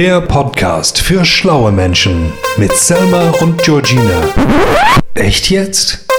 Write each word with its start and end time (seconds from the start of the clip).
Der 0.00 0.22
Podcast 0.22 0.98
für 0.98 1.26
schlaue 1.26 1.70
Menschen 1.70 2.32
mit 2.56 2.72
Selma 2.74 3.32
und 3.42 3.62
Georgina. 3.62 4.22
Echt 5.12 5.50
jetzt? 5.50 6.06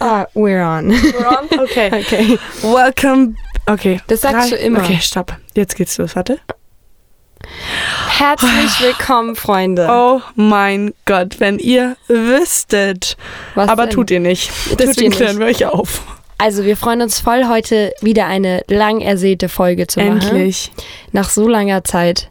Ah, 0.00 0.26
we're 0.34 0.64
on. 0.64 0.90
We're 0.90 1.28
on? 1.28 1.60
Okay. 1.60 1.90
Okay. 2.00 2.38
Welcome. 2.62 3.34
Okay. 3.66 4.00
Das 4.06 4.22
sagst 4.22 4.50
Drei- 4.50 4.56
du 4.56 4.62
immer. 4.62 4.80
Okay, 4.80 4.98
stopp. 5.02 5.36
Jetzt 5.54 5.76
geht's 5.76 5.98
los. 5.98 6.16
Warte. 6.16 6.40
Herzlich 8.18 8.80
willkommen, 8.80 9.34
Freunde. 9.36 9.88
Oh 9.90 10.20
mein 10.36 10.92
Gott, 11.06 11.40
wenn 11.40 11.58
ihr 11.58 11.96
wüsstet. 12.08 13.16
Was 13.54 13.68
Aber 13.68 13.86
denn? 13.86 13.94
tut 13.94 14.10
ihr 14.10 14.20
nicht. 14.20 14.50
ihr 14.70 14.76
Deswegen 14.76 15.08
nicht. 15.08 15.16
klären 15.16 15.38
wir 15.38 15.46
euch 15.46 15.64
auf. 15.66 16.02
Also, 16.38 16.64
wir 16.64 16.76
freuen 16.76 17.02
uns 17.02 17.20
voll, 17.20 17.46
heute 17.48 17.92
wieder 18.00 18.26
eine 18.26 18.62
lang 18.68 19.00
ersehnte 19.00 19.48
Folge 19.48 19.86
zu 19.86 20.00
machen. 20.00 20.20
Endlich. 20.20 20.70
Nach 21.12 21.30
so 21.30 21.48
langer 21.48 21.84
Zeit. 21.84 22.28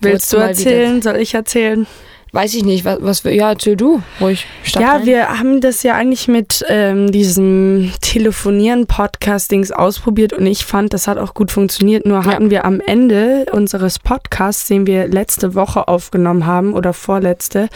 Willst 0.00 0.32
du 0.32 0.38
erzählen? 0.38 1.02
Soll 1.02 1.16
ich 1.16 1.34
erzählen? 1.34 1.86
Weiß 2.32 2.54
ich 2.54 2.64
nicht, 2.64 2.84
was, 2.84 2.98
was 3.00 3.24
wir. 3.24 3.34
Ja, 3.34 3.50
erzähl 3.50 3.76
du. 3.76 4.02
Ruhig. 4.20 4.46
Ja, 4.66 4.96
rein. 4.96 5.06
wir 5.06 5.38
haben 5.38 5.60
das 5.60 5.82
ja 5.82 5.94
eigentlich 5.94 6.28
mit 6.28 6.64
ähm, 6.68 7.10
diesem 7.10 7.92
Telefonieren-Podcastings 8.02 9.72
ausprobiert 9.72 10.34
und 10.34 10.46
ich 10.46 10.64
fand, 10.66 10.92
das 10.92 11.08
hat 11.08 11.16
auch 11.16 11.32
gut 11.32 11.50
funktioniert. 11.50 12.06
Nur 12.06 12.24
hatten 12.24 12.50
wir 12.50 12.64
am 12.64 12.80
Ende 12.80 13.46
unseres 13.52 13.98
Podcasts, 13.98 14.68
den 14.68 14.86
wir 14.86 15.08
letzte 15.08 15.54
Woche 15.54 15.88
aufgenommen 15.88 16.44
haben 16.44 16.74
oder 16.74 16.92
vorletzte, 16.92 17.68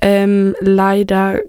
ähm, 0.00 0.54
leider 0.60 1.40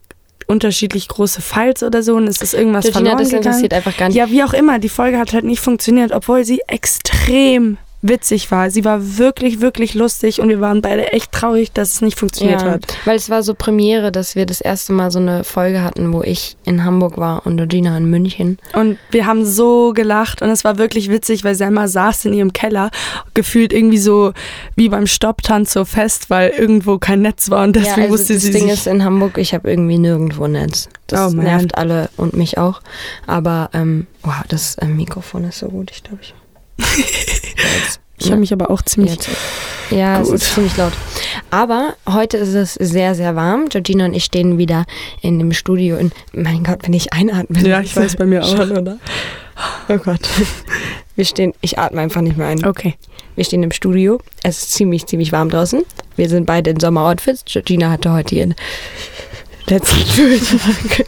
unterschiedlich 0.48 1.08
große 1.08 1.42
Files 1.42 1.84
oder 1.84 2.04
so 2.04 2.16
und 2.16 2.28
es 2.28 2.42
ist 2.42 2.54
irgendwas 2.54 2.84
Georgina, 2.84 3.12
verloren 3.12 3.18
das 3.20 3.30
gegangen. 3.30 3.46
interessiert 3.46 3.73
einfach 3.73 3.98
gar 3.98 4.08
nicht. 4.10 4.18
Ja, 4.18 4.30
wie 4.30 4.44
auch 4.44 4.54
immer, 4.54 4.80
die 4.80 4.90
Folge 4.90 5.18
hat 5.18 5.34
halt 5.34 5.46
nicht 5.46 5.62
funktioniert, 5.62 6.12
obwohl 6.12 6.44
sie 6.44 6.62
extrem 6.67 7.78
witzig 8.04 8.52
war. 8.52 8.70
Sie 8.70 8.86
war 8.86 9.18
wirklich, 9.18 9.62
wirklich 9.62 9.96
lustig 9.96 10.40
und 10.42 10.50
wir 10.50 10.62
waren 10.62 10.82
beide 10.82 11.12
echt 11.14 11.32
traurig, 11.32 11.72
dass 11.72 11.94
es 11.94 12.02
nicht 12.02 12.20
funktioniert 12.20 12.62
Ja, 12.62 12.72
hat. 12.72 12.82
weil 13.06 13.16
es 13.16 13.30
war 13.30 13.42
so 13.42 13.54
Premiere, 13.56 14.12
dass 14.12 14.36
wir 14.36 14.45
das 14.45 14.62
erste 14.62 14.94
Mal 14.94 15.10
so 15.10 15.20
eine 15.20 15.44
Folge 15.44 15.82
hatten, 15.84 16.14
wo 16.14 16.22
ich 16.22 16.56
in 16.66 16.84
Hamburg 16.84 17.18
war 17.18 17.45
und 17.48 17.58
Georgina 17.58 17.98
in 17.98 18.06
München. 18.10 18.60
Und 18.73 18.98
wir 19.10 19.26
haben 19.26 19.45
so 19.45 19.94
gelacht 19.94 20.42
und 20.42 20.50
es 20.50 20.64
war 20.64 20.78
wirklich 20.78 21.10
witzig, 21.10 21.44
weil 21.44 21.56
Selma 21.56 21.88
saß 21.88 22.26
in 22.26 22.34
ihrem 22.34 22.54
Keller, 22.54 22.92
gefühlt 23.34 23.73
irgendwie 23.73 23.98
so 23.98 24.34
wie 24.76 24.90
beim 24.90 25.08
Stopptanz 25.08 25.73
so 25.73 25.86
fest, 25.86 26.30
weil 26.30 26.50
irgendwo 26.50 26.98
kein 27.00 27.22
Netz 27.22 27.50
war 27.50 27.64
und 27.64 27.76
deswegen 27.76 27.95
ja, 27.95 28.04
also 28.04 28.12
musste 28.17 28.34
das 28.34 28.44
sie 28.44 28.52
Ding 28.52 28.64
sich... 28.64 28.73
ist 28.73 28.88
in 28.88 29.04
Hamburg, 29.04 29.38
ich 29.38 29.54
habe 29.54 29.70
irgendwie 29.70 29.98
nirgendwo 29.98 30.45
Netz. 30.48 30.90
Das 31.08 31.34
Oh, 31.34 31.36
nervt 31.36 31.78
alle 31.78 32.10
und 32.17 32.34
mich 32.36 32.58
auch. 32.58 32.82
Aber 33.28 33.70
ähm, 33.73 34.08
wow, 34.23 34.34
das 34.50 34.76
ähm, 34.82 34.98
Mikrofon 34.98 35.45
ist 35.45 35.60
so 35.60 35.67
gut, 35.70 35.90
ich 35.92 36.04
glaube 36.04 36.20
ich. 36.22 36.34
Ich 38.20 38.32
habe 38.32 38.40
mich 38.40 38.54
aber 38.54 38.72
auch 38.72 38.82
ziemlich... 38.82 39.14
jetzt. 39.16 39.30
Ja, 39.90 40.22
es 40.22 40.28
Gut. 40.28 40.36
ist 40.36 40.54
ziemlich 40.54 40.78
laut. 40.78 40.94
Aber 41.52 41.96
heute 42.10 42.38
ist 42.38 42.54
es 42.54 42.74
sehr, 42.76 43.16
sehr 43.16 43.36
warm. 43.36 43.68
Georgina 43.68 44.06
und 44.06 44.14
ich 44.14 44.24
stehen 44.24 44.58
wieder 44.58 44.86
in 45.22 45.40
dem 45.40 45.52
Studio. 45.52 45.98
In, 45.98 46.12
mein 46.32 46.64
Gott, 46.64 46.80
wenn 46.84 46.94
ich 46.94 47.12
einatme. 47.12 47.60
Ja, 47.68 47.82
ich 47.82 47.96
weiß, 47.96 48.16
bei 48.16 48.26
mir 48.26 48.44
auch. 48.44 48.56
Schon, 48.56 48.72
oder? 48.78 48.98
Oh 49.90 49.98
Gott. 49.98 50.22
Wir 51.16 51.26
stehen, 51.26 51.54
ich 51.62 51.78
atme 51.78 52.02
einfach 52.02 52.22
nicht 52.22 52.38
mehr 52.38 52.48
ein. 52.48 52.66
Okay. 52.66 52.96
Wir 53.36 53.44
stehen 53.44 53.62
im 53.62 53.72
Studio. 53.72 54.20
Es 54.42 54.60
ist 54.60 54.72
ziemlich, 54.72 55.06
ziemlich 55.06 55.32
warm 55.32 55.50
draußen. 55.50 55.84
Wir 56.16 56.30
sind 56.30 56.46
beide 56.46 56.70
in 56.70 56.80
Sommeroutfits. 56.80 57.44
Georgina 57.46 57.92
hatte 57.92 58.12
heute 58.14 58.36
ihren 58.36 58.56
letzten 59.68 60.00
Schultag. 60.08 61.06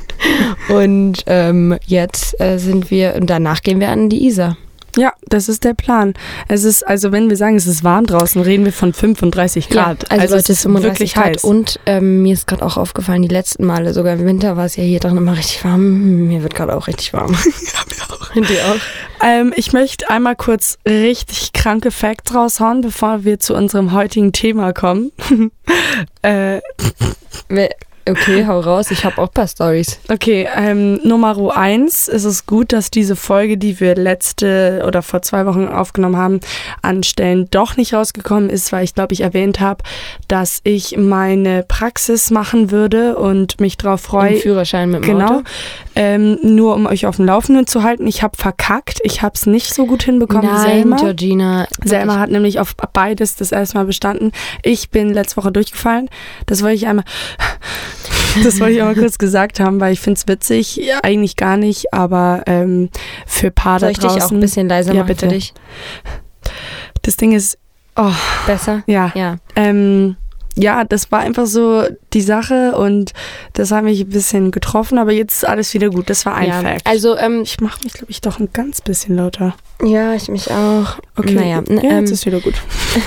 Und 0.70 1.24
ähm, 1.28 1.78
jetzt 1.86 2.40
äh, 2.42 2.58
sind 2.58 2.92
wir, 2.92 3.16
und 3.16 3.30
danach 3.30 3.62
gehen 3.62 3.80
wir 3.80 3.90
an 3.90 4.10
die 4.10 4.26
Isar. 4.26 4.58
Ja, 4.98 5.14
das 5.28 5.50
ist 5.50 5.64
der 5.64 5.74
Plan. 5.74 6.14
Es 6.48 6.64
ist, 6.64 6.88
also 6.88 7.12
wenn 7.12 7.30
wir 7.30 7.38
sagen, 7.38 7.56
es 7.56 7.68
ist 7.68 7.84
warm 7.84 8.06
draußen, 8.06 8.42
reden 8.42 8.66
wir 8.66 8.74
von 8.74 8.94
35 8.94 9.69
Grad. 9.69 10.03
Ja, 10.03 10.09
also, 10.09 10.36
Leute, 10.36 10.36
es 10.38 10.50
ist 10.50 10.62
35 10.64 10.92
wirklich 10.92 11.14
Grad. 11.14 11.25
heiß. 11.25 11.44
Und 11.44 11.80
ähm, 11.86 12.22
mir 12.22 12.34
ist 12.34 12.47
gerade 12.47 12.66
auch 12.66 12.78
aufgefallen, 12.78 13.22
die 13.22 13.28
letzten 13.28 13.66
Male, 13.66 13.94
sogar 13.94 14.14
im 14.14 14.25
Winter 14.25 14.56
war 14.58 14.66
es 14.66 14.75
ja 14.75 14.84
hier 14.84 15.00
drin 15.00 15.18
immer 15.18 15.38
richtig 15.38 15.64
warm. 15.66 16.28
Mir 16.28 16.44
wird 16.44 16.56
gerade 16.56 16.75
auch 16.75 16.88
richtig 16.88 17.14
warm. 17.14 17.31
ja, 17.34 17.38
mir 17.38 18.16
auch. 18.16 18.36
Und 18.36 18.50
dir 18.50 18.66
auch? 18.66 19.25
Ähm, 19.25 19.53
ich 19.56 19.74
möchte 19.74 20.09
einmal 20.09 20.36
kurz 20.36 20.78
richtig 20.88 21.53
kranke 21.53 21.92
Facts 21.92 22.34
raushauen, 22.34 22.81
bevor 22.81 23.24
wir 23.24 23.40
zu 23.40 23.56
unserem 23.56 23.94
heutigen 23.94 24.31
Thema 24.31 24.74
kommen. 24.74 25.12
äh, 26.22 26.59
Okay, 28.08 28.46
hau 28.46 28.60
raus. 28.60 28.92
Ich 28.92 29.04
habe 29.04 29.18
auch 29.20 29.28
ein 29.28 29.34
paar 29.34 29.48
Stories. 29.48 30.00
okay, 30.10 30.48
ähm, 30.56 31.00
Nummer 31.04 31.36
eins 31.56 32.08
ist 32.08 32.24
es 32.24 32.46
gut, 32.46 32.72
dass 32.72 32.92
diese 32.92 33.16
Folge, 33.16 33.58
die 33.58 33.80
wir 33.80 33.96
letzte 33.96 34.84
oder 34.88 35.02
vor 35.02 35.24
zwei 35.24 35.46
Wochen 35.48 35.68
aufgenommen 35.68 36.16
haben, 36.18 36.40
an 36.84 37.02
Stellen 37.04 37.48
doch 37.50 37.78
nicht 37.78 37.94
rausgekommen 37.94 38.50
ist, 38.50 38.72
weil 38.72 38.84
ich 38.84 38.94
glaube, 38.94 39.14
ich 39.14 39.22
erwähnt 39.22 39.60
habe, 39.60 39.84
dass 40.28 40.60
ich 40.64 40.98
meine 40.98 41.64
Praxis 41.68 42.30
machen 42.30 42.70
würde 42.70 43.18
und 43.18 43.60
mich 43.60 43.78
darauf 43.78 44.02
freue, 44.02 44.36
Im 44.36 44.42
Führerschein 44.42 44.92
mit 44.92 45.04
dem 45.04 45.18
Genau. 45.18 45.26
Auto. 45.40 45.44
Ähm, 45.96 46.38
nur 46.44 46.76
um 46.76 46.86
euch 46.86 47.06
auf 47.08 47.16
dem 47.16 47.26
Laufenden 47.26 47.66
zu 47.68 47.82
halten. 47.84 48.06
Ich 48.06 48.22
habe 48.22 48.38
verkackt. 48.38 49.00
Ich 49.04 49.22
habe 49.24 49.34
es 49.36 49.46
nicht 49.46 49.74
so 49.74 49.86
gut 49.88 50.04
hinbekommen 50.04 50.44
wie 50.50 50.54
Nein, 50.54 50.62
Selma. 50.82 50.96
Georgina. 50.98 51.68
Selma 51.84 52.20
hat 52.20 52.30
nämlich 52.30 52.60
auf 52.60 52.76
beides 52.94 53.36
das 53.36 53.52
erste 53.52 53.78
Mal 53.78 53.86
bestanden. 53.86 54.32
Ich 54.62 54.90
bin 54.90 55.12
letzte 55.14 55.38
Woche 55.38 55.52
durchgefallen. 55.52 56.10
Das 56.46 56.62
wollte 56.62 56.76
ich 56.76 56.88
einmal, 56.88 57.06
das 58.44 58.59
wollte 58.59 58.73
ich 58.73 58.79
einmal 58.81 58.96
kurz 59.00 59.18
gesagt 59.18 59.59
haben, 59.59 59.79
weil 59.79 59.94
ich 59.94 60.00
finde 60.00 60.18
es 60.19 60.28
witzig. 60.28 60.75
Ja, 60.78 61.00
eigentlich 61.03 61.35
gar 61.35 61.57
nicht, 61.57 61.94
aber 61.94 62.44
ähm, 62.47 62.90
für 63.25 63.51
Paar 63.51 63.79
Soll 63.79 63.88
da 63.88 63.91
ich 63.91 64.00
dich 64.00 64.09
auch 64.09 64.18
draußen. 64.18 64.38
ein 64.38 64.41
bisschen 64.41 64.68
leiser 64.69 64.94
Ja, 64.94 65.00
machen 65.01 65.07
bitte. 65.07 65.28
für 65.28 65.34
dich? 65.34 65.53
das 67.01 67.18
Ding 67.18 67.31
ist, 67.34 67.57
oh, 67.95 68.12
Besser? 68.47 68.84
ja. 68.88 69.12
Ja. 69.16 69.38
Ähm, 69.56 70.16
ja, 70.56 70.84
das 70.84 71.12
war 71.12 71.20
einfach 71.20 71.46
so 71.46 71.84
die 72.14 72.22
Sache 72.22 72.76
und 72.78 73.12
das 73.54 73.72
hat 73.72 73.84
mich 73.84 74.02
ein 74.02 74.10
bisschen 74.10 74.52
getroffen, 74.52 74.98
aber 74.98 75.12
jetzt 75.12 75.36
ist 75.36 75.48
alles 75.48 75.74
wieder 75.74 75.90
gut. 75.90 76.10
Das 76.10 76.26
war 76.26 76.36
ein 76.36 76.48
ja. 76.48 76.62
Fact. 76.62 76.88
Also, 76.88 77.18
ähm, 77.18 77.42
Ich 77.44 77.60
mache 77.60 77.80
mich, 77.84 77.94
glaube 77.94 78.12
ich, 78.12 78.22
doch 78.22 78.40
ein 78.40 78.50
ganz 78.54 78.82
bisschen 78.82 79.16
lauter. 79.18 79.56
ja, 79.84 80.14
ich 80.14 80.30
mich 80.30 80.50
auch. 80.52 80.98
Okay. 81.18 81.34
Naja, 81.34 81.64
ja, 81.68 81.84
ähm, 81.84 82.00
jetzt 82.00 82.12
ist 82.12 82.26
wieder 82.26 82.40
gut. 82.40 82.56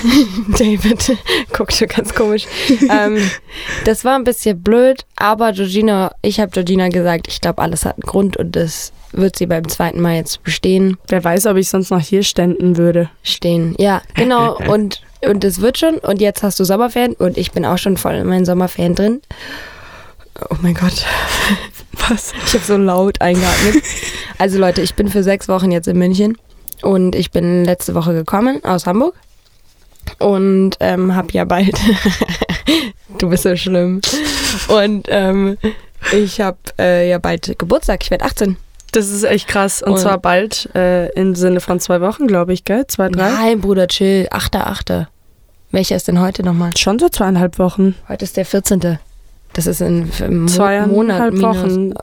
David 0.57 1.17
guckt 1.55 1.73
schon 1.73 1.87
ganz 1.87 2.13
komisch. 2.13 2.45
ähm, 2.89 3.17
das 3.85 4.05
war 4.05 4.15
ein 4.15 4.23
bisschen 4.23 4.61
blöd, 4.61 5.05
aber 5.15 5.51
Georgina, 5.53 6.11
ich 6.21 6.39
habe 6.39 6.51
Georgina 6.51 6.89
gesagt, 6.89 7.27
ich 7.27 7.41
glaube, 7.41 7.61
alles 7.61 7.85
hat 7.85 7.95
einen 7.95 8.03
Grund 8.03 8.37
und 8.37 8.55
das 8.55 8.91
wird 9.19 9.37
sie 9.37 9.45
beim 9.45 9.67
zweiten 9.67 10.01
Mal 10.01 10.15
jetzt 10.15 10.43
bestehen. 10.43 10.97
Wer 11.07 11.23
weiß, 11.23 11.45
ob 11.47 11.57
ich 11.57 11.69
sonst 11.69 11.91
noch 11.91 12.01
hier 12.01 12.23
ständen 12.23 12.77
würde. 12.77 13.09
Stehen. 13.23 13.75
Ja, 13.77 14.01
genau. 14.15 14.57
Und 14.67 15.01
und 15.21 15.43
es 15.43 15.61
wird 15.61 15.77
schon. 15.77 15.97
Und 15.97 16.21
jetzt 16.21 16.43
hast 16.43 16.59
du 16.59 16.63
Sommerferien 16.63 17.13
und 17.13 17.37
ich 17.37 17.51
bin 17.51 17.65
auch 17.65 17.77
schon 17.77 17.97
voll 17.97 18.15
in 18.15 18.27
meinen 18.27 18.45
Sommerferien 18.45 18.95
drin. 18.95 19.21
Oh 20.49 20.55
mein 20.61 20.73
Gott. 20.73 21.05
Was? 22.09 22.31
Ich 22.45 22.53
habe 22.53 22.63
so 22.63 22.77
laut 22.77 23.19
eingeatmet. 23.21 23.83
Also 24.37 24.57
Leute, 24.57 24.81
ich 24.81 24.95
bin 24.95 25.09
für 25.09 25.23
sechs 25.23 25.49
Wochen 25.49 25.71
jetzt 25.71 25.87
in 25.87 25.97
München 25.97 26.37
und 26.81 27.15
ich 27.15 27.31
bin 27.31 27.65
letzte 27.65 27.93
Woche 27.95 28.13
gekommen 28.13 28.63
aus 28.63 28.85
Hamburg 28.85 29.15
und 30.19 30.71
ähm, 30.79 31.13
habe 31.15 31.27
ja 31.33 31.43
bald. 31.43 31.77
du 33.17 33.29
bist 33.29 33.43
so 33.43 33.55
schlimm. 33.57 33.99
Und 34.69 35.07
ähm, 35.09 35.57
ich 36.13 36.39
habe 36.39 36.57
äh, 36.79 37.09
ja 37.09 37.17
bald 37.17 37.59
Geburtstag. 37.59 38.03
Ich 38.03 38.11
werde 38.11 38.23
18. 38.23 38.55
Das 38.91 39.09
ist 39.09 39.23
echt 39.23 39.47
krass. 39.47 39.81
Und, 39.81 39.93
Und- 39.93 39.99
zwar 39.99 40.17
bald, 40.17 40.69
äh, 40.75 41.09
im 41.13 41.35
Sinne 41.35 41.59
von 41.59 41.79
zwei 41.79 42.01
Wochen, 42.01 42.27
glaube 42.27 42.53
ich, 42.53 42.63
gell? 42.65 42.85
Zwei, 42.87 43.09
drei? 43.09 43.29
Nein, 43.29 43.61
Bruder, 43.61 43.87
chill. 43.87 44.27
8.8. 44.31 45.07
Welcher 45.71 45.95
ist 45.95 46.07
denn 46.07 46.19
heute 46.19 46.43
nochmal? 46.43 46.71
Schon 46.77 46.97
so 46.97 47.09
zweieinhalb 47.09 47.59
Wochen. 47.59 47.95
Heute 48.07 48.25
ist 48.25 48.37
der 48.37 48.45
14. 48.45 48.97
Das 49.53 49.67
ist 49.67 49.81
in 49.81 50.09
Mo 50.29 50.45
Zweieinhalb 50.47 50.91
Monat 50.91 51.33
minus, 51.33 51.43
Wochen. 51.57 51.93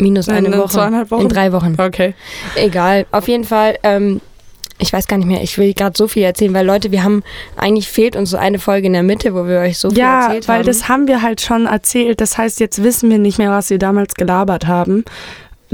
minus 0.00 0.26
Nein, 0.26 0.46
eine 0.46 0.54
in 0.56 0.60
Woche. 0.60 0.72
zweieinhalb 0.72 1.10
Wochen? 1.10 1.22
In 1.22 1.28
drei 1.28 1.52
Wochen. 1.52 1.76
Okay. 1.78 2.14
Egal. 2.56 3.06
Auf 3.12 3.28
jeden 3.28 3.44
Fall, 3.44 3.78
ähm, 3.84 4.20
ich 4.78 4.92
weiß 4.92 5.06
gar 5.06 5.18
nicht 5.18 5.26
mehr, 5.26 5.42
ich 5.42 5.56
will 5.58 5.72
gerade 5.74 5.96
so 5.96 6.08
viel 6.08 6.24
erzählen, 6.24 6.52
weil 6.54 6.66
Leute, 6.66 6.90
wir 6.90 7.04
haben, 7.04 7.22
eigentlich 7.56 7.86
fehlt 7.88 8.16
uns 8.16 8.30
so 8.30 8.36
eine 8.36 8.58
Folge 8.58 8.88
in 8.88 8.92
der 8.94 9.02
Mitte, 9.04 9.34
wo 9.34 9.46
wir 9.46 9.60
euch 9.60 9.78
so 9.78 9.90
viel 9.90 9.98
Ja, 9.98 10.24
erzählt 10.26 10.48
weil 10.48 10.58
haben. 10.60 10.66
das 10.66 10.88
haben 10.88 11.06
wir 11.06 11.22
halt 11.22 11.40
schon 11.40 11.66
erzählt. 11.66 12.20
Das 12.20 12.36
heißt, 12.38 12.58
jetzt 12.58 12.82
wissen 12.82 13.08
wir 13.10 13.18
nicht 13.18 13.38
mehr, 13.38 13.50
was 13.50 13.70
wir 13.70 13.78
damals 13.78 14.14
gelabert 14.14 14.66
haben. 14.66 15.04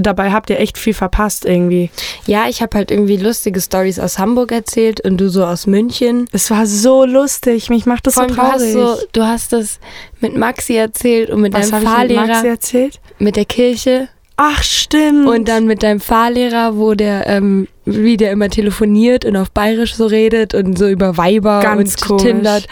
Dabei 0.01 0.31
habt 0.31 0.49
ihr 0.49 0.61
echt 0.61 0.79
viel 0.79 0.95
verpasst 0.95 1.45
irgendwie. 1.45 1.91
ja, 2.25 2.47
ich 2.49 2.63
habe 2.63 2.79
halt 2.79 2.93
irgendwie 2.93 3.17
lustige 3.17 3.61
Stories 3.61 3.99
aus 3.99 4.19
Hamburg 4.19 4.53
erzählt 4.53 5.01
und 5.01 5.17
du 5.19 5.29
so 5.29 5.45
aus 5.45 5.67
München. 5.67 6.27
Es 6.33 6.51
war 6.53 6.67
so 6.67 7.05
lustig. 7.05 7.69
Mich 7.69 7.85
macht 7.85 8.07
das 8.07 8.15
Vor 8.15 8.29
so 8.29 8.29
allem, 8.29 8.37
du 8.37 8.43
hast, 8.43 8.73
traurig. 8.73 9.01
so, 9.01 9.07
du 9.13 9.23
hast 9.25 9.53
das 9.53 9.81
mit 10.21 10.37
Maxi 10.37 10.75
erzählt 10.77 11.31
und 11.31 11.41
mit 11.41 11.53
was 11.53 11.71
deinem 11.71 11.73
habe 11.75 11.85
ich 11.85 11.91
mit 11.91 12.17
Fahrlehrer, 12.17 12.27
Maxi 12.35 12.47
erzählt? 12.49 13.01
mit 13.19 13.35
der 13.37 13.45
Kirche 13.45 14.09
Ach, 14.37 14.63
stimmt. 14.63 15.27
und 15.27 15.49
dann 15.49 15.67
mit 15.67 15.83
deinem 15.83 15.99
Fahrlehrer, 15.99 16.77
wo 16.77 16.95
der, 16.95 17.27
ähm, 17.27 17.67
wie 17.85 18.17
der 18.17 18.31
immer 18.31 18.49
telefoniert 18.51 19.25
und 19.25 19.37
auf 19.37 19.51
Bayerisch 19.51 19.97
so 19.97 20.07
redet 20.07 20.55
und 20.55 20.79
so 20.79 20.87
über 20.87 21.17
Weiber 21.17 21.59
Ganz 21.61 21.97
und 21.97 22.01
komisch. 22.07 22.23
tindert. 22.23 22.69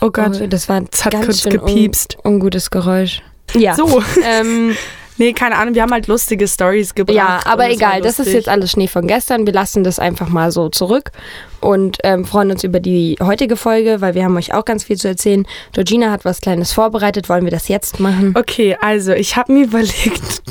oh 0.00 0.10
Gott. 0.10 0.40
Oh, 0.42 0.46
das 0.46 0.68
war 0.70 0.76
ein 0.76 0.88
Es 0.90 1.04
hat 1.04 1.12
ganz 1.12 1.26
kurz 1.26 1.42
schön 1.42 1.52
gepiepst. 1.52 2.16
Un 2.24 2.34
ungutes 2.36 2.70
Geräusch. 2.70 3.20
Ja. 3.54 3.74
So. 3.74 4.02
Ähm, 4.24 4.74
Nee, 5.16 5.32
keine 5.32 5.56
Ahnung, 5.56 5.74
wir 5.74 5.82
haben 5.82 5.92
halt 5.92 6.08
lustige 6.08 6.48
Stories 6.48 6.94
gebracht. 6.94 7.16
Ja, 7.16 7.40
aber 7.44 7.70
egal, 7.70 8.00
das 8.00 8.18
ist 8.18 8.32
jetzt 8.32 8.48
alles 8.48 8.72
Schnee 8.72 8.88
von 8.88 9.06
gestern. 9.06 9.46
Wir 9.46 9.52
lassen 9.52 9.84
das 9.84 9.98
einfach 9.98 10.28
mal 10.28 10.50
so 10.50 10.68
zurück 10.68 11.12
und 11.60 11.98
ähm, 12.02 12.24
freuen 12.24 12.50
uns 12.50 12.64
über 12.64 12.80
die 12.80 13.16
heutige 13.22 13.56
Folge, 13.56 14.00
weil 14.00 14.14
wir 14.14 14.24
haben 14.24 14.36
euch 14.36 14.52
auch 14.52 14.64
ganz 14.64 14.84
viel 14.84 14.96
zu 14.96 15.08
erzählen. 15.08 15.46
Georgina 15.72 16.10
hat 16.10 16.24
was 16.24 16.40
Kleines 16.40 16.72
vorbereitet. 16.72 17.28
Wollen 17.28 17.44
wir 17.44 17.52
das 17.52 17.68
jetzt 17.68 18.00
machen? 18.00 18.34
Okay, 18.36 18.76
also 18.80 19.12
ich 19.12 19.36
habe 19.36 19.52
mir 19.52 19.64
überlegt, 19.66 20.42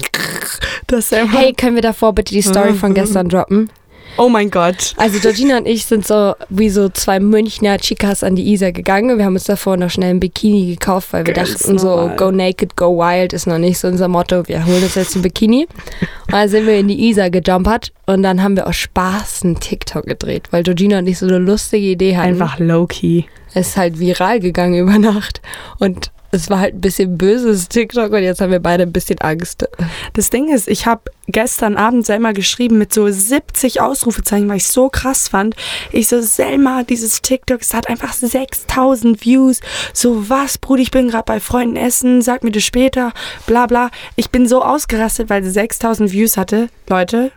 dass 0.88 1.12
er 1.12 1.30
Hey, 1.30 1.54
können 1.54 1.76
wir 1.76 1.82
davor 1.82 2.14
bitte 2.14 2.34
die 2.34 2.42
Story 2.42 2.74
von 2.74 2.94
gestern 2.94 3.28
droppen? 3.28 3.70
Oh 4.18 4.30
mein 4.30 4.52
Gott. 4.52 4.94
Also 4.98 5.20
Georgina 5.20 5.58
und 5.58 5.66
ich 5.68 5.86
sind 5.86 6.06
so 6.06 6.34
wie 6.50 6.70
so 6.70 6.90
zwei 6.90 7.20
Münchner 7.20 7.78
Chicas 7.78 8.24
an 8.24 8.36
die 8.36 8.54
Isar 8.54 8.72
gegangen. 8.72 9.18
Wir 9.18 9.26
haben 9.26 9.34
uns 9.34 9.46
davor 9.46 9.76
noch 9.78 9.90
schnell 9.90 10.12
ein 10.12 10.20
Bikini 10.20 10.68
gekauft, 10.68 11.14
weil 11.14 11.26
wir 11.26 11.34
Ganz 11.34 11.54
dachten 11.58 11.80
so, 11.80 11.88
normal. 11.88 12.16
go 12.18 12.32
naked, 12.32 12.76
go 12.76 12.98
wild 12.98 13.34
ist 13.34 13.48
noch 13.48 13.58
nicht 13.58 13.80
so 13.80 13.88
unser 13.88 14.08
Motto. 14.08 14.48
Wir 14.48 14.66
holen 14.66 14.84
uns 14.84 14.96
jetzt 14.96 15.16
ein 15.16 15.24
Bikini. 15.24 15.68
Und 16.28 16.34
dann 16.34 16.48
sind 16.50 16.68
wir 16.68 16.78
in 16.78 16.88
die 16.88 17.10
Isar 17.10 17.30
gejumpert 17.30 17.92
und 18.08 18.24
dann 18.24 18.42
haben 18.42 18.56
wir 18.56 18.66
aus 18.66 18.76
Spaß 18.76 19.44
einen 19.44 19.60
TikTok 19.60 20.06
gedreht, 20.06 20.48
weil 20.52 20.64
Georgina 20.64 20.98
und 21.00 21.08
ich 21.08 21.20
so 21.20 21.28
eine 21.28 21.38
lustige 21.38 21.86
Idee 21.86 22.18
hatten. 22.18 22.30
Einfach 22.30 22.58
low-key. 22.60 23.24
Es 23.54 23.70
ist 23.70 23.78
halt 23.78 24.00
viral 24.00 24.40
gegangen 24.40 24.80
über 24.80 24.98
Nacht 24.98 25.42
und 25.80 26.12
es 26.34 26.50
war 26.50 26.60
halt 26.60 26.74
ein 26.76 26.82
bisschen 26.82 27.18
böses 27.18 27.70
TikTok 27.70 28.12
und 28.12 28.24
jetzt 28.24 28.42
haben 28.42 28.52
wir 28.52 28.60
beide 28.60 28.84
ein 28.84 28.92
bisschen 28.92 29.20
Angst. 29.20 29.68
Das 30.14 30.32
Ding 30.32 30.52
ist, 30.52 30.68
ich 30.68 30.88
habe 30.88 31.04
gestern 31.28 31.78
Abend 31.78 32.06
Selma 32.06 32.32
geschrieben 32.32 32.80
mit 32.80 32.92
so 32.92 33.08
70 33.08 33.82
Ausrufezeichen, 33.82 34.50
weil 34.50 34.58
ich 34.58 34.66
so 34.66 34.90
krass 34.90 35.28
fand. 35.28 35.56
Ich 35.92 36.08
so, 36.08 36.22
Selma, 36.22 36.84
dieses 36.84 37.22
TikTok, 37.22 37.62
es 37.62 37.74
hat 37.74 37.88
einfach 37.88 38.14
6000 38.14 39.24
Views. 39.24 39.60
So, 39.94 40.30
was, 40.30 40.58
Bruder, 40.58 40.82
ich 40.82 40.92
bin 40.92 41.10
gerade 41.10 41.26
bei 41.26 41.40
Freunden 41.40 41.76
essen, 41.76 42.22
sag 42.22 42.44
mir 42.44 42.52
das 42.52 42.64
später, 42.64 43.14
bla 43.46 43.68
bla. 43.68 43.92
Ich 44.16 44.32
bin 44.32 44.48
so 44.48 44.64
ausgerastet, 44.64 45.30
weil 45.30 45.44
es 45.44 45.54
6000 45.54 46.12
Views 46.12 46.36
hatte. 46.36 46.70
Leute, 46.90 47.32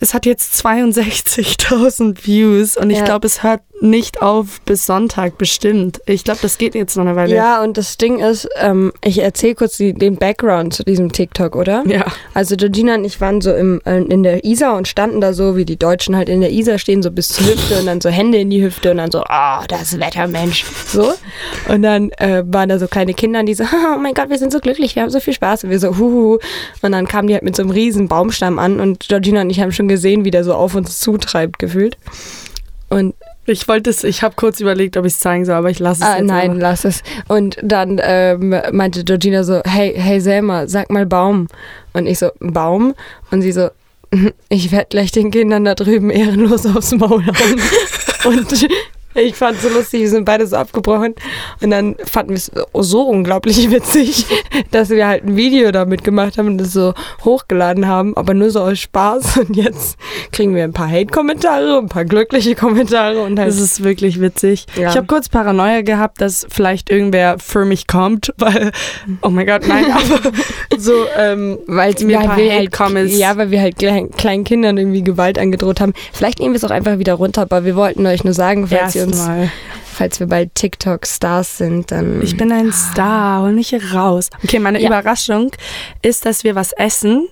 es 0.00 0.14
hat 0.14 0.26
jetzt 0.26 0.54
62.000 0.64 2.18
Views 2.26 2.76
und 2.76 2.90
ich 2.90 2.98
Ja. 2.98 3.04
glaube, 3.04 3.26
es 3.26 3.42
hört 3.42 3.60
nicht 3.82 4.22
auf 4.22 4.62
bis 4.62 4.86
Sonntag 4.86 5.36
bestimmt. 5.36 6.00
Ich 6.06 6.24
glaube, 6.24 6.38
das 6.40 6.56
geht 6.56 6.74
jetzt 6.74 6.96
noch 6.96 7.04
eine 7.04 7.14
Weile. 7.14 7.34
Ja, 7.34 7.62
und 7.62 7.76
das 7.76 7.98
Ding 7.98 8.20
ist, 8.20 8.48
ähm, 8.58 8.90
ich 9.04 9.18
erzähle 9.18 9.54
kurz 9.54 9.76
die, 9.76 9.92
den 9.92 10.16
Background 10.16 10.72
zu 10.72 10.82
diesem 10.82 11.12
TikTok, 11.12 11.54
oder? 11.54 11.84
Ja. 11.86 12.06
Also 12.32 12.56
Georgina 12.56 12.94
und 12.94 13.04
ich 13.04 13.20
waren 13.20 13.42
so 13.42 13.52
im, 13.52 13.82
äh, 13.84 13.98
in 14.00 14.22
der 14.22 14.44
Isar 14.44 14.76
und 14.78 14.88
standen 14.88 15.20
da 15.20 15.34
so, 15.34 15.56
wie 15.56 15.66
die 15.66 15.76
Deutschen 15.76 16.16
halt 16.16 16.30
in 16.30 16.40
der 16.40 16.52
Isar 16.52 16.78
stehen, 16.78 17.02
so 17.02 17.10
bis 17.10 17.28
zur 17.28 17.46
Hüfte 17.46 17.78
und 17.78 17.84
dann 17.84 18.00
so 18.00 18.08
Hände 18.08 18.38
in 18.38 18.48
die 18.48 18.62
Hüfte 18.64 18.90
und 18.92 18.96
dann 18.96 19.10
so, 19.10 19.22
ah, 19.28 19.66
das 19.68 20.00
Wettermensch. 20.00 20.64
So. 20.86 21.12
Und 21.68 21.82
dann 21.82 22.10
äh, 22.12 22.44
waren 22.46 22.70
da 22.70 22.78
so 22.78 22.88
kleine 22.88 23.12
Kinder, 23.12 23.42
die 23.42 23.52
so, 23.52 23.64
oh 23.94 23.98
mein 24.00 24.14
Gott, 24.14 24.30
wir 24.30 24.38
sind 24.38 24.52
so 24.52 24.60
glücklich, 24.60 24.94
wir 24.96 25.02
haben 25.02 25.10
so 25.10 25.20
viel 25.20 25.34
Spaß. 25.34 25.64
Und 25.64 25.70
wir 25.70 25.78
so, 25.80 25.98
huhu. 25.98 26.38
Und 26.80 26.92
dann 26.92 27.06
kamen 27.06 27.28
die 27.28 27.34
halt 27.34 27.42
mit 27.42 27.54
so 27.54 27.62
einem 27.62 27.72
riesen 27.72 28.08
Baumstamm 28.08 28.58
an 28.58 28.80
und 28.80 29.00
Georgina 29.08 29.42
und 29.42 29.50
ich 29.50 29.60
haben 29.60 29.72
schon 29.72 29.85
gesehen, 29.88 30.24
wie 30.24 30.30
der 30.30 30.44
so 30.44 30.54
auf 30.54 30.74
uns 30.74 31.00
zutreibt, 31.00 31.58
gefühlt. 31.58 31.96
Und 32.88 33.14
Ich 33.48 33.68
wollte 33.68 33.90
es, 33.90 34.02
ich 34.02 34.22
habe 34.22 34.34
kurz 34.36 34.58
überlegt, 34.60 34.96
ob 34.96 35.04
ich 35.04 35.12
es 35.12 35.20
zeigen 35.20 35.44
soll, 35.44 35.54
aber 35.54 35.70
ich 35.70 35.78
lasse 35.78 36.02
es 36.02 36.08
Ah, 36.08 36.20
nein, 36.20 36.50
einfach. 36.50 36.62
lass 36.62 36.84
es. 36.84 37.02
Und 37.28 37.56
dann 37.62 38.00
ähm, 38.02 38.54
meinte 38.72 39.04
Georgina 39.04 39.44
so, 39.44 39.60
hey, 39.64 39.94
hey 39.96 40.20
Selma, 40.20 40.66
sag 40.66 40.90
mal 40.90 41.06
Baum. 41.06 41.46
Und 41.92 42.06
ich 42.08 42.18
so, 42.18 42.30
Baum? 42.40 42.94
Und 43.30 43.42
sie 43.42 43.52
so, 43.52 43.68
ich 44.48 44.72
werde 44.72 44.86
gleich 44.90 45.12
den 45.12 45.30
Kindern 45.30 45.64
da 45.64 45.74
drüben 45.76 46.10
ehrenlos 46.10 46.66
aufs 46.66 46.90
Maul 46.92 47.24
hauen. 47.24 47.60
Und 48.24 48.66
ich 49.16 49.34
fand 49.34 49.56
es 49.56 49.62
so 49.62 49.68
lustig, 49.68 50.00
wir 50.00 50.08
sind 50.10 50.24
beide 50.24 50.46
so 50.46 50.56
abgebrochen. 50.56 51.14
Und 51.62 51.70
dann 51.70 51.96
fanden 52.04 52.30
wir 52.30 52.36
es 52.36 52.50
so 52.74 53.02
unglaublich 53.02 53.70
witzig, 53.70 54.26
dass 54.70 54.90
wir 54.90 55.06
halt 55.06 55.24
ein 55.24 55.36
Video 55.36 55.70
damit 55.72 56.04
gemacht 56.04 56.38
haben 56.38 56.48
und 56.48 56.58
das 56.58 56.72
so 56.72 56.94
hochgeladen 57.24 57.86
haben, 57.86 58.16
aber 58.16 58.34
nur 58.34 58.50
so 58.50 58.60
aus 58.60 58.78
Spaß. 58.78 59.38
Und 59.38 59.56
jetzt 59.56 59.96
kriegen 60.32 60.54
wir 60.54 60.64
ein 60.64 60.72
paar 60.72 60.90
Hate-Kommentare, 60.90 61.78
ein 61.78 61.88
paar 61.88 62.04
glückliche 62.04 62.54
Kommentare 62.54 63.22
und 63.22 63.38
halt 63.38 63.48
Das 63.48 63.60
ist 63.60 63.82
wirklich 63.82 64.20
witzig. 64.20 64.66
Ja. 64.76 64.90
Ich 64.90 64.96
habe 64.96 65.06
kurz 65.06 65.28
Paranoia 65.28 65.82
gehabt, 65.82 66.20
dass 66.20 66.46
vielleicht 66.50 66.90
irgendwer 66.90 67.38
für 67.38 67.64
mich 67.64 67.86
kommt, 67.86 68.32
weil, 68.38 68.70
oh 69.22 69.28
mein 69.30 69.46
Gott, 69.46 69.66
nein, 69.66 69.86
aber 69.90 70.30
so, 70.78 70.92
ähm, 71.16 71.58
Weil 71.66 71.94
es 71.94 72.02
mir 72.02 72.20
ein 72.20 72.26
paar 72.26 72.36
halt, 72.36 72.72
Hate-Comments- 72.72 73.16
ja, 73.16 73.36
weil 73.36 73.50
wir 73.50 73.60
halt 73.60 73.78
klein, 73.78 74.10
kleinen 74.10 74.44
Kindern 74.44 74.76
irgendwie 74.78 75.02
Gewalt 75.02 75.38
angedroht 75.38 75.80
haben. 75.80 75.92
Vielleicht 76.12 76.38
nehmen 76.38 76.52
wir 76.54 76.58
es 76.58 76.64
auch 76.64 76.70
einfach 76.70 76.98
wieder 76.98 77.14
runter, 77.14 77.42
aber 77.42 77.64
wir 77.64 77.76
wollten 77.76 78.06
euch 78.06 78.24
nur 78.24 78.34
sagen, 78.34 78.66
falls 78.66 78.94
ihr 78.94 79.05
uns, 79.06 79.16
erstmal. 79.18 79.50
falls 79.94 80.20
wir 80.20 80.26
bald 80.26 80.54
TikTok-Stars 80.54 81.58
sind, 81.58 81.90
dann. 81.90 82.22
Ich 82.22 82.36
bin 82.36 82.52
ein 82.52 82.72
Star, 82.72 83.42
hol 83.42 83.52
mich 83.52 83.68
hier 83.70 83.92
raus. 83.92 84.30
Okay, 84.44 84.58
meine 84.58 84.80
Ja. 84.80 84.88
Überraschung 84.88 85.50
ist, 86.02 86.26
dass 86.26 86.44
wir 86.44 86.54
was 86.54 86.72
essen. 86.72 87.28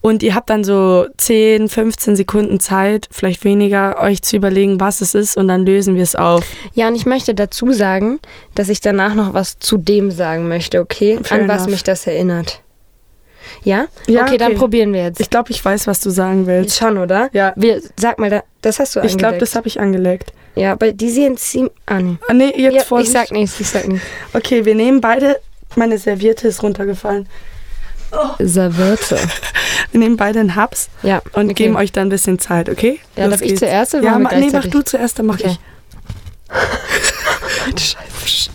Und 0.00 0.22
ihr 0.22 0.34
habt 0.34 0.50
dann 0.50 0.64
so 0.64 1.06
10, 1.16 1.70
15 1.70 2.14
Sekunden 2.14 2.60
Zeit, 2.60 3.08
vielleicht 3.10 3.42
weniger, 3.42 3.98
euch 4.02 4.20
zu 4.20 4.36
überlegen, 4.36 4.78
was 4.78 5.00
es 5.00 5.14
ist 5.14 5.38
und 5.38 5.48
dann 5.48 5.64
lösen 5.64 5.94
wir 5.94 6.02
es 6.02 6.14
auf. 6.14 6.44
ja, 6.74 6.88
und 6.88 6.94
ich 6.94 7.06
möchte 7.06 7.34
dazu 7.34 7.72
sagen, 7.72 8.20
dass 8.54 8.68
ich 8.68 8.82
danach 8.82 9.14
noch 9.14 9.32
was 9.32 9.58
zu 9.60 9.78
dem 9.78 10.10
sagen 10.10 10.46
möchte, 10.46 10.80
okay? 10.80 11.18
Fair 11.22 11.40
An 11.40 11.48
was 11.48 11.62
enough. 11.62 11.70
mich 11.70 11.84
das 11.84 12.06
erinnert. 12.06 12.60
Ja? 13.62 13.86
Ja, 14.06 14.24
okay, 14.24 14.36
dann 14.36 14.48
okay. 14.52 14.58
probieren 14.58 14.92
wir 14.92 15.04
jetzt. 15.04 15.20
Ich 15.20 15.30
glaube, 15.30 15.50
ich 15.52 15.64
weiß, 15.64 15.86
was 15.86 16.00
du 16.00 16.10
sagen 16.10 16.46
willst. 16.46 16.76
Schon, 16.76 16.98
oder? 16.98 17.30
Ja. 17.32 17.54
Wir, 17.56 17.80
sag 17.96 18.18
mal, 18.18 18.28
da, 18.28 18.42
das 18.60 18.80
hast 18.80 18.96
du 18.96 19.00
Ich 19.00 19.12
glaube, 19.16 19.26
angelegt. 19.36 19.42
das 19.42 19.54
habe 19.56 19.68
ich 19.68 19.80
angelegt. 19.80 20.34
Ja, 20.56 20.72
aber 20.72 20.92
die 20.92 21.10
sehen 21.10 21.36
ziemlich. 21.36 21.72
Ah, 21.86 21.98
nee. 22.00 22.16
Ah, 22.28 22.32
nee, 22.32 22.52
jetzt 22.56 22.74
Ja, 22.74 22.82
vor. 22.84 23.00
ich 23.00 23.10
sag 23.10 23.30
nichts, 23.32 23.58
ich 23.60 23.68
sag 23.68 23.88
nichts. 23.88 24.06
Okay, 24.32 24.64
wir 24.64 24.74
nehmen 24.74 25.00
beide. 25.00 25.40
Meine 25.76 25.98
Serviette 25.98 26.46
ist 26.48 26.62
runtergefallen. 26.62 27.28
Serviette. 28.38 29.18
Wir 29.90 29.98
nehmen 30.00 30.16
beide 30.16 30.38
einen 30.38 30.54
Haps 30.54 30.88
Ja. 31.02 31.20
und 31.32 31.46
okay. 31.46 31.54
geben 31.54 31.74
euch 31.76 31.90
dann 31.90 32.06
ein 32.06 32.10
bisschen 32.10 32.38
Zeit, 32.38 32.68
okay? 32.68 33.00
Ja, 33.16 33.24
Los 33.24 33.32
darf 33.32 33.40
ich 33.42 33.48
geht's. 33.48 33.60
zuerst 33.60 33.94
oder 33.94 34.04
Ja, 34.04 34.18
ma, 34.20 34.32
nee, 34.36 34.50
mach 34.52 34.66
du 34.66 34.82
zuerst, 34.82 35.18
dann 35.18 35.26
mach 35.26 35.34
Okay. 35.40 35.56
ich. 37.76 38.48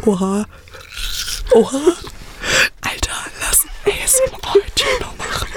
Oha. 0.06 0.44
Oha. 1.54 1.80
Alter, 2.82 3.16
lass 3.40 3.66
ASMR-Channel 3.84 5.16
machen. 5.18 5.48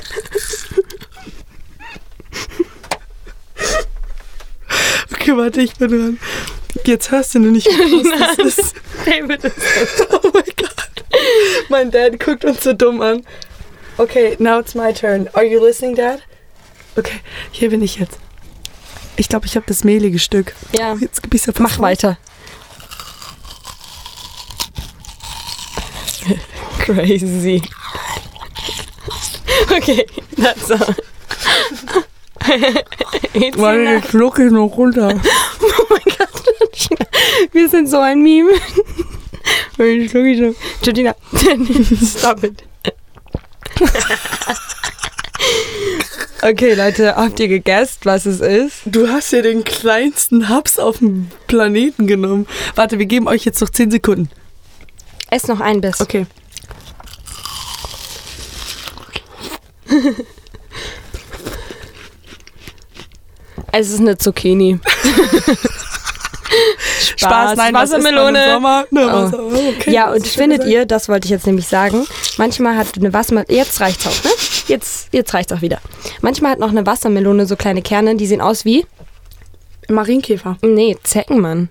Okay, 5.20 5.36
warte, 5.36 5.62
ich 5.62 5.76
bin 5.76 5.90
dran. 5.90 6.20
Jetzt 6.86 7.12
hörst 7.12 7.36
du 7.36 7.40
nur 7.40 7.52
nicht, 7.52 7.68
wie 7.68 7.76
groß 8.04 8.38
das 8.38 8.38
ist. 8.58 8.76
Oh 10.12 10.30
mein 10.34 10.44
Gott. 10.56 11.06
Mein 11.68 11.92
Dad 11.92 12.20
guckt 12.20 12.46
uns 12.46 12.64
so 12.64 12.72
dumm 12.74 13.02
an. 13.02 13.26
Okay, 13.98 14.38
now 14.40 14.60
it's 14.60 14.76
my 14.76 14.94
turn. 14.94 15.28
Are 15.34 15.44
you 15.44 15.60
listening, 15.60 15.96
Dad? 15.96 16.22
Okay, 16.96 17.20
hier 17.52 17.70
bin 17.70 17.82
ich 17.82 17.98
jetzt. 17.98 18.18
Ich 19.18 19.28
glaube, 19.28 19.46
ich 19.46 19.56
habe 19.58 19.66
das 19.68 19.84
mehlige 19.84 20.20
Stück. 20.20 20.56
Ja. 20.78 20.96
Jetzt 20.96 21.22
gib 21.22 21.34
ich's 21.34 21.46
ja 21.48 21.54
Mach 21.60 21.80
weiter. 21.80 22.18
Crazy. 26.80 27.62
Okay, 29.70 30.06
that's 30.38 30.72
all. 30.72 30.96
Warte, 33.56 33.82
jetzt 33.82 34.10
schluck 34.10 34.40
ich 34.40 34.52
noch 34.52 34.76
runter. 34.78 35.10
oh 35.62 35.86
mein 35.90 36.16
Gott. 36.18 36.90
Wir 37.52 37.70
sind 37.70 37.90
so 37.90 38.00
ein 38.00 38.22
Meme. 38.22 38.52
Ich 39.78 40.12
schluck 40.12 40.26
ich 40.26 40.40
noch. 40.40 40.54
Georgina, 40.82 41.16
stop 42.18 42.44
it. 42.44 42.64
Okay, 46.42 46.74
Leute, 46.74 47.16
habt 47.18 47.40
ihr 47.42 47.50
gegessen, 47.50 48.00
was 48.04 48.26
es 48.26 48.40
ist? 48.40 48.82
Du 48.86 49.10
hast 49.10 49.32
ja 49.32 49.42
den 49.42 49.66
kleinsten 49.66 50.48
Haps 50.48 50.80
auf 50.80 51.00
dem 51.00 51.30
Planeten 51.48 52.08
genommen. 52.08 52.48
Warte, 52.76 52.98
wir 52.98 53.06
geben 53.08 53.28
euch 53.28 53.44
jetzt 53.44 53.60
noch 53.60 53.70
10 53.70 53.92
Sekunden. 53.92 54.30
Ess 55.30 55.48
noch 55.48 55.60
ein 55.60 55.82
Biss. 55.82 56.00
Okay. 56.00 56.26
Es 63.72 63.90
ist 63.90 64.00
eine 64.00 64.18
Zucchini. 64.18 64.80
Spaß, 67.16 67.56
nein, 67.58 67.74
man 67.74 67.84
im 67.86 67.92
Wassermelone. 67.92 68.52
Sommer? 68.54 68.86
Ne, 68.92 69.02
Oh. 69.08 69.12
Wasser- 69.12 69.44
okay, 69.44 69.92
Ja, 69.92 70.12
und 70.12 70.26
findet 70.28 70.60
gesagt. 70.60 70.74
ihr, 70.74 70.86
das 70.86 71.08
wollte 71.10 71.26
ich 71.26 71.32
jetzt 71.32 71.46
nämlich 71.46 71.68
sagen, 71.68 72.06
manchmal 72.38 72.76
hat 72.78 72.88
eine 72.98 73.14
Wassermelone, 73.14 73.54
jetzt 73.56 73.80
reicht's 73.82 74.08
auch, 74.08 74.24
ne? 74.24 74.32
Jetzt, 74.68 75.10
jetzt 75.12 75.34
reicht's 75.34 75.52
auch 75.54 75.62
wieder. 75.62 75.80
Manchmal 76.22 76.52
hat 76.52 76.60
noch 76.60 76.70
eine 76.70 76.86
Wassermelone 76.86 77.46
so 77.46 77.56
kleine 77.56 77.82
Kerne, 77.82 78.16
die 78.16 78.26
sehen 78.28 78.42
aus 78.42 78.66
wie, 78.66 78.86
Marienkäfer. 79.90 80.58
nee, 80.62 80.98
Zeckenmann. 81.04 81.70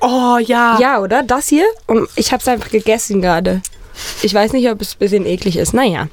Oh 0.00 0.38
ja. 0.38 0.78
Ja, 0.80 1.00
oder? 1.00 1.22
Das 1.22 1.48
hier? 1.48 1.64
Und 1.86 2.08
ich 2.16 2.32
hab's 2.32 2.48
einfach 2.48 2.70
gegessen 2.70 3.20
gerade. 3.20 3.60
Ich 4.22 4.34
weiß 4.34 4.52
nicht, 4.52 4.68
ob 4.70 4.80
es 4.80 4.94
ein 4.94 4.98
bisschen 4.98 5.26
eklig 5.26 5.56
ist. 5.56 5.72
Naja, 5.74 6.08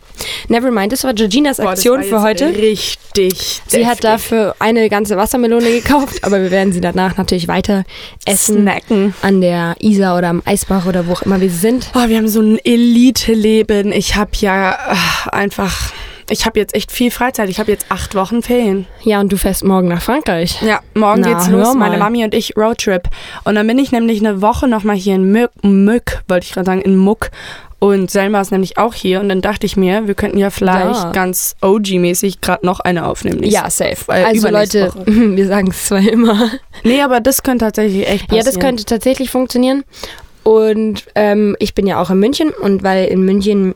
never 0.48 0.72
mind. 0.72 0.92
Das 0.92 1.04
war 1.04 1.14
Georginas 1.14 1.58
Boah, 1.58 1.72
Aktion 1.72 2.00
war 2.00 2.04
für 2.04 2.22
heute. 2.22 2.48
Richtig. 2.50 3.62
Sie 3.68 3.86
hat 3.86 4.04
deftig. 4.04 4.10
dafür 4.10 4.56
eine 4.60 4.90
ganze 4.90 5.18
Wassermelone 5.18 5.70
gekauft, 5.72 6.18
aber 6.24 6.42
wir 6.42 6.52
werden 6.52 6.72
sie 6.74 6.82
danach 6.82 7.18
natürlich 7.18 7.48
weiter 7.48 7.84
essen. 8.26 8.62
snacken. 8.62 9.14
An 9.22 9.42
der 9.42 9.76
Isar 9.80 10.18
oder 10.18 10.30
am 10.30 10.42
Eisbach 10.46 10.86
oder 10.86 11.08
wo 11.08 11.14
auch 11.14 11.22
immer 11.24 11.42
wir 11.42 11.50
sind. 11.50 11.90
Oh, 11.96 12.08
wir 12.08 12.18
haben 12.18 12.28
so 12.28 12.42
ein 12.42 12.60
Elite-Leben. 12.64 13.92
Ich 13.92 14.16
habe 14.16 14.32
ja 14.40 14.78
ach, 14.88 15.28
einfach, 15.28 15.92
ich 16.30 16.46
habe 16.46 16.60
jetzt 16.60 16.76
echt 16.76 16.92
viel 16.92 17.12
Freizeit. 17.12 17.50
Ich 17.50 17.60
habe 17.60 17.72
jetzt 17.72 17.86
acht 17.90 18.16
Wochen 18.16 18.42
Ferien. 18.42 18.86
Ja, 19.04 19.20
und 19.20 19.32
du 19.32 19.38
fährst 19.38 19.64
morgen 19.64 19.88
nach 19.88 20.02
Frankreich. 20.02 20.62
Ja, 20.62 20.82
morgen 20.94 21.22
Na, 21.22 21.34
geht's 21.34 21.48
los. 21.48 21.74
Meine 21.74 21.98
Mami 21.98 22.24
und 22.24 22.34
ich 22.34 22.56
Roadtrip. 22.58 23.10
Und 23.46 23.56
dann 23.56 23.66
bin 23.68 23.80
ich 23.80 23.92
nämlich 23.92 24.20
eine 24.20 24.42
Woche 24.42 24.68
nochmal 24.68 24.96
hier 24.96 25.16
in 25.16 25.32
Mück, 25.32 25.52
Mück 25.64 26.22
wollte 26.28 26.46
ich 26.46 26.54
gerade 26.54 26.66
sagen, 26.66 26.82
in 26.82 26.98
Muck. 26.98 27.32
Und 27.80 28.10
Selma 28.10 28.42
ist 28.42 28.52
nämlich 28.52 28.78
auch 28.80 28.94
hier. 28.96 29.20
Und 29.20 29.30
dann 29.30 29.42
dachte 29.42 29.66
ich 29.68 29.78
mir, 29.78 30.08
wir 30.08 30.16
könnten 30.16 30.40
ja 30.40 30.50
vielleicht 30.50 31.04
Ja. 31.04 31.12
ganz 31.12 31.56
OG-mäßig 31.62 32.42
gerade 32.42 32.66
noch 32.66 32.80
eine 32.80 33.06
aufnehmen. 33.06 33.44
Ja, 33.44 33.70
safe. 33.70 33.98
äh, 34.12 34.24
also 34.24 34.50
Leute, 34.50 34.88
Woche. 34.88 35.06
wir 35.38 35.48
sagen 35.48 35.68
es 35.70 35.86
zwar 35.86 36.00
immer. 36.00 36.50
Nee, 36.84 37.02
aber 37.02 37.20
das 37.20 37.44
könnte 37.44 37.66
tatsächlich 37.66 38.08
echt 38.08 38.28
passieren. 38.28 38.46
Ja, 38.46 38.52
das 38.52 38.60
könnte 38.60 38.86
tatsächlich 38.86 39.30
funktionieren. 39.30 39.84
Und 40.44 41.04
ähm, 41.14 41.56
ich 41.60 41.76
bin 41.76 41.86
ja 41.86 42.02
auch 42.02 42.10
in 42.10 42.20
München 42.20 42.50
und 42.50 42.82
weil 42.82 43.06
in 43.10 43.22
München 43.24 43.76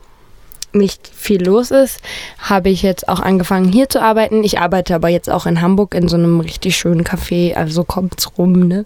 nicht 0.74 1.08
viel 1.12 1.44
los 1.44 1.70
ist, 1.70 2.00
habe 2.38 2.70
ich 2.70 2.82
jetzt 2.82 3.08
auch 3.08 3.20
angefangen 3.20 3.72
hier 3.72 3.88
zu 3.88 4.00
arbeiten. 4.00 4.44
Ich 4.44 4.58
arbeite 4.58 4.94
aber 4.94 5.08
jetzt 5.08 5.30
auch 5.30 5.46
in 5.46 5.60
Hamburg 5.60 5.94
in 5.94 6.08
so 6.08 6.16
einem 6.16 6.40
richtig 6.40 6.76
schönen 6.76 7.04
Café, 7.04 7.54
also 7.54 7.84
kommt's 7.84 8.36
rum, 8.38 8.68
ne? 8.68 8.84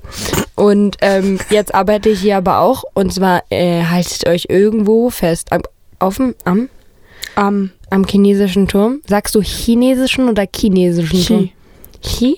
Und 0.55 0.97
ähm, 1.01 1.39
jetzt 1.51 1.75
arbeite 1.75 2.09
ich 2.09 2.21
hier 2.21 2.37
aber 2.37 2.61
auch 2.61 2.85
und 2.95 3.13
zwar 3.13 3.43
äh, 3.51 3.83
haltet 3.85 4.27
euch 4.29 4.47
irgendwo 4.49 5.11
fest 5.11 5.53
am, 5.53 5.63
auf 5.99 6.17
dem, 6.17 6.35
am, 6.45 6.69
Ähm, 7.37 7.71
am 7.91 8.05
chinesischen 8.07 8.67
Turm. 8.67 9.01
Sagst 9.07 9.35
du 9.35 9.43
chinesischen 9.43 10.29
oder 10.29 10.47
chinesischen 10.55 11.19
Chi. 11.19 11.27
Turm? 11.27 11.51
Chi? 12.03 12.37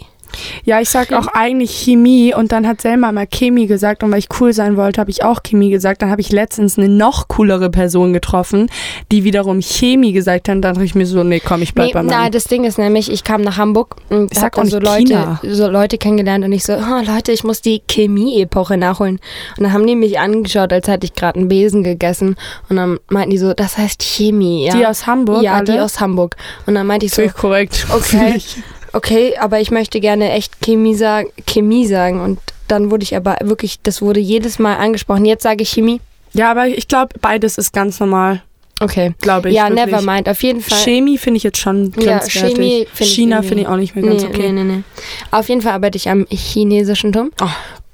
Ja, 0.65 0.81
ich 0.81 0.91
sag 0.91 1.13
auch 1.13 1.27
eigentlich 1.29 1.71
Chemie 1.73 2.35
und 2.35 2.53
dann 2.53 2.67
hat 2.67 2.81
Selma 2.81 3.13
mal 3.13 3.27
Chemie 3.27 3.67
gesagt 3.67 4.03
und 4.03 4.11
weil 4.13 4.19
ich 4.19 4.29
cool 4.41 4.53
sein 4.53 4.77
wollte, 4.77 5.01
habe 5.01 5.11
ich 5.11 5.23
auch 5.25 5.43
Chemie 5.43 5.71
gesagt. 5.71 6.03
Dann 6.03 6.11
habe 6.11 6.21
ich 6.21 6.31
letztens 6.33 6.79
eine 6.79 6.89
noch 6.89 7.29
coolere 7.29 7.71
Person 7.71 8.13
getroffen, 8.13 8.71
die 9.13 9.25
wiederum 9.25 9.61
Chemie 9.61 10.13
gesagt 10.13 10.49
hat. 10.49 10.57
Und 10.57 10.63
dann 10.63 10.75
dachte 10.75 10.85
ich 10.85 10.95
mir 10.95 11.07
so, 11.07 11.23
nee, 11.25 11.41
komm, 11.41 11.63
ich 11.63 11.75
bleib 11.75 11.89
Nee, 11.89 11.93
bei 11.95 12.03
na, 12.03 12.19
meinem. 12.19 12.33
das 12.33 12.45
Ding 12.45 12.65
ist 12.65 12.79
nämlich, 12.79 13.11
ich 13.11 13.25
kam 13.25 13.41
nach 13.43 13.57
Hamburg 13.57 13.97
und 14.11 14.33
Ich 14.33 14.41
hab 14.43 14.53
dann 14.55 14.67
so 14.67 14.79
Leute, 14.79 15.39
so 15.43 15.69
Leute 15.69 15.99
kennengelernt 15.99 16.45
und 16.45 16.53
ich 16.53 16.65
so, 16.65 16.75
oh, 16.75 17.03
Leute, 17.05 17.33
ich 17.33 17.45
muss 17.45 17.61
die 17.63 17.81
Chemie-Epoche 17.89 18.77
nachholen. 18.77 19.21
Und 19.57 19.65
dann 19.65 19.73
haben 19.73 19.87
die 19.87 19.97
mich 19.97 20.19
angeschaut, 20.19 20.73
als 20.73 20.89
hätte 20.89 21.05
ich 21.07 21.15
gerade 21.15 21.39
einen 21.39 21.49
Besen 21.49 21.83
gegessen. 21.85 22.37
Und 22.69 22.77
dann 22.77 22.99
meinten 23.09 23.31
die 23.31 23.39
so, 23.39 23.55
das 23.55 23.79
heißt 23.79 24.03
Chemie, 24.03 24.67
ja. 24.67 24.75
Die 24.77 24.87
aus 24.87 25.07
Hamburg, 25.07 25.43
Ja, 25.43 25.55
alle? 25.55 25.65
die 25.65 25.79
aus 25.81 26.01
Hamburg. 26.01 26.37
Und 26.67 26.75
dann 26.75 26.87
meinte 26.87 27.07
ich 27.07 27.13
so, 27.13 27.17
Völlig 27.23 27.35
korrekt. 27.35 27.87
okay, 27.95 28.41
okay, 28.93 29.37
aber 29.39 29.61
ich 29.61 29.71
möchte 29.71 30.01
gerne 30.01 30.31
echt 30.33 30.61
Chemie 30.61 30.95
sagen, 30.95 31.31
Chemie 31.47 31.87
sagen. 31.87 32.21
Und 32.21 32.39
dann 32.69 32.91
wurde 32.91 33.03
ich 33.03 33.17
aber 33.17 33.37
wirklich, 33.43 33.81
das 33.83 34.03
wurde 34.03 34.21
jedes 34.21 34.59
Mal 34.59 34.77
angesprochen. 34.77 35.25
Jetzt 35.25 35.43
sage 35.43 35.63
ich 35.63 35.71
Chemie. 35.71 36.01
Ja, 36.35 36.51
aber 36.51 36.67
ich 36.69 36.89
glaube, 36.89 37.15
beides 37.21 37.57
ist 37.59 37.73
ganz 37.73 38.01
normal, 38.01 38.43
Okay. 38.81 39.15
glaube 39.21 39.49
ich. 39.49 39.57
ja, 39.57 39.69
wirklich. 39.71 39.87
never 39.87 40.03
mind. 40.03 40.29
Auf 40.29 40.43
jeden 40.43 40.61
Fall. 40.61 40.79
Chemie 40.79 41.17
finde 41.19 41.39
ich 41.39 41.43
jetzt 41.43 41.59
schon 41.59 41.93
Ja, 41.99 42.19
grenzwertig. 42.19 42.55
Chemie 42.57 42.87
find 42.93 43.11
China 43.11 43.43
finde 43.43 43.63
ich 43.63 43.69
auch 43.69 43.77
nicht 43.77 43.95
mehr 43.97 44.05
ganz 44.05 44.23
nee, 44.23 44.29
okay. 44.29 44.53
nee, 44.53 44.65
nee, 44.65 44.77
nee. 44.77 44.83
Auf 45.31 45.49
jeden 45.49 45.63
Fall 45.63 45.73
arbeite 45.73 45.97
ich 45.97 46.09
am 46.11 46.27
chinesischen 46.31 47.13
Turm. 47.13 47.31
Oh, 47.41 47.47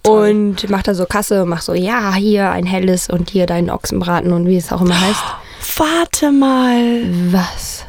toll. 0.03 0.31
Und 0.31 0.69
mach 0.69 0.83
da 0.83 0.95
so 0.95 1.07
Kasse 1.07 1.43
und 1.45 1.49
mach 1.49 1.63
so, 1.63 1.73
ja, 1.75 2.13
hier 2.15 2.51
ein 2.51 2.67
helles 2.67 3.09
und 3.09 3.31
hier 3.31 3.47
deinen 3.47 3.71
Ochsenbraten 3.71 4.33
und 4.33 4.47
wie 4.49 4.57
es 4.57 4.73
auch 4.73 4.81
immer 4.83 5.01
heißt. 5.01 5.23
Warte 5.79 6.33
mal. 6.33 7.03
Was? 7.31 7.87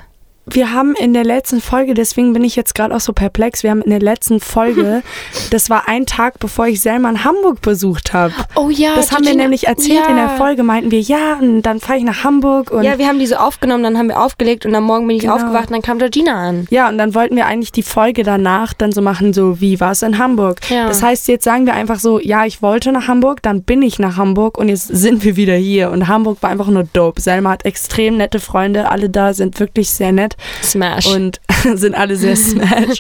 Wir 0.48 0.72
haben 0.74 0.94
in 0.94 1.14
der 1.14 1.24
letzten 1.24 1.60
Folge, 1.60 1.96
deswegen 1.96 2.34
bin 2.34 2.44
ich 2.44 2.56
jetzt 2.56 2.76
gerade 2.76 2.96
auch 2.96 3.00
so 3.00 3.14
perplex, 3.14 3.64
wir 3.64 3.72
haben 3.72 3.82
in 3.82 3.90
der 3.90 4.00
letzten 4.00 4.40
Folge, 4.40 5.02
das 5.50 5.72
war 5.72 5.88
ein 5.88 6.06
Tag, 6.06 6.40
bevor 6.40 6.68
ich 6.68 6.82
Selma 6.82 7.10
in 7.10 7.24
Hamburg 7.24 7.62
besucht 7.62 8.14
habe. 8.14 8.34
Oh 8.56 8.70
ja, 8.70 8.94
Das 8.96 9.12
haben 9.12 9.26
wir 9.26 9.36
nämlich 9.36 9.68
erzählt 9.68 10.02
ja. 10.04 10.10
in 10.10 10.16
der 10.16 10.30
Folge, 10.30 10.62
meinten 10.62 10.92
wir, 10.92 11.00
ja, 11.02 11.38
und 11.42 11.64
dann 11.64 11.80
fahre 11.80 11.98
ich 11.98 12.06
nach 12.06 12.24
Hamburg 12.24 12.70
und 12.72 12.84
Ja, 12.84 13.00
wir 13.00 13.08
haben 13.08 13.18
die 13.18 13.26
so 13.26 13.36
aufgenommen, 13.38 13.84
dann 13.84 13.98
haben 13.98 14.08
wir 14.08 14.22
aufgelegt 14.22 14.66
und 14.68 14.76
am 14.76 14.84
Morgen 14.84 15.08
bin 15.08 15.16
ich 15.18 15.24
Genau. 15.24 15.36
aufgewacht 15.36 15.68
und 15.68 15.74
dann 15.74 15.82
kam 15.82 15.98
Georgina 15.98 16.34
an. 16.34 16.68
Ja, 16.70 16.90
und 16.90 17.00
dann 17.00 17.16
wollten 17.16 17.36
wir 17.36 17.48
eigentlich 17.48 17.72
die 17.72 17.82
Folge 17.84 18.22
danach 18.24 18.74
dann 18.74 18.92
so 18.92 19.02
machen, 19.02 19.34
so 19.34 19.60
wie 19.62 19.80
war 19.80 19.92
es 19.94 20.04
in 20.04 20.20
Hamburg. 20.20 20.60
Ja. 20.70 20.88
Das 20.88 21.02
heißt, 21.02 21.28
jetzt 21.28 21.44
sagen 21.44 21.66
wir 21.66 21.74
einfach 21.74 22.00
so, 22.00 22.20
ja, 22.20 22.46
ich 22.46 22.62
wollte 22.62 22.92
nach 22.92 23.08
Hamburg, 23.08 23.42
dann 23.42 23.64
bin 23.64 23.82
ich 23.82 23.98
nach 23.98 24.18
Hamburg 24.18 24.60
und 24.60 24.70
jetzt 24.70 24.88
sind 24.88 25.24
wir 25.24 25.36
wieder 25.38 25.56
hier. 25.56 25.90
Und 25.90 26.08
Hamburg 26.08 26.44
war 26.44 26.52
einfach 26.52 26.68
nur 26.68 26.84
dope. 26.94 27.20
Selma 27.20 27.50
hat 27.52 27.66
extrem 27.66 28.18
nette 28.18 28.40
Freunde, 28.40 28.92
alle 28.92 29.10
da 29.10 29.34
sind 29.34 29.60
wirklich 29.60 29.90
sehr 29.90 30.12
nett 30.12 30.35
Smash. 30.64 31.08
und 31.08 31.40
sind 31.76 31.96
alle 31.96 32.16
sehr 32.16 32.36
smash. 32.36 33.00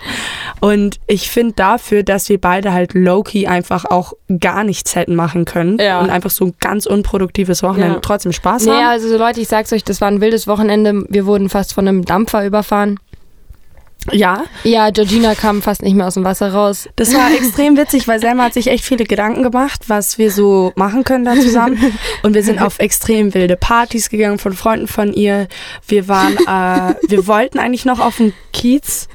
und 0.60 1.00
ich 1.08 1.30
finde 1.30 1.54
dafür, 1.54 2.04
dass 2.04 2.30
wir 2.30 2.40
beide 2.40 2.74
halt 2.74 2.94
low-key 2.94 3.48
einfach 3.48 3.86
auch 3.86 4.14
gar 4.40 4.64
nichts 4.64 4.96
hätten 4.96 5.16
machen 5.16 5.46
können 5.46 5.78
Ja. 5.80 6.00
und 6.00 6.10
einfach 6.10 6.30
so 6.32 6.46
ein 6.46 6.54
ganz 6.60 6.86
unproduktives 6.86 7.62
Wochenende 7.64 7.96
Ja. 7.96 8.00
trotzdem 8.02 8.32
Spaß 8.32 8.68
haben. 8.68 8.86
also 8.86 9.08
so 9.10 9.18
Leute, 9.18 9.42
ich 9.42 9.48
sag's 9.48 9.72
euch, 9.74 9.84
das 9.84 10.02
war 10.02 10.08
ein 10.10 10.22
wildes 10.22 10.48
Wochenende. 10.48 11.04
Wir 11.10 11.26
wurden 11.26 11.50
fast 11.50 11.74
von 11.74 11.88
einem 11.88 12.06
Dampfer 12.06 12.46
überfahren. 12.46 13.00
Ja, 14.12 14.44
Ja, 14.64 14.92
Georgina 14.92 15.36
kam 15.36 15.62
fast 15.62 15.82
nicht 15.82 15.96
mehr 15.96 16.08
aus 16.08 16.14
dem 16.14 16.24
Wasser 16.24 16.54
raus. 16.54 16.88
Das 16.96 17.14
war 17.14 17.34
extrem 17.34 17.78
witzig, 17.78 18.08
weil 18.08 18.20
Selma 18.20 18.44
hat 18.44 18.54
sich 18.54 18.68
echt 18.68 18.86
viele 18.86 19.06
Gedanken 19.06 19.44
gemacht, 19.44 19.82
was 19.88 20.18
wir 20.18 20.32
so 20.32 20.72
machen 20.76 21.04
können 21.04 21.26
da 21.26 21.36
zusammen. 21.36 21.98
Und 22.24 22.36
wir 22.36 22.44
sind 22.44 22.62
auf 22.62 22.80
extrem 22.80 23.34
wilde 23.34 23.58
Partys 23.58 24.10
gegangen 24.10 24.38
von 24.38 24.54
Freunden 24.54 24.88
von 24.88 25.14
ihr. 25.14 25.48
Wir 25.88 26.08
waren, 26.08 26.38
äh, 26.38 26.96
wir 27.08 27.28
wollten 27.28 27.60
eigentlich 27.60 27.86
noch 27.86 28.00
auf 28.00 28.18
den 28.18 28.34
Kiez. 28.54 29.08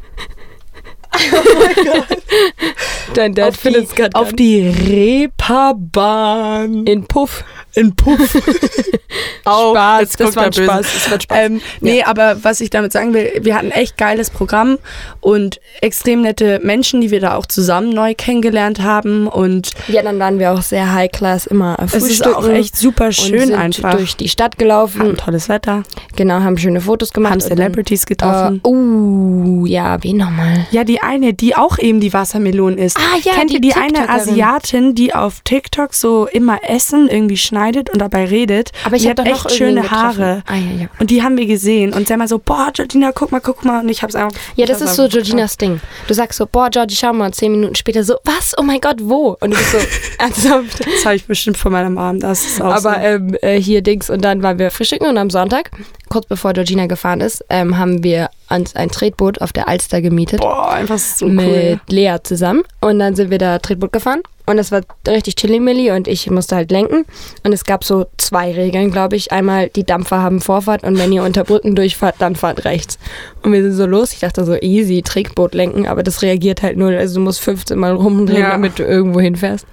Dein 3.14 3.34
Dad 3.34 3.48
auf 3.48 3.62
die, 3.62 3.86
auf 4.14 4.32
die 4.32 4.68
Reeperbahn. 4.68 6.86
in 6.86 7.06
Puff. 7.06 7.44
In 7.74 7.94
Puff. 7.94 8.18
Auch, 9.44 9.72
Spaß, 9.74 10.00
jetzt 10.02 10.20
das 10.20 10.36
war 10.36 10.44
ein. 10.44 10.52
Spaß, 10.52 10.86
das 10.94 11.10
war 11.10 11.20
Spaß. 11.20 11.38
Ähm, 11.38 11.60
nee, 11.80 12.02
aber 12.02 12.42
was 12.42 12.60
ich 12.60 12.70
damit 12.70 12.92
sagen 12.92 13.14
will, 13.14 13.30
wir 13.42 13.56
hatten 13.56 13.70
echt 13.70 13.96
geiles 13.96 14.30
Programm 14.30 14.78
und 15.20 15.60
extrem 15.80 16.22
nette 16.22 16.60
Menschen, 16.62 17.00
die 17.00 17.10
wir 17.10 17.20
da 17.20 17.36
auch 17.36 17.46
zusammen 17.46 17.90
neu 17.90 18.14
kennengelernt 18.14 18.82
haben 18.82 19.26
und 19.28 19.70
Ja, 19.88 20.02
dann 20.02 20.18
waren 20.18 20.38
wir 20.38 20.52
auch 20.52 20.62
sehr 20.62 20.92
high 20.92 21.10
class 21.10 21.46
immer 21.46 21.76
es 21.80 21.94
ist 21.94 22.26
auch 22.26 22.46
echt 22.48 22.76
super 22.76 23.12
schön 23.12 23.46
sind 23.48 23.54
einfach. 23.54 23.94
durch 23.94 24.16
die 24.16 24.28
Stadt 24.28 24.58
gelaufen. 24.58 25.00
Hatten 25.00 25.16
tolles 25.16 25.48
Wetter, 25.48 25.82
Genau, 26.16 26.40
haben 26.40 26.58
schöne 26.58 26.80
Fotos 26.80 27.12
gemacht. 27.12 27.32
haben 27.32 27.40
Celebrities 27.40 28.06
getroffen. 28.06 28.60
Äh, 28.64 28.68
uh, 28.68 29.66
ja, 29.66 30.02
wen 30.02 30.18
nochmal? 30.18 30.66
Ja, 30.70 30.84
die 30.84 31.00
eine, 31.00 31.34
die 31.34 31.56
auch 31.56 31.78
eben 31.78 32.00
die 32.00 32.12
Wassermelone 32.12 32.76
ist. 32.76 32.96
Ah, 32.98 33.18
ja, 33.22 33.32
Kennt 33.34 33.50
die 33.50 33.54
ihr 33.54 33.60
die 33.60 33.74
eine. 33.74 34.08
Asiatin, 34.08 34.94
die 34.94 35.14
auf 35.14 35.40
TikTok 35.44 35.94
so 35.94 36.26
immer 36.26 36.58
Essen 36.68 37.08
irgendwie 37.08 37.36
schneidet 37.36 37.59
und 37.90 37.98
dabei 37.98 38.24
redet? 38.24 38.70
Aber 38.84 38.96
ich 38.96 39.08
habe 39.08 39.22
echt 39.22 39.50
schöne. 39.52 39.90
Haare. 39.90 40.42
Ah, 40.46 40.54
ja, 40.56 40.82
ja. 40.82 40.88
Und 40.98 41.10
die 41.10 41.22
haben 41.22 41.36
wir 41.36 41.46
gesehen. 41.46 41.92
Und 41.92 42.06
Selma 42.08 42.26
so, 42.28 42.38
boah, 42.38 42.70
Georgina, 42.72 43.12
guck 43.12 43.32
mal, 43.32 43.40
guck 43.40 43.64
mal. 43.64 43.80
Und 43.80 43.88
ich 43.88 44.02
hab's 44.02 44.14
einfach. 44.14 44.36
Ja, 44.56 44.66
das 44.66 44.80
ist 44.80 44.94
so 44.94 45.08
Georginas 45.08 45.56
Ding. 45.56 45.80
Du 46.06 46.14
sagst 46.14 46.38
so, 46.38 46.46
boah, 46.46 46.70
Georgie, 46.70 46.96
schau 46.96 47.12
mal, 47.12 47.32
zehn 47.32 47.52
Minuten 47.52 47.74
später 47.74 48.04
so, 48.04 48.16
was? 48.24 48.54
Oh 48.58 48.62
mein 48.62 48.80
Gott, 48.80 48.96
wo? 49.00 49.36
Und 49.40 49.52
du 49.52 49.56
bist 49.56 49.72
so, 49.72 49.78
ernsthaft. 50.18 50.80
Das 50.80 51.04
habe 51.04 51.16
ich 51.16 51.24
bestimmt 51.26 51.56
von 51.56 51.72
meiner 51.72 51.90
Mom. 51.90 52.20
Das 52.20 52.44
ist 52.44 52.60
auch 52.60 52.74
Aber 52.74 52.94
so. 52.94 53.00
ähm, 53.00 53.36
äh, 53.42 53.60
hier 53.60 53.82
Dings 53.82 54.10
und 54.10 54.22
dann 54.24 54.42
waren 54.42 54.58
wir 54.58 54.70
frühstücken 54.70 55.06
und 55.06 55.18
am 55.18 55.30
Sonntag, 55.30 55.70
kurz 56.08 56.26
bevor 56.26 56.52
Georgina 56.52 56.86
gefahren 56.86 57.20
ist, 57.20 57.44
ähm, 57.48 57.78
haben 57.78 58.02
wir 58.04 58.30
uns 58.48 58.74
ein 58.76 58.90
Tretboot 58.90 59.40
auf 59.40 59.52
der 59.52 59.68
Alster 59.68 60.00
gemietet. 60.02 60.40
Boah, 60.40 60.72
einfach 60.72 60.98
so 60.98 61.26
mit 61.26 61.46
cool. 61.46 61.80
Lea 61.88 62.16
zusammen. 62.22 62.62
Und 62.80 62.98
dann 62.98 63.14
sind 63.14 63.30
wir 63.30 63.38
da 63.38 63.58
Tretboot 63.58 63.92
gefahren. 63.92 64.22
Und 64.50 64.58
es 64.58 64.72
war 64.72 64.80
richtig 65.06 65.36
chillimilli 65.36 65.92
und 65.92 66.08
ich 66.08 66.28
musste 66.30 66.56
halt 66.56 66.70
lenken. 66.70 67.04
Und 67.44 67.52
es 67.52 67.64
gab 67.64 67.84
so 67.84 68.06
zwei 68.18 68.52
Regeln, 68.52 68.90
glaube 68.90 69.16
ich. 69.16 69.30
Einmal, 69.32 69.68
die 69.68 69.84
Dampfer 69.84 70.20
haben 70.22 70.40
Vorfahrt 70.40 70.82
und 70.82 70.98
wenn 70.98 71.12
ihr 71.12 71.22
unter 71.22 71.44
Brücken 71.44 71.76
durchfahrt, 71.76 72.16
dann 72.18 72.34
fahrt 72.36 72.64
rechts. 72.64 72.98
Und 73.42 73.52
wir 73.52 73.62
sind 73.62 73.72
so 73.74 73.86
los. 73.86 74.12
Ich 74.12 74.18
dachte 74.20 74.44
so, 74.44 74.56
easy, 74.60 75.02
Tretboot 75.02 75.54
lenken, 75.54 75.86
aber 75.86 76.02
das 76.02 76.22
reagiert 76.22 76.62
halt 76.62 76.76
null. 76.76 76.94
Also 76.96 77.14
du 77.16 77.20
musst 77.24 77.40
15 77.40 77.78
Mal 77.78 77.92
rumdrehen, 77.92 78.40
Ja. 78.40 78.50
damit 78.50 78.78
du 78.78 78.82
irgendwo 78.84 79.20
hinfährst. 79.20 79.66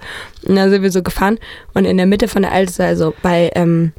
Und 0.45 0.55
dann 0.55 0.69
sind 0.69 0.83
wir 0.83 0.91
so 0.91 1.01
gefahren. 1.01 1.39
Und 1.73 1.85
in 1.85 1.97
der 1.97 2.05
Mitte 2.05 2.27
von 2.27 2.43
der 2.43 2.51
Alster, 2.51 2.85
also 2.85 3.13
bei, 3.23 3.51
ähm, 3.55 3.93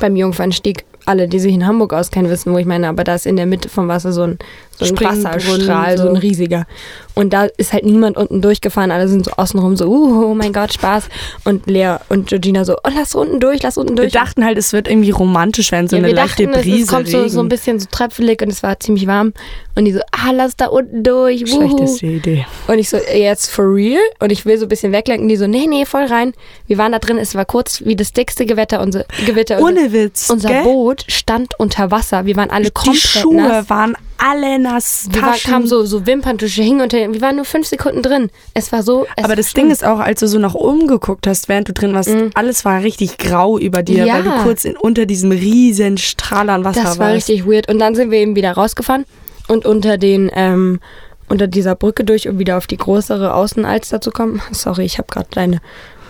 beim 0.00 0.16
Jungfernstieg, 0.16 0.84
alle, 1.06 1.26
die 1.28 1.38
sich 1.38 1.54
in 1.54 1.66
Hamburg 1.66 1.94
auskennen, 1.94 2.30
wissen, 2.30 2.52
wo 2.52 2.58
ich 2.58 2.66
meine, 2.66 2.86
aber 2.88 3.02
da 3.02 3.14
ist 3.14 3.24
in 3.24 3.36
der 3.36 3.46
Mitte 3.46 3.70
vom 3.70 3.88
Wasser 3.88 4.12
so 4.12 4.22
ein, 4.24 4.38
so 4.78 4.94
ein 4.94 5.00
Wasserstrahl, 5.00 5.96
so. 5.96 6.04
so. 6.04 6.08
ein 6.10 6.16
riesiger. 6.16 6.66
Und 7.14 7.32
da 7.32 7.48
ist 7.56 7.72
halt 7.72 7.84
niemand 7.84 8.16
unten 8.16 8.40
durchgefahren. 8.40 8.92
Alle 8.92 9.08
sind 9.08 9.24
so 9.24 9.32
außenrum 9.32 9.76
so, 9.76 9.88
uh, 9.88 10.30
oh 10.30 10.34
mein 10.34 10.52
Gott, 10.52 10.72
Spaß. 10.72 11.08
Und 11.44 11.66
Lea 11.66 11.96
und 12.08 12.28
Georgina 12.28 12.64
so, 12.64 12.74
oh, 12.74 12.90
lass 12.94 13.16
unten 13.16 13.40
durch, 13.40 13.60
lass 13.62 13.76
unten 13.76 13.96
Wir 13.96 14.04
durch. 14.04 14.12
dachten 14.12 14.44
halt, 14.44 14.56
es 14.56 14.72
wird 14.72 14.86
irgendwie 14.86 15.10
romantisch 15.10 15.72
werden, 15.72 15.88
so 15.88 15.96
ja, 15.96 16.00
eine 16.02 16.08
wir 16.08 16.14
leichte 16.14 16.46
dachten, 16.46 16.60
Brise. 16.60 16.82
es 16.84 16.88
kommt 16.88 17.08
so, 17.08 17.26
so 17.26 17.40
ein 17.40 17.48
bisschen 17.48 17.80
so 17.80 17.86
tröpfelig 17.90 18.40
und 18.40 18.50
es 18.50 18.62
war 18.62 18.78
ziemlich 18.78 19.08
warm. 19.08 19.32
Und 19.74 19.84
die 19.84 19.92
so, 19.92 20.00
ah, 20.12 20.30
lass 20.32 20.56
da 20.56 20.66
unten 20.66 21.02
durch. 21.02 21.42
wuhu. 21.50 21.68
Schlechteste 21.68 22.06
Idee. 22.06 22.46
Und 22.68 22.78
ich 22.78 22.88
so, 22.88 22.96
jetzt 22.96 23.50
for 23.50 23.64
real? 23.64 24.00
Und 24.20 24.30
ich 24.30 24.46
will 24.46 24.56
so 24.58 24.66
ein 24.66 24.68
bisschen 24.68 24.92
weglenken. 24.92 25.28
Die 25.28 25.36
so, 25.36 25.48
nee, 25.48 25.66
nee, 25.68 25.86
voll 25.86 26.04
rein. 26.04 26.34
Wir 26.68 26.78
waren 26.78 26.92
da 26.92 27.00
drin, 27.00 27.18
es 27.18 27.34
war 27.34 27.44
kurz 27.44 27.84
wie 27.84 27.96
das 27.96 28.12
dickste 28.12 28.46
Gewitter. 28.46 28.80
Unser, 28.80 29.04
Gewitter 29.26 29.60
Ohne 29.60 29.92
Witz. 29.92 30.30
unser 30.30 30.50
gell? 30.50 30.62
Boot 30.62 31.04
stand 31.08 31.58
unter 31.58 31.90
Wasser. 31.90 32.26
Wir 32.26 32.36
waren 32.36 32.50
alle 32.50 32.66
Die 32.66 32.70
komplett 32.70 33.02
Schuhe 33.02 33.42
nass. 33.42 33.70
waren 33.70 33.96
alle 34.18 34.58
nass. 34.58 35.06
Wir 35.10 35.22
war, 35.22 35.34
kamen 35.36 35.66
so, 35.66 35.84
so 35.84 36.06
Wimperntusche 36.06 36.62
hingen 36.62 36.80
unter. 36.80 36.98
Wir 36.98 37.20
waren 37.20 37.36
nur 37.36 37.44
fünf 37.44 37.66
Sekunden 37.66 38.02
drin. 38.02 38.30
Es 38.54 38.70
war 38.72 38.82
so. 38.82 39.06
Es 39.16 39.24
Aber 39.24 39.36
das. 39.36 39.52
Ding 39.54 39.70
ist 39.70 39.84
auch, 39.84 40.00
als 40.00 40.20
du 40.20 40.28
so 40.28 40.38
nach 40.38 40.54
oben 40.54 40.86
geguckt 40.86 41.26
hast, 41.26 41.48
während 41.48 41.68
du 41.68 41.72
drin 41.72 41.94
warst, 41.94 42.10
alles 42.34 42.64
war 42.64 42.82
richtig 42.82 43.18
grau 43.18 43.58
über 43.58 43.82
dir, 43.82 44.04
Ja. 44.04 44.14
weil 44.14 44.22
du 44.24 44.30
kurz 44.42 44.64
in, 44.64 44.76
unter 44.76 45.06
diesem 45.06 45.30
riesen 45.30 45.98
Strahl 45.98 46.50
an 46.50 46.64
Wasser 46.64 46.82
Das 46.82 46.98
war 46.98 47.06
warst. 47.12 47.28
richtig 47.28 47.46
weird. 47.46 47.68
Und 47.70 47.78
dann 47.78 47.94
sind 47.94 48.10
wir 48.10 48.18
eben 48.18 48.36
wieder 48.36 48.52
rausgefahren 48.52 49.04
und 49.46 49.64
unter 49.66 49.98
den, 49.98 50.30
ähm, 50.34 50.80
unter 51.28 51.46
dieser 51.46 51.74
Brücke 51.74 52.04
durch, 52.04 52.28
um 52.28 52.38
wieder 52.38 52.56
auf 52.58 52.66
die 52.66 52.76
größere 52.76 53.34
Außenalster 53.34 54.00
zu 54.00 54.10
kommen. 54.10 54.40
Sorry, 54.52 54.84
ich 54.84 54.98
habe 54.98 55.08
gerade 55.10 55.28
deine, 55.30 55.60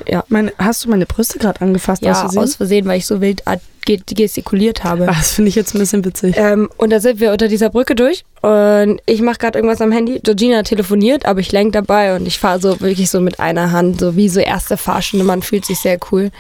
ja, 0.06 0.24
Meine, 0.28 0.52
hast 0.58 0.84
du 0.84 0.90
meine 0.90 1.06
Brüste 1.06 1.38
gerade 1.38 1.60
angefasst? 1.60 2.02
ja 2.02 2.12
aus 2.12 2.20
Versehen? 2.20 2.42
aus 2.42 2.54
Versehen, 2.56 2.86
weil 2.86 2.98
ich 2.98 3.06
so 3.06 3.20
wild 3.20 3.42
gestikuliert 3.86 4.84
habe. 4.84 5.06
Das 5.06 5.32
finde 5.32 5.48
ich 5.48 5.54
jetzt 5.54 5.74
ein 5.74 5.78
bisschen 5.78 6.04
witzig. 6.04 6.34
Ähm, 6.36 6.68
und 6.76 6.90
da 6.90 7.00
sind 7.00 7.20
wir 7.20 7.32
unter 7.32 7.48
dieser 7.48 7.70
Brücke 7.70 7.94
durch 7.94 8.24
und 8.42 9.00
ich 9.06 9.22
mache 9.22 9.38
gerade 9.38 9.58
irgendwas 9.58 9.80
am 9.80 9.92
Handy. 9.92 10.20
Georgina 10.22 10.62
telefoniert, 10.62 11.24
aber 11.24 11.40
ich 11.40 11.52
lenk 11.52 11.72
dabei 11.72 12.14
und 12.14 12.26
ich 12.26 12.38
fahre 12.38 12.60
so 12.60 12.80
wirklich 12.80 13.10
so 13.10 13.20
mit 13.20 13.40
einer 13.40 13.72
Hand, 13.72 14.00
so 14.00 14.14
wie 14.14 14.28
so 14.28 14.40
erste 14.40 14.76
Fahrstunde. 14.76 15.24
Man 15.24 15.42
fühlt 15.42 15.64
sich 15.64 15.78
sehr 15.78 15.98
cool. 16.12 16.30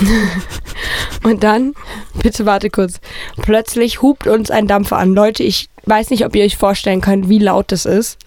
und 1.22 1.44
dann, 1.44 1.74
bitte 2.20 2.46
warte 2.46 2.70
kurz, 2.70 3.00
plötzlich 3.42 4.02
hupt 4.02 4.26
uns 4.26 4.50
ein 4.50 4.66
Dampfer 4.66 4.96
an. 4.96 5.14
Leute, 5.14 5.42
ich 5.42 5.68
weiß 5.84 6.10
nicht, 6.10 6.24
ob 6.24 6.34
ihr 6.34 6.44
euch 6.44 6.56
vorstellen 6.56 7.00
könnt, 7.00 7.28
wie 7.28 7.38
laut 7.38 7.70
das 7.70 7.84
ist, 7.84 8.18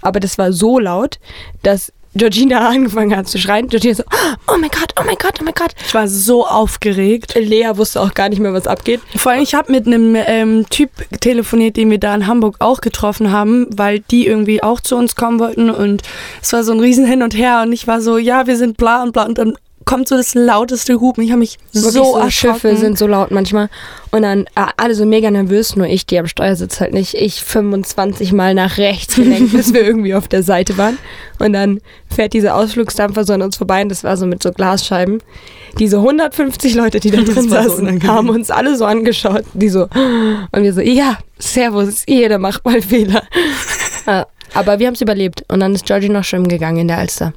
aber 0.00 0.18
das 0.18 0.38
war 0.38 0.52
so 0.52 0.78
laut, 0.78 1.18
dass 1.62 1.92
Georgina 2.14 2.68
angefangen 2.68 3.16
hat 3.16 3.28
zu 3.28 3.38
schreien. 3.38 3.68
Georgina 3.68 3.94
so, 3.94 4.04
oh 4.48 4.56
mein 4.60 4.70
Gott, 4.70 4.92
oh 5.00 5.02
mein 5.04 5.16
Gott, 5.16 5.34
oh 5.40 5.44
mein 5.44 5.54
Gott. 5.54 5.72
Ich 5.86 5.94
war 5.94 6.08
so 6.08 6.46
aufgeregt. 6.46 7.34
Lea 7.34 7.70
wusste 7.74 8.00
auch 8.00 8.14
gar 8.14 8.28
nicht 8.28 8.38
mehr, 8.38 8.52
was 8.52 8.66
abgeht. 8.66 9.00
Vor 9.16 9.32
allem, 9.32 9.42
ich 9.42 9.54
habe 9.54 9.72
mit 9.72 9.86
einem 9.86 10.16
ähm, 10.16 10.66
Typ 10.70 10.90
telefoniert, 11.20 11.76
den 11.76 11.90
wir 11.90 11.98
da 11.98 12.14
in 12.14 12.26
Hamburg 12.26 12.56
auch 12.58 12.80
getroffen 12.80 13.32
haben, 13.32 13.66
weil 13.70 14.00
die 14.00 14.26
irgendwie 14.26 14.62
auch 14.62 14.80
zu 14.80 14.96
uns 14.96 15.16
kommen 15.16 15.38
wollten 15.38 15.70
und 15.70 16.02
es 16.40 16.52
war 16.52 16.64
so 16.64 16.72
ein 16.72 16.80
riesen 16.80 17.06
Hin 17.06 17.22
und 17.22 17.36
Her 17.36 17.62
und 17.62 17.72
ich 17.72 17.86
war 17.86 18.00
so, 18.00 18.18
ja, 18.18 18.46
wir 18.46 18.56
sind 18.56 18.76
bla 18.76 19.02
und 19.02 19.12
bla 19.12 19.24
und 19.24 19.38
dann 19.38 19.56
kommt 19.84 20.08
so 20.08 20.16
das 20.16 20.34
lauteste 20.34 21.00
Hupen. 21.00 21.22
Ich 21.22 21.30
habe 21.30 21.40
mich 21.40 21.58
Wirklich 21.72 21.92
so, 21.92 22.04
so, 22.04 22.16
erschrocken. 22.18 22.60
Schiffe 22.60 22.76
sind 22.76 22.98
so 22.98 23.06
laut 23.06 23.30
manchmal. 23.30 23.68
Und 24.10 24.22
dann 24.22 24.44
äh, 24.54 24.66
alle 24.76 24.94
so 24.94 25.06
mega 25.06 25.30
nervös, 25.30 25.76
nur 25.76 25.86
ich, 25.86 26.06
die 26.06 26.18
am 26.18 26.26
Steuer 26.26 26.56
sitzt 26.56 26.80
halt 26.80 26.92
nicht. 26.92 27.14
Ich 27.14 27.42
25 27.42 28.32
Mal 28.32 28.54
nach 28.54 28.78
rechts 28.78 29.16
gelenkt, 29.16 29.52
bis 29.56 29.72
wir 29.72 29.82
irgendwie 29.82 30.14
auf 30.14 30.28
der 30.28 30.42
Seite 30.42 30.76
waren. 30.78 30.98
Und 31.38 31.52
dann 31.52 31.80
fährt 32.14 32.32
dieser 32.32 32.54
Ausflugsdampfer 32.56 33.24
so 33.24 33.32
an 33.32 33.42
uns 33.42 33.56
vorbei 33.56 33.82
und 33.82 33.88
das 33.88 34.04
war 34.04 34.16
so 34.16 34.26
mit 34.26 34.42
so 34.42 34.52
Glasscheiben. 34.52 35.22
Diese 35.78 35.98
150 35.98 36.74
Leute, 36.74 37.00
die 37.00 37.10
da 37.10 37.22
drin 37.22 37.34
so 37.34 37.48
saßen, 37.48 37.80
unangenehm. 37.80 38.08
haben 38.08 38.28
uns 38.28 38.50
alle 38.50 38.76
so 38.76 38.84
angeschaut. 38.84 39.44
Die 39.54 39.68
so, 39.68 39.82
und 39.84 40.62
wir 40.62 40.72
so, 40.72 40.80
ja, 40.80 41.18
servus, 41.38 42.02
jeder 42.06 42.38
macht 42.38 42.64
mal 42.64 42.82
Fehler. 42.82 43.22
Ja, 44.06 44.26
aber 44.54 44.78
wir 44.78 44.86
haben 44.86 44.94
es 44.94 45.00
überlebt. 45.00 45.44
Und 45.48 45.60
dann 45.60 45.74
ist 45.74 45.86
Georgie 45.86 46.08
noch 46.08 46.24
schwimmen 46.24 46.48
gegangen 46.48 46.78
in 46.78 46.88
der 46.88 46.98
Alster. 46.98 47.32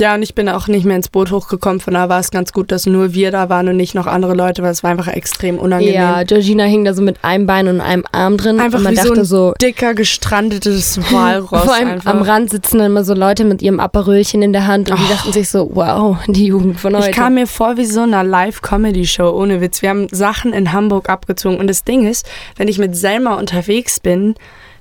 Ja, 0.00 0.14
und 0.14 0.22
ich 0.22 0.34
bin 0.34 0.48
auch 0.48 0.66
nicht 0.66 0.86
mehr 0.86 0.96
ins 0.96 1.10
Boot 1.10 1.30
hochgekommen. 1.30 1.78
Von 1.80 1.92
daher 1.94 2.08
war 2.08 2.18
es 2.20 2.30
ganz 2.30 2.52
gut, 2.52 2.72
dass 2.72 2.86
nur 2.86 3.12
wir 3.12 3.30
da 3.30 3.48
waren 3.50 3.68
und 3.68 3.76
nicht 3.76 3.94
noch 3.94 4.06
andere 4.06 4.34
Leute, 4.34 4.62
weil 4.62 4.70
es 4.72 4.82
war 4.82 4.90
einfach 4.90 5.08
extrem 5.08 5.58
unangenehm. 5.58 5.94
Ja, 5.94 6.22
Georgina 6.22 6.64
hing 6.64 6.84
da 6.84 6.94
so 6.94 7.02
mit 7.02 7.22
einem 7.22 7.46
Bein 7.46 7.68
und 7.68 7.80
einem 7.82 8.04
Arm 8.10 8.38
drin. 8.38 8.58
Einfach 8.60 8.78
und 8.78 8.84
man 8.84 8.92
wie 8.94 8.96
so 8.96 9.08
dachte 9.08 9.20
ein 9.20 9.24
so, 9.26 9.52
dicker, 9.60 9.92
gestrandetes 9.94 10.98
Walross. 11.12 11.64
Vor 11.64 11.74
allem 11.74 11.88
einfach. 11.88 12.10
am 12.14 12.22
Rand 12.22 12.48
sitzen 12.50 12.78
dann 12.78 12.86
immer 12.86 13.04
so 13.04 13.12
Leute 13.14 13.44
mit 13.44 13.60
ihrem 13.60 13.78
Aperölchen 13.78 14.40
in 14.42 14.52
der 14.54 14.66
Hand 14.66 14.90
und 14.90 14.98
die 14.98 15.04
Oh. 15.04 15.12
dachten 15.12 15.32
sich 15.32 15.50
so, 15.50 15.70
wow, 15.74 16.16
die 16.28 16.46
Jugend 16.46 16.80
von 16.80 16.96
heute. 16.96 17.10
Ich 17.10 17.14
kam 17.14 17.34
mir 17.34 17.46
vor 17.46 17.76
wie 17.76 17.84
so 17.84 18.00
einer 18.00 18.24
Live-Comedy-Show, 18.24 19.28
ohne 19.30 19.60
Witz. 19.60 19.82
Wir 19.82 19.90
haben 19.90 20.08
Sachen 20.10 20.52
in 20.54 20.72
Hamburg 20.72 21.10
abgezogen. 21.10 21.58
Und 21.58 21.66
das 21.68 21.84
Ding 21.84 22.08
ist, 22.08 22.26
wenn 22.56 22.68
ich 22.68 22.78
mit 22.78 22.96
Selma 22.96 23.34
unterwegs 23.34 24.00
bin, 24.00 24.34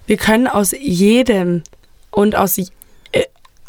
wir 0.07 0.15
können 0.17 0.47
aus 0.47 0.73
jedem 0.79 1.63
und 2.11 2.35
aus 2.35 2.55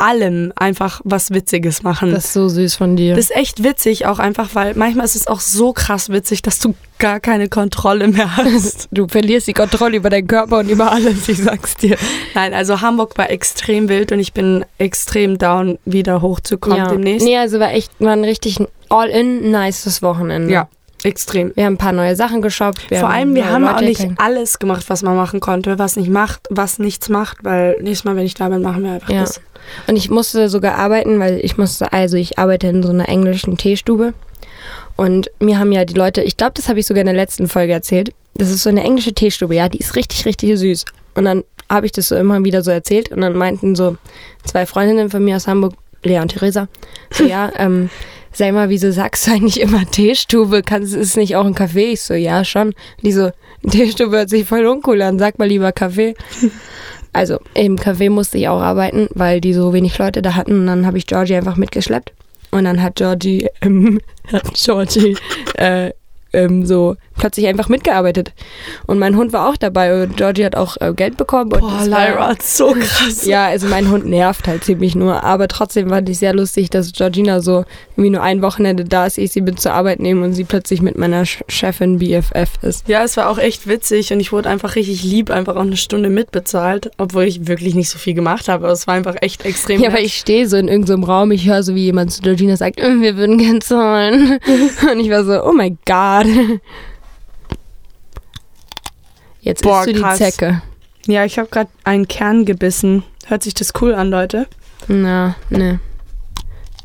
allem 0.01 0.53
einfach 0.57 1.01
was 1.05 1.31
Witziges 1.31 1.83
machen. 1.83 2.13
das 2.13 2.27
ist 2.27 2.33
so 2.33 2.49
süß 2.49 2.77
von 2.77 2.97
dir. 2.97 3.15
Das 3.15 3.27
ist 3.27 3.37
echt 3.37 3.63
witzig, 3.63 4.07
auch 4.07 4.19
einfach, 4.19 4.55
weil 4.55 4.75
manchmal 4.75 5.05
ist 5.05 5.17
es 5.17 5.27
auch 5.27 5.41
so 5.41 5.73
krass 5.73 6.09
witzig, 6.09 6.43
dass 6.43 6.59
du 6.59 6.75
gar 6.99 7.21
keine 7.21 7.49
Kontrolle 7.49 8.09
mehr 8.09 8.37
hast. 8.37 8.89
du 8.93 9.09
verlierst 9.09 9.47
die 9.49 9.53
Kontrolle 9.53 9.97
über 9.97 10.11
deinen 10.11 10.27
Körper 10.27 10.59
und 10.59 10.69
über 10.69 10.91
alles, 10.93 11.29
ich 11.29 11.39
sag's 11.39 11.77
dir. 11.77 11.97
Nein, 12.35 12.55
also 12.55 12.81
Hamburg 12.81 13.17
war 13.19 13.31
extrem 13.31 13.89
wild 13.89 14.13
und 14.13 14.21
ich 14.21 14.33
bin 14.33 14.65
extrem 14.79 15.39
down, 15.39 15.79
wieder 15.85 16.23
hochzukommen 16.23 16.89
demnächst. 16.89 17.27
Nee, 17.27 17.39
also 17.39 17.61
war 17.61 17.73
echt 17.73 17.93
war 17.99 18.13
ein 18.13 18.25
richtig 18.25 18.59
all-in 18.89 19.51
nices 19.51 20.03
Wochenende. 20.03 20.53
Ja, 20.53 20.69
extrem. 21.05 21.53
Wir 21.55 21.65
haben 21.67 21.75
ein 21.75 21.79
paar 21.79 21.93
neue 21.93 22.17
Sachen 22.17 22.43
geshoppt. 22.43 22.95
Vor 22.95 23.09
allem, 23.11 23.35
wir 23.35 23.49
haben 23.51 23.65
auch 23.67 23.73
Leute 23.75 23.85
nicht 23.85 23.97
kennengelernt. 23.99 24.21
alles 24.37 24.59
gemacht, 24.59 24.85
was 24.89 25.03
man 25.03 25.17
machen 25.17 25.41
konnte, 25.41 25.79
was 25.79 25.97
nicht 25.97 26.11
macht, 26.11 26.43
was 26.51 26.79
nichts 26.79 27.09
macht, 27.09 27.39
weil 27.43 27.77
nächstes 27.81 28.05
Mal, 28.05 28.17
wenn 28.17 28.27
ich 28.27 28.35
da 28.35 28.49
bin, 28.49 28.63
machen 28.63 28.85
wir 28.85 28.93
einfach 28.93 29.11
Ja. 29.11 29.21
das. 29.23 29.41
Und 29.87 29.97
ich 29.97 30.11
musste 30.11 30.49
sogar 30.49 30.77
arbeiten, 30.77 31.21
weil 31.21 31.41
ich 31.43 31.57
musste, 31.59 31.93
also 31.93 32.17
ich 32.17 32.39
arbeite 32.39 32.67
in 32.69 32.83
so 32.83 32.91
einer 32.91 33.09
englischen 33.09 33.57
Teestube. 33.57 34.15
Und 34.97 35.31
mir 35.39 35.59
haben 35.59 35.73
ja 35.73 35.85
die 35.85 35.95
Leute, 35.95 36.23
ich 36.23 36.37
glaube, 36.37 36.53
das 36.57 36.69
habe 36.69 36.81
ich 36.81 36.87
sogar 36.87 37.01
in 37.01 37.07
der 37.07 37.15
letzten 37.15 37.49
Folge 37.49 37.73
erzählt. 37.73 38.13
Das 38.35 38.51
ist 38.51 38.63
so 38.63 38.69
eine 38.71 38.83
englische 38.83 39.13
Teestube, 39.13 39.55
ja, 39.55 39.69
die 39.69 39.79
ist 39.79 39.97
richtig, 39.97 40.25
richtig 40.27 40.59
süß. 40.59 40.85
Und 41.15 41.25
dann 41.25 41.45
habe 41.71 41.87
ich 41.87 41.93
das 41.93 42.09
so 42.09 42.17
immer 42.17 42.43
wieder 42.45 42.63
so 42.63 42.71
erzählt 42.71 43.11
und 43.13 43.21
dann 43.21 43.35
meinten 43.37 43.75
so 43.77 43.97
zwei 44.45 44.67
Freundinnen 44.67 45.09
von 45.11 45.25
mir 45.25 45.37
aus 45.37 45.47
Hamburg, 45.47 45.75
Lea 46.03 46.19
und 46.21 46.29
Theresa, 46.29 46.69
so 47.13 47.25
ja, 47.25 47.51
ähm, 47.59 47.91
sag 48.33 48.53
mal, 48.53 48.69
wieso 48.69 48.91
sagst 48.91 49.27
du 49.27 49.33
eigentlich 49.33 49.61
immer 49.61 49.85
Teestube? 49.91 50.63
Kannst, 50.63 50.95
ist 50.95 51.17
nicht 51.17 51.37
auch 51.37 51.45
ein 51.45 51.55
Café? 51.55 51.93
Ich 51.93 52.03
so, 52.03 52.15
ja, 52.15 52.45
schon. 52.45 52.75
Die 53.03 53.13
so, 53.13 53.31
Teestube 53.69 54.17
hört 54.17 54.31
sich 54.31 54.47
voll 54.47 54.67
uncool 54.67 55.03
an, 55.03 55.19
sag 55.19 55.39
mal 55.39 55.49
lieber 55.49 55.71
Café. 55.71 56.15
Also 57.13 57.41
im 57.55 57.75
Café 57.75 58.09
musste 58.09 58.39
ich 58.39 58.47
auch 58.47 58.61
arbeiten, 58.61 59.09
weil 59.15 59.41
die 59.41 59.53
so 59.53 59.73
wenig 59.73 59.99
Leute 59.99 60.23
da 60.23 60.37
hatten. 60.37 60.61
Und 60.61 60.67
dann 60.69 60.87
habe 60.87 60.97
ich 60.97 61.09
Georgie 61.09 61.35
einfach 61.35 61.57
mitgeschleppt. 61.57 62.13
Und 62.53 62.65
dann 62.65 62.81
hat 62.81 62.95
Georgie, 62.97 63.49
ähm, 63.63 64.01
hat 64.33 64.55
Georgie 64.55 65.17
äh, 65.55 65.91
ähm, 66.33 66.65
so 66.67 66.97
plötzlich 67.17 67.47
einfach 67.47 67.69
mitgearbeitet. 67.69 68.33
Und 68.87 68.99
mein 68.99 69.17
Hund 69.17 69.33
war 69.33 69.49
auch 69.49 69.57
dabei 69.57 70.03
und 70.05 70.17
Georgie 70.17 70.45
hat 70.45 70.57
auch 70.57 70.77
äh, 70.81 70.93
Geld 70.95 71.17
bekommen. 71.17 71.53
Und 71.53 71.61
Boah, 71.61 71.85
Lyra, 71.85 72.35
so 72.43 72.73
krass. 72.73 73.25
Ja, 73.31 73.47
also 73.47 73.67
mein 73.67 73.91
Hund 73.91 74.07
nervt 74.07 74.47
halt 74.49 74.65
ziemlich 74.65 74.95
nur. 74.95 75.23
Aber 75.25 75.49
trotzdem 75.49 75.89
fand 75.91 76.09
ich 76.09 76.19
sehr 76.19 76.33
lustig, 76.33 76.71
dass 76.71 76.93
Georgina 76.93 77.41
so 77.41 77.65
irgendwie 77.97 78.11
nur 78.11 78.23
ein 78.23 78.41
Wochenende 78.43 78.85
da 78.85 79.07
ist, 79.07 79.19
ich 79.19 79.33
sie 79.33 79.41
mit 79.43 79.61
zur 79.61 79.73
Arbeit 79.73 80.01
nehme 80.01 80.25
und 80.25 80.33
sie 80.33 80.45
plötzlich 80.45 80.81
mit 80.81 80.97
meiner 80.97 81.25
Ch- 81.25 81.43
Chefin 81.49 81.99
BFF 81.99 82.51
ist. 82.63 82.89
Ja, 82.89 83.03
es 83.05 83.17
war 83.17 83.29
auch 83.29 83.39
echt 83.39 83.67
witzig 83.69 84.13
und 84.13 84.21
ich 84.21 84.33
wurde 84.33 84.49
einfach 84.49 84.77
richtig 84.77 85.03
lieb, 85.05 85.31
einfach 85.31 85.57
auch 85.57 85.61
eine 85.61 85.77
Stunde 85.77 86.09
mitbezahlt, 86.09 86.91
obwohl 86.97 87.25
ich 87.25 87.47
wirklich 87.47 87.75
nicht 87.75 87.91
so 87.91 87.99
viel 87.99 88.15
gemacht 88.15 88.49
habe. 88.49 88.65
Aber 88.65 88.73
es 88.73 88.87
war 88.87 88.95
einfach 88.95 89.17
echt 89.21 89.45
extrem. 89.45 89.81
Ja, 89.81 89.89
aber 89.89 89.99
nett. 89.99 90.07
ich 90.07 90.17
stehe 90.17 90.49
so 90.49 90.57
in 90.57 90.69
irgendeinem 90.69 91.05
Raum, 91.05 91.31
ich 91.33 91.47
höre 91.47 91.63
so, 91.63 91.75
wie 91.75 91.85
jemand 91.85 92.13
zu 92.13 92.23
Georgina 92.23 92.57
sagt, 92.57 92.81
"Mm, 92.81 93.03
wir 93.03 93.17
würden 93.17 93.37
gern 93.39 93.61
zahlen. 93.61 94.39
Und 94.93 95.01
ich 95.01 95.11
war 95.11 95.25
so, 95.25 95.43
oh 95.45 95.53
mein 95.53 95.79
Gott. 95.87 96.20
Jetzt 99.41 99.63
Boah, 99.63 99.81
isst 99.81 99.89
du 99.89 99.93
die 99.95 100.01
krass. 100.01 100.19
Zecke. 100.19 100.63
ja, 101.07 101.25
ich 101.25 101.39
habe 101.39 101.49
gerade 101.49 101.71
einen 101.85 102.09
Kern 102.09 102.45
gebissen. 102.45 103.05
Hört 103.27 103.43
sich 103.43 103.55
das 103.55 103.73
cool 103.81 103.95
an, 103.95 104.11
Leute? 104.11 104.47
Na, 104.89 105.37
ne. 105.49 105.81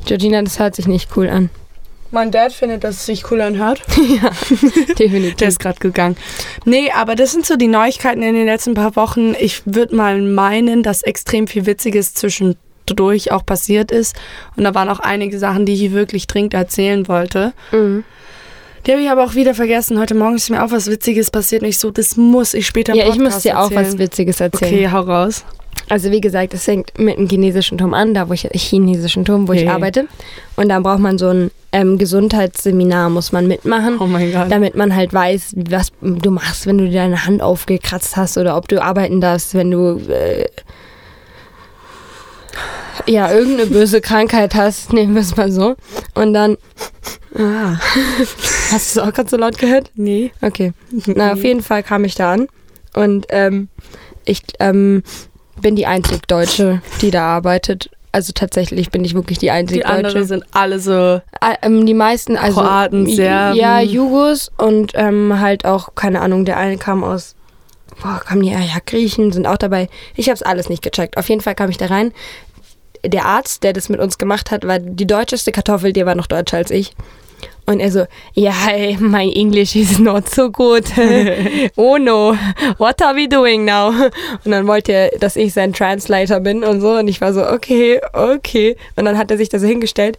Georgina, 0.04 0.40
das 0.42 0.58
hört 0.58 0.76
sich 0.76 0.86
nicht 0.86 1.16
cool 1.16 1.28
an. 1.28 1.50
Mein 2.12 2.30
Dad 2.30 2.52
findet, 2.52 2.84
dass 2.84 2.96
es 2.96 3.06
sich 3.06 3.30
cool 3.30 3.40
anhört. 3.40 3.82
ja, 4.22 4.30
definitiv. 4.98 5.36
Der 5.36 5.48
ist 5.48 5.58
gerade 5.58 5.80
gegangen. 5.80 6.16
Nee, 6.64 6.90
aber 6.92 7.16
das 7.16 7.32
sind 7.32 7.44
so 7.44 7.56
die 7.56 7.66
Neuigkeiten 7.66 8.22
in 8.22 8.34
den 8.34 8.46
letzten 8.46 8.74
paar 8.74 8.94
Wochen. 8.96 9.34
Ich 9.38 9.62
würde 9.66 9.94
mal 9.96 10.20
meinen, 10.22 10.82
dass 10.82 11.02
extrem 11.02 11.48
viel 11.48 11.66
Witziges 11.66 12.14
zwischendurch 12.14 13.32
auch 13.32 13.44
passiert 13.44 13.90
ist. 13.90 14.16
Und 14.56 14.64
da 14.64 14.74
waren 14.74 14.88
auch 14.88 15.00
einige 15.00 15.38
Sachen, 15.38 15.66
die 15.66 15.74
ich 15.74 15.92
wirklich 15.92 16.26
dringend 16.28 16.54
erzählen 16.54 17.08
wollte. 17.08 17.52
Mhm. 17.72 18.04
Die 18.86 18.92
habe 18.92 19.02
ich 19.02 19.10
aber 19.10 19.24
auch 19.24 19.34
wieder 19.34 19.54
vergessen. 19.54 19.98
Heute 19.98 20.14
Morgen 20.14 20.36
ist 20.36 20.48
mir 20.48 20.64
auch 20.64 20.70
was 20.70 20.88
Witziges 20.88 21.30
passiert 21.30 21.62
und 21.62 21.68
ich 21.68 21.78
so, 21.78 21.90
das 21.90 22.16
muss 22.16 22.54
ich 22.54 22.66
später 22.66 22.94
Ja, 22.94 23.04
ich 23.04 23.10
Podcast 23.16 23.34
muss 23.34 23.42
dir 23.42 23.58
auch 23.58 23.70
was 23.70 23.72
erzählen. 23.72 23.98
Witziges 23.98 24.40
erzählen. 24.40 24.72
Okay, 24.74 24.88
hau 24.90 25.00
raus. 25.00 25.44
Also 25.88 26.10
wie 26.10 26.20
gesagt, 26.20 26.54
es 26.54 26.64
fängt 26.64 26.96
mit 26.98 27.18
dem 27.18 27.28
chinesischen 27.28 27.78
Turm 27.78 27.94
an, 27.94 28.14
da 28.14 28.28
wo 28.28 28.32
ich 28.32 28.48
chinesischen 28.52 29.24
Turm, 29.24 29.48
wo 29.48 29.52
ich 29.52 29.62
Okay. 29.62 29.70
arbeite. 29.70 30.08
Und 30.56 30.68
dann 30.68 30.82
braucht 30.82 31.00
man 31.00 31.18
so 31.18 31.28
ein 31.28 31.50
ähm, 31.72 31.98
Gesundheitsseminar, 31.98 33.10
muss 33.10 33.32
man 33.32 33.46
mitmachen. 33.48 33.98
Oh 34.00 34.06
mein 34.06 34.32
Gott. 34.32 34.50
damit 34.50 34.76
man 34.76 34.94
halt 34.94 35.12
weiß, 35.12 35.54
was 35.68 35.88
du 36.00 36.30
machst, 36.30 36.66
wenn 36.66 36.78
du 36.78 36.86
dir 36.86 37.00
deine 37.00 37.26
Hand 37.26 37.42
aufgekratzt 37.42 38.16
hast 38.16 38.38
oder 38.38 38.56
ob 38.56 38.68
du 38.68 38.82
arbeiten 38.82 39.20
darfst, 39.20 39.54
wenn 39.54 39.70
du 39.70 39.98
äh, 40.08 40.46
ja 43.06 43.30
irgendeine 43.32 43.68
böse 43.70 44.00
Krankheit 44.00 44.54
hast, 44.54 44.92
nehmen 44.92 45.14
wir 45.14 45.22
es 45.22 45.36
mal 45.36 45.50
so. 45.52 45.76
Und 46.14 46.32
dann 46.34 46.56
Ah. 47.38 47.76
hast 48.72 48.96
du 48.96 49.00
es 49.00 49.06
auch 49.06 49.12
gerade 49.12 49.28
so 49.28 49.36
laut 49.36 49.58
gehört? 49.58 49.90
Nee. 49.94 50.32
Okay. 50.40 50.72
Na, 51.06 51.32
auf 51.34 51.44
jeden 51.44 51.62
Fall 51.62 51.82
kam 51.82 52.04
ich 52.04 52.14
da 52.14 52.32
an 52.32 52.48
und 52.94 53.26
ähm, 53.28 53.68
ich 54.24 54.42
ähm, 54.58 55.02
bin 55.60 55.76
die 55.76 55.86
einzig 55.86 56.26
Deutsche, 56.26 56.80
die 57.02 57.10
da 57.10 57.24
arbeitet. 57.26 57.90
Also 58.12 58.32
tatsächlich 58.34 58.90
bin 58.90 59.04
ich 59.04 59.12
wirklich 59.14 59.36
die 59.38 59.50
einzig 59.50 59.78
Die 59.78 59.84
anderen 59.84 60.14
Deutsche. 60.14 60.24
sind 60.26 60.44
alle 60.52 60.80
so. 60.80 61.20
Ah, 61.40 61.54
ähm, 61.60 61.84
die 61.84 61.92
meisten, 61.92 62.36
also 62.38 62.60
Kroaten, 62.62 63.06
Serben. 63.06 63.58
ja, 63.58 63.80
Jugos 63.80 64.50
und 64.56 64.92
ähm, 64.94 65.38
halt 65.38 65.66
auch, 65.66 65.94
keine 65.94 66.22
Ahnung, 66.22 66.46
der 66.46 66.56
eine 66.56 66.78
kam 66.78 67.04
aus, 67.04 67.34
boah, 68.00 68.22
kamen 68.24 68.42
die, 68.42 68.50
ja, 68.50 68.60
ja, 68.60 68.78
Griechen 68.86 69.32
sind 69.32 69.46
auch 69.46 69.58
dabei. 69.58 69.90
Ich 70.14 70.28
habe 70.28 70.34
es 70.36 70.42
alles 70.42 70.70
nicht 70.70 70.82
gecheckt. 70.82 71.18
Auf 71.18 71.28
jeden 71.28 71.42
Fall 71.42 71.54
kam 71.54 71.68
ich 71.68 71.76
da 71.76 71.86
rein. 71.86 72.12
Der 73.04 73.24
Arzt, 73.24 73.62
der 73.62 73.72
das 73.72 73.88
mit 73.88 74.00
uns 74.00 74.18
gemacht 74.18 74.50
hat, 74.50 74.66
war 74.66 74.78
die 74.78 75.06
deutscheste 75.06 75.52
Kartoffel, 75.52 75.92
der 75.92 76.06
war 76.06 76.14
noch 76.14 76.26
deutscher 76.26 76.58
als 76.58 76.70
ich. 76.70 76.92
Und 77.66 77.80
er 77.80 77.90
so, 77.90 78.04
ja, 78.34 78.52
hey, 78.52 78.96
my 79.00 79.30
English 79.34 79.74
is 79.74 79.98
not 79.98 80.28
so 80.28 80.50
good. 80.50 80.84
oh 81.76 81.98
no, 81.98 82.36
what 82.78 83.02
are 83.02 83.16
we 83.16 83.28
doing 83.28 83.64
now? 83.64 83.88
Und 84.44 84.52
dann 84.52 84.66
wollte 84.68 84.92
er, 84.92 85.10
dass 85.18 85.34
ich 85.34 85.52
sein 85.52 85.72
Translator 85.72 86.38
bin 86.40 86.62
und 86.62 86.80
so. 86.80 86.92
Und 86.92 87.08
ich 87.08 87.20
war 87.20 87.32
so, 87.32 87.44
okay, 87.44 88.00
okay. 88.12 88.76
Und 88.94 89.04
dann 89.04 89.18
hat 89.18 89.30
er 89.32 89.36
sich 89.36 89.48
da 89.48 89.58
so 89.58 89.66
hingestellt 89.66 90.18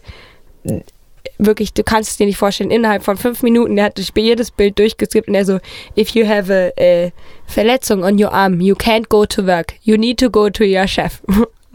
wirklich, 1.38 1.72
du 1.72 1.82
kannst 1.82 2.10
es 2.10 2.16
dir 2.16 2.26
nicht 2.26 2.36
vorstellen, 2.36 2.70
innerhalb 2.70 3.02
von 3.02 3.16
fünf 3.16 3.42
Minuten, 3.42 3.76
der 3.76 3.86
hat 3.86 4.00
jedes 4.16 4.50
Bild 4.50 4.78
durchgeskippt 4.78 5.28
und 5.28 5.34
er 5.34 5.44
so, 5.44 5.58
if 5.96 6.10
you 6.10 6.26
have 6.26 6.52
a, 6.52 6.70
a 6.80 7.12
Verletzung 7.46 8.04
on 8.04 8.22
your 8.22 8.32
arm, 8.32 8.60
you 8.60 8.74
can't 8.74 9.08
go 9.08 9.24
to 9.24 9.46
work. 9.46 9.74
You 9.82 9.96
need 9.96 10.18
to 10.18 10.30
go 10.30 10.50
to 10.50 10.64
your 10.64 10.86
chef. 10.86 11.22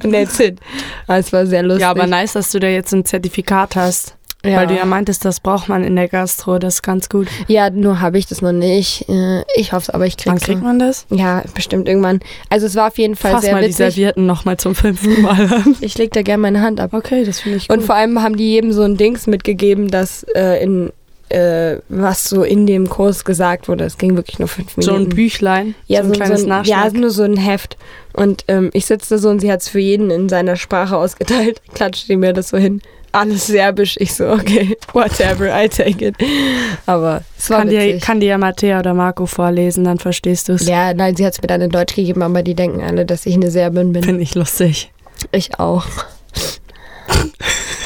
Und 0.01 0.11
that's 0.13 0.39
it. 0.39 0.59
Aber 1.07 1.17
Es 1.19 1.33
war 1.33 1.45
sehr 1.45 1.63
lustig. 1.63 1.81
Ja, 1.81 1.91
aber 1.91 2.07
nice, 2.07 2.33
dass 2.33 2.51
du 2.51 2.59
da 2.59 2.67
jetzt 2.67 2.93
ein 2.93 3.03
Zertifikat 3.05 3.75
hast. 3.75 4.15
Ja. 4.45 4.57
Weil 4.57 4.67
du 4.67 4.75
ja 4.75 4.83
meintest, 4.83 5.23
das 5.23 5.39
braucht 5.39 5.69
man 5.69 5.85
in 5.85 5.95
der 5.95 6.09
Gastro. 6.09 6.59
Das 6.59 6.73
ist 6.75 6.81
ganz 6.81 7.07
gut. 7.07 7.29
Ja, 7.47 7.69
nur 7.69 8.01
habe 8.01 8.17
ich 8.17 8.25
das 8.27 8.41
noch 8.41 8.51
nicht. 8.51 9.07
Äh, 9.07 9.43
Ich 9.55 9.71
hoffe 9.71 9.83
es, 9.83 9.89
aber 9.89 10.05
ich 10.05 10.17
Wann 10.25 10.33
krieg's. 10.35 10.45
kriegt 10.45 10.59
noch. 10.59 10.67
man 10.67 10.79
das? 10.79 11.05
Ja, 11.09 11.43
bestimmt 11.55 11.87
irgendwann. 11.87 12.19
Also 12.49 12.65
es 12.65 12.75
war 12.75 12.87
auf 12.87 12.97
jeden 12.97 13.15
Fall 13.15 13.31
Fass 13.31 13.43
sehr 13.43 13.53
mal 13.53 13.61
die 13.61 13.67
witzig. 13.69 13.77
Servietten 13.95 14.25
nochmal 14.25 14.57
zum 14.57 14.75
fünften 14.75 15.21
Mal 15.21 15.39
an. 15.53 15.77
Ich 15.81 15.97
leg 15.97 16.11
da 16.11 16.23
gerne 16.23 16.41
meine 16.41 16.61
Hand 16.61 16.81
ab. 16.81 16.93
Okay, 16.93 17.23
das 17.23 17.39
finde 17.39 17.57
ich 17.59 17.69
gut. 17.69 17.77
Und 17.77 17.83
vor 17.85 17.95
allem 17.95 18.21
haben 18.21 18.35
die 18.35 18.49
jedem 18.49 18.73
so 18.73 18.81
ein 18.81 18.97
Dings 18.97 19.27
mitgegeben, 19.27 19.87
das 19.89 20.23
äh, 20.35 20.61
in 20.61 20.91
äh, 21.33 21.79
was 21.89 22.29
so 22.29 22.43
in 22.43 22.65
dem 22.67 22.87
Kurs 22.89 23.25
gesagt 23.25 23.67
wurde. 23.67 23.83
Es 23.85 23.97
ging 23.97 24.15
wirklich 24.15 24.39
nur 24.39 24.47
fünf 24.47 24.77
Minuten. 24.77 24.95
so 24.95 25.01
ein 25.03 25.09
Büchlein, 25.09 25.75
Ja, 25.87 26.01
so 26.03 26.09
ein 26.11 26.13
kleines 26.13 26.41
so 26.41 26.45
ein, 26.45 26.49
Nachschlag. 26.49 26.93
ja, 26.93 26.99
nur 26.99 27.09
so 27.09 27.23
ein 27.23 27.37
Heft. 27.37 27.77
Und 28.13 28.45
ähm, 28.47 28.69
ich 28.73 28.85
sitze 28.85 29.15
da 29.15 29.17
so 29.19 29.29
und 29.29 29.39
sie 29.39 29.51
hat 29.51 29.61
es 29.61 29.69
für 29.69 29.79
jeden 29.79 30.09
in 30.11 30.29
seiner 30.29 30.55
Sprache 30.55 30.95
ausgeteilt. 30.95 31.61
Klatscht 31.73 32.07
die 32.09 32.15
mir 32.15 32.33
das 32.33 32.49
so 32.49 32.57
hin. 32.57 32.81
Alles 33.11 33.45
Serbisch. 33.45 33.95
Ich 33.99 34.13
so, 34.15 34.27
okay, 34.27 34.75
whatever, 34.93 35.45
I 35.63 35.69
take 35.69 36.03
it. 36.03 36.15
Aber 36.87 37.21
es 37.37 37.49
war 37.49 37.59
kann, 37.59 37.69
dir, 37.69 37.99
kann 37.99 38.19
dir 38.19 38.29
ja 38.29 38.37
Mattea 38.39 38.79
oder 38.79 38.93
Marco 38.95 39.25
vorlesen, 39.27 39.83
dann 39.83 39.99
verstehst 39.99 40.49
du 40.49 40.53
es. 40.53 40.67
ja, 40.67 40.93
nein, 40.95 41.15
sie 41.15 41.23
hat 41.25 41.33
es 41.33 41.41
mir 41.41 41.47
dann 41.47 41.61
in 41.61 41.69
Deutsch 41.69 41.93
gegeben, 41.95 42.23
aber 42.23 42.41
die 42.41 42.55
denken 42.55 42.81
alle, 42.81 43.05
dass 43.05 43.25
ich 43.27 43.35
eine 43.35 43.51
Serbin 43.51 43.93
bin. 43.93 44.01
Finde 44.03 44.21
ich 44.23 44.33
lustig. 44.33 44.91
Ich 45.31 45.59
auch. 45.59 45.85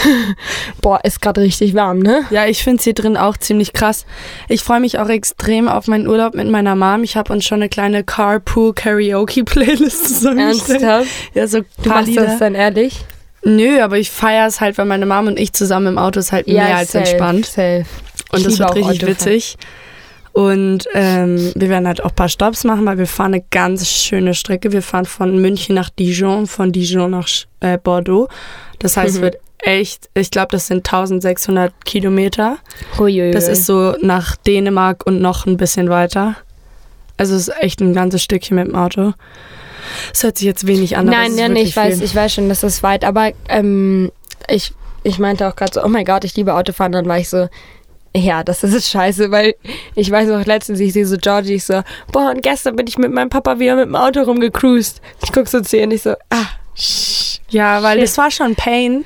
Boah, 0.81 0.99
ist 1.03 1.21
gerade 1.21 1.41
richtig 1.41 1.73
warm, 1.73 1.99
ne? 1.99 2.23
Ja, 2.29 2.45
ich 2.45 2.63
finde 2.63 2.77
es 2.77 2.83
hier 2.83 2.93
drin 2.93 3.17
auch 3.17 3.37
ziemlich 3.37 3.73
krass. 3.73 4.05
Ich 4.47 4.61
freue 4.63 4.79
mich 4.79 4.99
auch 4.99 5.09
extrem 5.09 5.67
auf 5.67 5.87
meinen 5.87 6.07
Urlaub 6.07 6.35
mit 6.35 6.49
meiner 6.49 6.75
Mom. 6.75 7.03
Ich 7.03 7.17
habe 7.17 7.33
uns 7.33 7.45
schon 7.45 7.57
eine 7.61 7.69
kleine 7.69 8.03
Carpool-Karaoke-Playlist 8.03 10.07
zusammengestellt. 10.19 10.81
Ernsthaft? 10.81 11.09
Ja, 11.33 11.47
so 11.47 11.61
Du 11.83 11.89
machst 11.89 12.07
Lieder. 12.07 12.25
das 12.25 12.39
dann 12.39 12.55
ehrlich? 12.55 13.05
Nö, 13.43 13.79
aber 13.81 13.97
ich 13.97 14.11
feiere 14.11 14.47
es 14.47 14.61
halt, 14.61 14.77
weil 14.77 14.85
meine 14.85 15.05
Mom 15.05 15.27
und 15.27 15.39
ich 15.39 15.53
zusammen 15.53 15.87
im 15.87 15.97
Auto 15.97 16.19
ist 16.19 16.31
halt 16.31 16.47
mehr 16.47 16.75
als 16.75 16.91
safe, 16.91 17.05
entspannt. 17.05 17.45
Safe. 17.45 17.85
Und 18.31 18.39
Ich 18.39 18.45
das 18.45 18.59
wird 18.59 18.75
richtig 18.75 19.03
Autofahren. 19.03 19.07
witzig. 19.15 19.57
Und 20.33 20.87
ähm, 20.93 21.51
wir 21.55 21.69
werden 21.69 21.87
halt 21.87 22.03
auch 22.03 22.09
ein 22.09 22.15
paar 22.15 22.29
Stops 22.29 22.63
machen, 22.63 22.85
weil 22.85 22.99
wir 22.99 23.07
fahren 23.07 23.33
eine 23.33 23.43
ganz 23.49 23.89
schöne 23.89 24.35
Strecke. 24.35 24.71
Wir 24.71 24.83
fahren 24.83 25.05
von 25.05 25.39
München 25.39 25.73
nach 25.73 25.89
Dijon, 25.89 26.45
von 26.45 26.71
Dijon 26.71 27.11
nach 27.11 27.27
äh, 27.59 27.77
Bordeaux. 27.79 28.27
Das 28.79 28.97
heißt, 28.97 29.15
es 29.15 29.21
wird 29.21 29.37
echt, 29.59 30.09
ich 30.13 30.31
glaube, 30.31 30.49
das 30.51 30.67
sind 30.67 30.77
1600 30.79 31.73
Kilometer. 31.85 32.57
Huiuiui. 32.97 33.31
Das 33.31 33.47
ist 33.47 33.65
so 33.65 33.95
nach 34.01 34.35
Dänemark 34.35 35.05
und 35.05 35.21
noch 35.21 35.45
ein 35.45 35.57
bisschen 35.57 35.89
weiter. 35.89 36.35
Also 37.17 37.35
es 37.35 37.47
ist 37.47 37.55
echt 37.61 37.81
ein 37.81 37.93
ganzes 37.93 38.23
Stückchen 38.23 38.55
mit 38.55 38.67
dem 38.67 38.75
Auto. 38.75 39.13
Es 40.13 40.23
hört 40.23 40.37
sich 40.37 40.45
jetzt 40.45 40.67
wenig 40.67 40.97
an, 40.97 41.05
Nein, 41.05 41.31
ist 41.31 41.37
wirklich 41.37 41.69
ich 41.69 41.75
weiß, 41.75 42.01
ich 42.01 42.15
weiß 42.15 42.33
schon, 42.33 42.49
dass 42.49 42.61
das 42.61 42.83
weit, 42.83 43.03
aber 43.03 43.31
ähm, 43.49 44.11
ich, 44.49 44.73
ich 45.03 45.17
meinte 45.17 45.47
auch 45.47 45.55
gerade 45.55 45.73
so, 45.73 45.83
oh 45.83 45.87
mein 45.87 46.05
Gott, 46.05 46.23
ich 46.25 46.35
liebe 46.35 46.53
Autofahren, 46.53 46.91
dann 46.91 47.07
war 47.07 47.17
ich 47.17 47.29
so, 47.29 47.47
ja, 48.15 48.43
das 48.43 48.63
ist 48.63 48.89
scheiße, 48.89 49.31
weil 49.31 49.55
ich 49.95 50.11
weiß 50.11 50.27
noch 50.27 50.45
letztens, 50.45 50.79
ich 50.79 50.93
sehe 50.93 51.05
so 51.05 51.17
Georgie, 51.17 51.55
ich 51.55 51.65
so, 51.65 51.81
boah, 52.11 52.31
und 52.31 52.43
gestern 52.43 52.75
bin 52.75 52.87
ich 52.87 52.97
mit 52.97 53.11
meinem 53.11 53.29
Papa 53.29 53.59
wieder 53.59 53.75
mit 53.75 53.85
dem 53.85 53.95
Auto 53.95 54.21
rumgecruised. 54.21 55.01
Ich 55.23 55.31
guck 55.31 55.47
so 55.47 55.61
zu 55.61 55.77
ihr 55.77 55.83
und 55.83 55.91
ich 55.91 56.01
so, 56.01 56.15
ah, 56.29 56.45
shh. 56.75 57.39
Ja, 57.49 57.81
weil 57.81 57.97
Shit. 57.97 58.03
das 58.03 58.17
war 58.17 58.31
schon 58.31 58.55
Pain. 58.55 59.05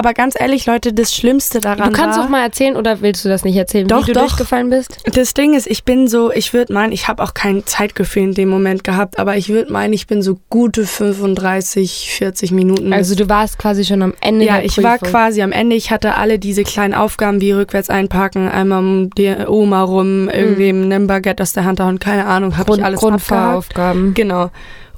Aber 0.00 0.14
ganz 0.14 0.34
ehrlich, 0.40 0.64
Leute, 0.64 0.94
das 0.94 1.14
Schlimmste 1.14 1.60
daran 1.60 1.92
Du 1.92 2.00
kannst 2.00 2.16
war, 2.16 2.24
doch 2.24 2.30
mal 2.30 2.42
erzählen 2.42 2.74
oder 2.74 3.02
willst 3.02 3.22
du 3.22 3.28
das 3.28 3.44
nicht 3.44 3.56
erzählen, 3.56 3.86
Doch, 3.86 4.04
wie 4.04 4.06
du 4.06 4.14
doch. 4.14 4.22
durchgefallen 4.22 4.70
bist? 4.70 4.96
Das 5.12 5.34
Ding 5.34 5.52
ist, 5.52 5.66
ich 5.66 5.84
bin 5.84 6.08
so, 6.08 6.32
ich 6.32 6.54
würde 6.54 6.72
meinen, 6.72 6.92
ich 6.92 7.06
habe 7.06 7.22
auch 7.22 7.34
kein 7.34 7.66
Zeitgefühl 7.66 8.22
in 8.22 8.34
dem 8.34 8.48
Moment 8.48 8.82
gehabt, 8.82 9.18
aber 9.18 9.36
ich 9.36 9.50
würde 9.50 9.70
meinen, 9.70 9.92
ich 9.92 10.06
bin 10.06 10.22
so 10.22 10.38
gute 10.48 10.86
35, 10.86 12.12
40 12.16 12.50
Minuten. 12.52 12.94
Also 12.94 13.14
du 13.14 13.28
warst 13.28 13.58
quasi 13.58 13.84
schon 13.84 14.00
am 14.00 14.14
Ende 14.22 14.46
ja, 14.46 14.60
ich 14.62 14.82
war 14.82 14.96
quasi 14.96 15.42
am 15.42 15.52
Ende. 15.52 15.76
Ich 15.76 15.90
hatte 15.90 16.14
alle 16.14 16.38
diese 16.38 16.64
kleinen 16.64 16.94
Aufgaben 16.94 17.42
wie 17.42 17.52
rückwärts 17.52 17.90
einparken, 17.90 18.48
einmal 18.48 18.78
um 18.78 19.10
die 19.10 19.28
Oma 19.46 19.82
rum, 19.82 20.30
irgendwem 20.30 20.90
ein 20.90 21.06
Baguette 21.08 21.42
aus 21.42 21.52
der 21.52 21.66
Hand 21.66 21.78
hauen, 21.78 21.98
keine 21.98 22.24
Ahnung, 22.24 22.56
habe 22.56 22.74
ich 22.74 22.82
alles. 22.82 23.00
Grundfahraufgaben. 23.00 24.14
Genau. 24.14 24.50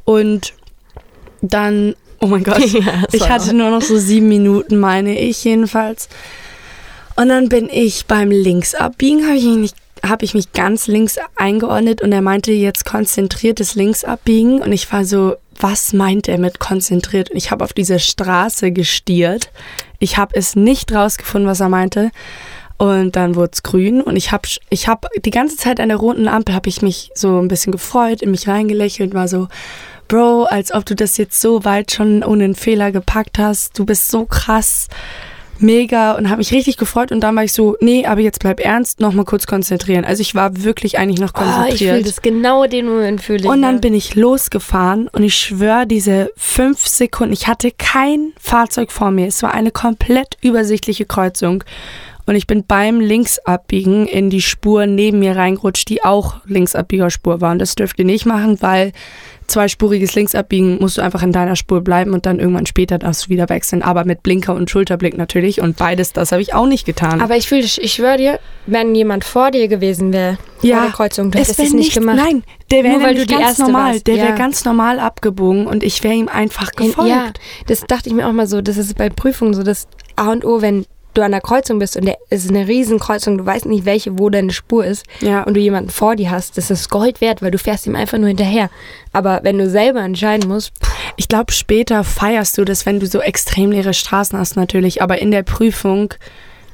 Und 0.05 0.55
dann, 1.41 1.97
oh 2.23 2.27
mein 2.27 2.45
Gott, 2.45 2.59
Ja, 2.67 3.05
ich 3.13 3.29
hatte 3.29 3.53
nur 3.53 3.71
noch 3.71 3.83
so 3.83 3.99
sieben 3.99 4.29
Minuten, 4.29 4.79
meine 4.79 5.19
ich 5.19 5.45
jedenfalls. 5.45 6.09
Und 7.17 7.29
dann 7.29 7.49
bin 7.49 7.69
ich 7.71 8.07
beim 8.07 8.31
Linksabbiegen, 8.31 9.27
habe 9.27 9.37
ich, 9.37 9.45
mich 9.45 9.73
ich 10.21 10.35
mich 10.35 10.53
ganz 10.53 10.87
links 10.87 11.19
eingeordnet 11.37 12.01
und 12.01 12.13
er 12.13 12.23
meinte 12.23 12.53
jetzt 12.53 12.87
konzentriertes 12.87 13.75
Linksabbiegen. 13.75 14.63
Und 14.63 14.73
ich 14.73 14.91
war 14.93 15.05
so, 15.05 15.37
was 15.59 15.93
meint 15.93 16.29
er 16.29 16.39
mit 16.39 16.59
konzentriert? 16.59 17.31
Und 17.31 17.37
ich 17.37 17.51
habe 17.51 17.65
auf 17.65 17.73
diese 17.73 17.99
Straße 17.99 18.73
gestiert. 18.73 19.51
Ich 19.99 20.17
habe 20.17 20.35
es 20.35 20.57
nicht 20.57 20.93
rausgefunden, 20.93 21.49
was 21.49 21.61
er 21.61 21.69
meinte. 21.69 22.11
Und 22.83 23.15
dann 23.15 23.37
wurde 23.37 23.51
es 23.53 23.63
grün 23.63 24.01
und 24.01 24.17
ich 24.17 24.33
habe 24.33 24.49
ich 24.69 24.89
hab 24.89 25.07
die 25.25 25.31
ganze 25.31 25.57
Zeit 25.57 25.79
an 25.79 25.89
der 25.89 25.99
roten 25.99 26.27
Ampel 26.27 26.53
habe 26.53 26.69
ich 26.69 26.83
mich 26.83 27.13
so 27.15 27.39
ein 27.39 27.47
bisschen 27.47 27.71
gefreut, 27.71 28.23
in 28.23 28.33
mich 28.33 28.49
reingelächelt, 28.49 29.15
war 29.15 29.29
so, 29.29 29.47
Bro, 30.09 30.47
als 30.47 30.75
ob 30.75 30.85
du 30.85 30.97
das 30.97 31.17
jetzt 31.17 31.41
so 31.41 31.65
weit 31.65 31.93
schon 31.93 32.25
ohne 32.25 32.43
einen 32.43 32.55
Fehler 32.57 32.91
gepackt 32.91 33.39
hast. 33.39 33.79
Du 33.79 33.85
bist 33.85 34.09
so 34.09 34.25
krass, 34.25 34.89
mega 35.61 36.15
und 36.15 36.29
habe 36.29 36.39
mich 36.39 36.53
richtig 36.53 36.77
gefreut 36.77 37.13
und 37.13 37.21
dann 37.21 37.37
war 37.37 37.45
ich 37.45 37.53
so, 37.53 37.77
nee, 37.81 38.05
aber 38.05 38.21
jetzt 38.21 38.41
bleib 38.41 38.59
ernst, 38.59 38.99
nochmal 38.99 39.27
kurz 39.27 39.47
konzentrieren. 39.47 40.05
Also 40.05 40.21
ich 40.21 40.35
war 40.35 40.65
wirklich 40.65 40.99
eigentlich 40.99 41.21
noch 41.21 41.35
Oh, 41.37 41.41
ich 41.41 41.45
konzentriert. 41.45 41.95
fühle 41.95 42.03
das 42.03 42.21
genau 42.21 42.67
den 42.67 42.87
Moment 42.87 43.23
fühle 43.23 43.39
ich. 43.45 43.47
Und 43.47 43.63
dann 43.63 43.77
ja. 43.77 43.81
bin 43.81 43.95
ich 43.95 44.17
losgefahren 44.17 45.07
und 45.07 45.23
ich 45.23 45.37
schwöre, 45.37 45.87
diese 45.87 46.33
fünf 46.37 46.85
Sekunden, 46.89 47.33
ich 47.33 47.47
hatte 47.47 47.71
kein 47.71 48.33
Fahrzeug 48.41 48.91
vor 48.91 49.13
mir. 49.13 49.29
Es 49.29 49.41
war 49.45 49.55
eine 49.55 49.71
komplett 49.71 50.37
übersichtliche 50.43 51.05
Kreuzung. 51.05 51.63
Und 52.25 52.37
ich 52.37 52.47
bin 52.47 52.65
beim 52.67 53.01
Linksabbiegen 53.01 54.07
in 54.07 54.31
die 54.31 54.43
Spur 54.43 54.87
neben 54.87 55.19
mir 55.19 55.37
reingerutscht, 55.37 55.89
die 55.89 56.05
auch 56.05 56.37
Linksabbiegerspur 56.47 57.41
war. 57.41 57.53
Und 57.53 57.59
das 57.59 57.75
dürft 57.75 57.99
ihr 57.99 58.05
nicht 58.05 58.27
machen, 58.27 58.59
weil 58.63 58.93
zweispuriges 59.49 60.15
Linksabbiegen 60.15 60.79
musst 60.79 60.99
du 60.99 61.03
einfach 61.03 61.23
in 61.23 61.33
deiner 61.33 61.57
Spur 61.57 61.81
bleiben 61.83 62.13
und 62.15 62.25
dann 62.25 62.39
irgendwann 62.39 62.65
später 62.65 62.99
darfst 62.99 63.27
du 63.27 63.29
wieder 63.31 63.49
wechseln. 63.49 63.83
Aber 63.83 64.05
mit 64.05 64.23
Blinker 64.23 64.55
und 64.55 64.71
Schulterblick 64.71 65.19
natürlich. 65.19 65.61
Und 65.61 65.77
beides, 65.77 66.13
das 66.13 66.33
habe 66.33 66.41
ich 66.43 66.55
auch 66.55 66.67
nicht 66.67 66.87
getan. 66.87 67.21
Aber 67.21 67.37
ich 67.37 67.49
fühle, 67.49 67.63
ich 67.63 67.93
schwöre 67.93 68.17
dir, 68.17 68.39
wenn 68.67 68.95
jemand 68.95 69.25
vor 69.25 69.51
dir 69.51 69.67
gewesen 69.69 70.13
wäre, 70.13 70.39
vor 70.59 70.71
Ja, 70.71 70.83
der 70.85 70.93
Kreuzung, 70.93 71.31
du 71.33 71.39
es 71.39 71.49
hättest 71.49 71.61
es 71.69 71.73
nicht 71.75 71.93
gemacht. 71.93 72.17
Nein, 72.17 72.45
der 72.71 72.85
wäre 72.85 72.95
Nur 72.99 73.03
weil 73.03 73.15
du 73.17 73.27
die 73.27 73.35
ganz 73.35 73.47
Erste 73.49 73.63
normal. 73.65 73.93
warst, 73.95 74.07
Der 74.07 74.15
ja. 74.17 74.25
wäre 74.29 74.39
ganz 74.39 74.65
normal 74.65 75.01
abgebogen 75.01 75.67
und 75.67 75.83
ich 75.83 76.03
wäre 76.05 76.15
ihm 76.15 76.29
einfach 76.29 76.71
In- 76.79 76.87
gefolgt. 76.87 77.11
Ja, 77.11 77.33
das 77.67 77.81
dachte 77.87 78.09
ich 78.09 78.15
mir 78.15 78.29
auch 78.29 78.33
mal 78.33 78.47
so. 78.47 78.63
Das 78.63 78.77
ist 78.77 78.97
bei 78.97 79.11
Prüfungen 79.11 79.55
so 79.55 79.65
das 79.65 79.89
A 80.15 80.31
und 80.31 80.45
O, 80.45 80.63
wenn 80.63 80.87
du 81.15 81.23
an 81.23 81.31
der 81.33 81.41
Kreuzung 81.41 81.79
bist 81.79 81.97
und 81.97 82.09
es 82.31 82.45
ist 82.45 82.51
eine 82.51 82.67
riesen 82.69 82.99
Kreuzung, 82.99 83.39
du 83.39 83.47
weißt 83.47 83.67
nicht, 83.67 83.85
welche, 83.85 84.19
wo 84.19 84.31
deine 84.31 84.53
Spur 84.53 84.85
ist 84.85 85.05
Ja. 85.21 85.43
und 85.43 85.55
du 85.55 85.61
jemanden 85.61 85.91
vor 85.91 86.17
dir 86.17 86.31
hast, 86.31 86.57
das 86.59 86.71
ist 86.71 86.91
Gold 86.91 87.21
wert, 87.21 87.43
weil 87.43 87.51
du 87.51 87.59
fährst 87.59 87.87
ihm 87.87 87.97
einfach 87.97 88.19
nur 88.19 88.29
hinterher. 88.29 88.71
Aber 89.13 89.41
wenn 89.43 89.59
du 89.59 89.69
selber 89.69 90.01
entscheiden 90.01 90.49
musst, 90.49 90.73
pff, 90.83 90.93
Ich 91.17 91.29
glaube, 91.29 91.53
später 91.53 92.05
feierst 92.05 92.57
du 92.57 92.65
das, 92.65 92.87
wenn 92.87 92.99
du 93.01 93.07
so 93.07 93.21
extrem 93.21 93.71
leere 93.73 93.93
Straßen 93.95 94.39
hast, 94.39 94.57
natürlich. 94.57 95.03
Aber 95.03 95.19
in 95.19 95.31
der 95.31 95.43
Prüfung, 95.43 96.15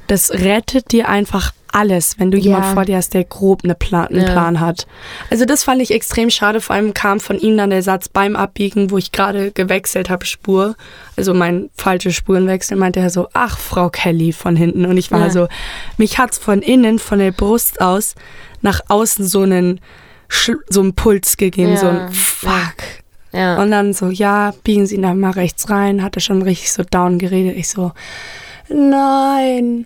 das 0.09 0.31
rettet 0.33 0.91
dir 0.93 1.09
einfach 1.09 1.53
alles, 1.71 2.19
wenn 2.19 2.31
du 2.31 2.39
Ja. 2.39 2.45
jemand 2.45 2.65
vor 2.67 2.85
dir 2.87 2.97
hast, 2.97 3.13
der 3.13 3.25
grob 3.25 3.63
eine 3.63 3.75
Plan, 3.75 4.07
einen 4.09 4.23
Ja. 4.27 4.33
Plan 4.33 4.59
hat. 4.59 4.87
Also 5.31 5.45
das 5.45 5.65
fand 5.65 5.83
ich 5.83 5.91
extrem 5.91 6.31
schade. 6.31 6.63
Vor 6.63 6.75
allem 6.75 6.95
kam 6.95 7.21
von 7.21 7.39
ihm 7.39 7.59
dann 7.59 7.69
der 7.69 7.83
Satz 7.83 8.09
beim 8.09 8.37
Abbiegen, 8.37 8.91
wo 8.91 8.97
ich 8.97 9.13
gerade 9.13 9.51
gewechselt 9.53 10.09
habe, 10.09 10.25
Spur, 10.25 10.77
also 11.17 11.35
mein 11.35 11.69
falsche 11.77 12.11
Spurenwechsel, 12.11 12.77
meinte 12.79 13.01
er 13.01 13.11
so, 13.11 13.29
ach, 13.35 13.59
Frau 13.59 13.91
Kelly 13.91 14.33
von 14.33 14.57
hinten. 14.57 14.87
Und 14.87 14.97
ich 14.97 15.11
war 15.13 15.21
Ja. 15.27 15.31
so, 15.31 15.49
mich 15.99 16.19
hat's 16.19 16.39
von 16.39 16.63
innen, 16.63 16.99
von 16.99 17.19
der 17.19 17.33
Brust 17.33 17.83
aus, 17.83 18.15
nach 18.63 18.81
außen 18.89 19.27
so 19.27 19.43
einen, 19.43 19.81
so 20.71 20.81
einen 20.81 20.95
Puls 20.95 21.37
gegeben, 21.37 21.77
so 21.77 21.87
Ja. 21.87 22.07
ein 22.07 22.13
Fuck. 22.13 22.77
ja. 23.33 23.61
Und 23.63 23.71
dann 23.71 23.93
so, 23.93 24.09
ja, 24.09 24.55
biegen 24.65 24.87
Sie 24.87 24.99
da 25.01 25.13
mal 25.13 25.33
rechts 25.33 25.69
rein. 25.69 26.03
Hat 26.03 26.17
er 26.17 26.21
schon 26.23 26.41
richtig 26.41 26.73
so 26.73 26.83
down 26.83 27.19
geredet. 27.19 27.57
Ich 27.59 27.69
so, 27.69 27.93
nein. 28.71 29.85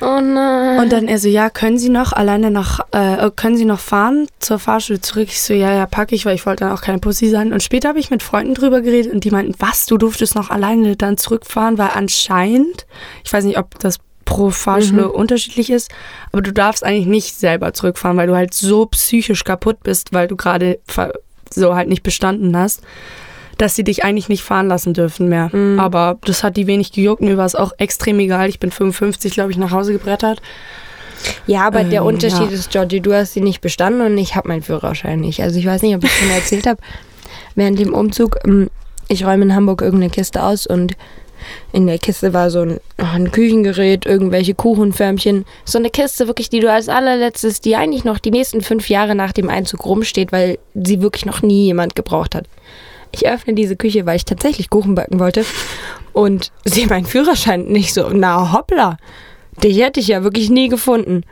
Oh 0.00 0.20
nein. 0.20 0.78
Und 0.80 0.92
dann 0.92 1.08
er 1.08 1.18
so, 1.18 1.28
ja, 1.28 1.50
können 1.50 1.78
Sie 1.78 1.88
noch 1.88 2.12
alleine 2.12 2.50
nach, 2.50 2.80
äh, 2.92 3.30
können 3.34 3.56
Sie 3.56 3.64
noch 3.64 3.80
fahren 3.80 4.26
zur 4.38 4.58
Fahrschule 4.58 5.00
zurück? 5.00 5.28
Ich 5.28 5.40
so, 5.40 5.54
ja, 5.54 5.72
ja, 5.74 5.86
packe 5.86 6.14
ich, 6.14 6.26
weil 6.26 6.34
ich 6.34 6.46
wollte 6.46 6.64
dann 6.64 6.72
auch 6.72 6.82
keine 6.82 6.98
Pussy 6.98 7.28
sein. 7.28 7.52
Und 7.52 7.62
später 7.62 7.88
habe 7.90 7.98
ich 7.98 8.10
mit 8.10 8.22
Freunden 8.22 8.54
drüber 8.54 8.80
geredet 8.80 9.12
und 9.12 9.24
die 9.24 9.30
meinten, 9.30 9.54
was, 9.58 9.86
du 9.86 9.98
durftest 9.98 10.34
noch 10.34 10.50
alleine 10.50 10.96
dann 10.96 11.16
zurückfahren, 11.16 11.78
weil 11.78 11.90
anscheinend, 11.94 12.86
ich 13.24 13.32
weiß 13.32 13.44
nicht, 13.44 13.58
ob 13.58 13.78
das 13.78 13.98
pro 14.24 14.50
Fahrschule 14.50 15.06
Mhm. 15.08 15.10
unterschiedlich 15.10 15.70
ist, 15.70 15.90
aber 16.30 16.40
du 16.42 16.52
darfst 16.52 16.84
eigentlich 16.84 17.06
nicht 17.06 17.34
selber 17.36 17.72
zurückfahren, 17.72 18.16
weil 18.16 18.28
du 18.28 18.36
halt 18.36 18.54
so 18.54 18.86
psychisch 18.86 19.42
kaputt 19.42 19.82
bist, 19.82 20.12
weil 20.12 20.28
du 20.28 20.36
gerade 20.36 20.78
so 21.52 21.74
halt 21.74 21.88
nicht 21.88 22.04
bestanden 22.04 22.56
hast, 22.56 22.82
dass 23.60 23.76
sie 23.76 23.84
dich 23.84 24.04
eigentlich 24.04 24.30
nicht 24.30 24.42
fahren 24.42 24.68
lassen 24.68 24.94
dürfen 24.94 25.28
mehr. 25.28 25.50
Mhm. 25.52 25.78
Aber 25.78 26.16
das 26.24 26.42
hat 26.42 26.56
die 26.56 26.66
wenig 26.66 26.92
gejuckt. 26.92 27.20
Mir 27.20 27.36
war 27.36 27.44
es 27.44 27.54
auch 27.54 27.72
extrem 27.76 28.18
egal. 28.18 28.48
Ich 28.48 28.58
bin 28.58 28.70
55, 28.70 29.34
glaube 29.34 29.50
ich, 29.50 29.58
nach 29.58 29.70
Hause 29.70 29.92
gebrettert. 29.92 30.40
Ja, 31.46 31.66
aber 31.66 31.84
der 31.84 32.00
Ähm, 32.00 32.06
Unterschied 32.06 32.50
ja. 32.50 32.56
ist, 32.56 32.70
Georgie, 32.70 33.00
du 33.00 33.12
hast 33.12 33.34
sie 33.34 33.42
nicht 33.42 33.60
bestanden 33.60 34.00
und 34.00 34.16
ich 34.16 34.34
habe 34.34 34.48
meinen 34.48 34.62
Führerschein 34.62 35.20
nicht. 35.20 35.42
Also 35.42 35.58
ich 35.58 35.66
weiß 35.66 35.82
nicht, 35.82 35.94
ob 35.94 36.02
ich 36.02 36.10
schon 36.10 36.30
erzählt 36.30 36.66
habe, 36.66 36.80
während 37.54 37.78
dem 37.78 37.92
Umzug, 37.92 38.38
ähm, 38.46 38.70
ich 39.08 39.26
räume 39.26 39.44
in 39.44 39.54
Hamburg 39.54 39.82
irgendeine 39.82 40.10
Kiste 40.10 40.42
aus 40.42 40.66
und 40.66 40.96
in 41.72 41.86
der 41.86 41.98
Kiste 41.98 42.32
war 42.32 42.50
so 42.50 42.60
ein, 42.60 42.80
oh, 42.98 43.04
ein 43.14 43.30
Küchengerät, 43.30 44.06
irgendwelche 44.06 44.54
Kuchenförmchen. 44.54 45.44
So 45.66 45.78
eine 45.78 45.90
Kiste 45.90 46.26
wirklich, 46.28 46.48
die 46.48 46.60
du 46.60 46.72
als 46.72 46.88
allerletztes, 46.88 47.60
die 47.60 47.76
eigentlich 47.76 48.04
noch 48.04 48.18
die 48.18 48.30
nächsten 48.30 48.62
fünf 48.62 48.88
Jahre 48.88 49.14
nach 49.14 49.32
dem 49.32 49.50
Einzug 49.50 49.84
rumsteht, 49.84 50.32
weil 50.32 50.58
sie 50.74 51.02
wirklich 51.02 51.26
noch 51.26 51.42
nie 51.42 51.66
jemand 51.66 51.94
gebraucht 51.94 52.34
hat. 52.34 52.46
Ich 53.12 53.26
öffne 53.28 53.54
diese 53.54 53.76
Küche, 53.76 54.06
weil 54.06 54.16
ich 54.16 54.24
tatsächlich 54.24 54.70
Kuchen 54.70 54.94
backen 54.94 55.18
wollte 55.18 55.44
und 56.12 56.52
sehe 56.64 56.86
meinen 56.86 57.06
Führerschein 57.06 57.64
nicht 57.64 57.92
so. 57.94 58.08
Na 58.10 58.52
hoppla, 58.52 58.96
den 59.62 59.74
hätte 59.74 60.00
ich 60.00 60.08
ja 60.08 60.22
wirklich 60.22 60.50
nie 60.50 60.68
gefunden. 60.68 61.22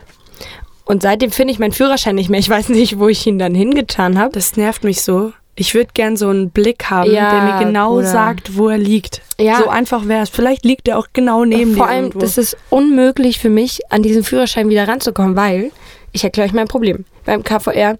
Und 0.85 1.03
seitdem 1.03 1.31
finde 1.31 1.53
ich 1.53 1.59
meinen 1.59 1.73
Führerschein 1.73 2.14
nicht 2.14 2.31
mehr. 2.31 2.41
Ich 2.41 2.49
weiß 2.49 2.71
nicht, 2.71 2.99
wo 2.99 3.09
ich 3.09 3.27
ihn 3.27 3.38
dann 3.38 3.55
hingetan 3.55 4.19
habe. 4.19 4.33
Das 4.33 4.57
nervt 4.57 4.85
mich 4.85 5.03
so. 5.03 5.33
Ich 5.55 5.75
würde 5.75 5.91
gern 5.93 6.17
so 6.17 6.29
einen 6.29 6.51
Blick 6.51 6.88
haben, 6.88 7.11
Ja, 7.12 7.31
der 7.31 7.43
mir 7.43 7.64
genau 7.67 7.95
Bruder. 7.97 8.07
sagt, 8.07 8.57
wo 8.57 8.69
er 8.69 8.79
liegt. 8.79 9.23
Ja. 9.41 9.59
So 9.59 9.69
einfach 9.69 10.07
wäre 10.07 10.23
es. 10.23 10.31
Vielleicht 10.31 10.64
liegt 10.64 10.87
er 10.88 10.99
auch 10.99 11.09
genau 11.12 11.45
neben 11.45 11.75
Vor 11.75 11.87
dir. 11.87 11.93
allem, 11.93 12.05
irgendwo. 12.05 12.21
das 12.21 12.38
ist 12.38 12.57
unmöglich 12.71 13.38
für 13.38 13.51
mich, 13.51 13.81
an 13.91 14.03
diesen 14.03 14.23
Führerschein 14.23 14.69
wieder 14.69 14.87
ranzukommen, 14.87 15.35
weil, 15.37 15.73
ich 16.12 16.23
erkläre 16.25 16.49
euch 16.49 16.55
mein 16.55 16.69
Problem. 16.69 17.05
Beim 17.27 17.43
KVR, 17.43 17.99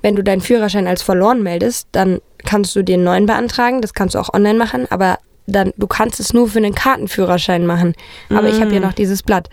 wenn 0.00 0.16
du 0.16 0.24
deinen 0.24 0.40
Führerschein 0.40 0.86
als 0.86 1.02
verloren 1.02 1.42
meldest, 1.42 1.88
dann 1.92 2.20
kannst 2.44 2.74
du 2.76 2.82
dir 2.82 2.94
einen 2.94 3.04
neuen 3.04 3.26
beantragen. 3.26 3.80
Das 3.80 3.94
kannst 3.94 4.14
du 4.14 4.18
auch 4.18 4.32
online 4.32 4.58
machen, 4.58 4.86
aber 4.90 5.18
dann, 5.46 5.72
du 5.76 5.86
kannst 5.86 6.20
es 6.20 6.34
nur 6.34 6.48
für 6.48 6.58
einen 6.58 6.74
Kartenführerschein 6.74 7.66
machen. 7.66 7.94
Aber 8.30 8.48
ich 8.48 8.60
habe 8.60 8.74
ja 8.74 8.80
noch 8.80 8.92
dieses 8.92 9.22
Blatt. 9.22 9.48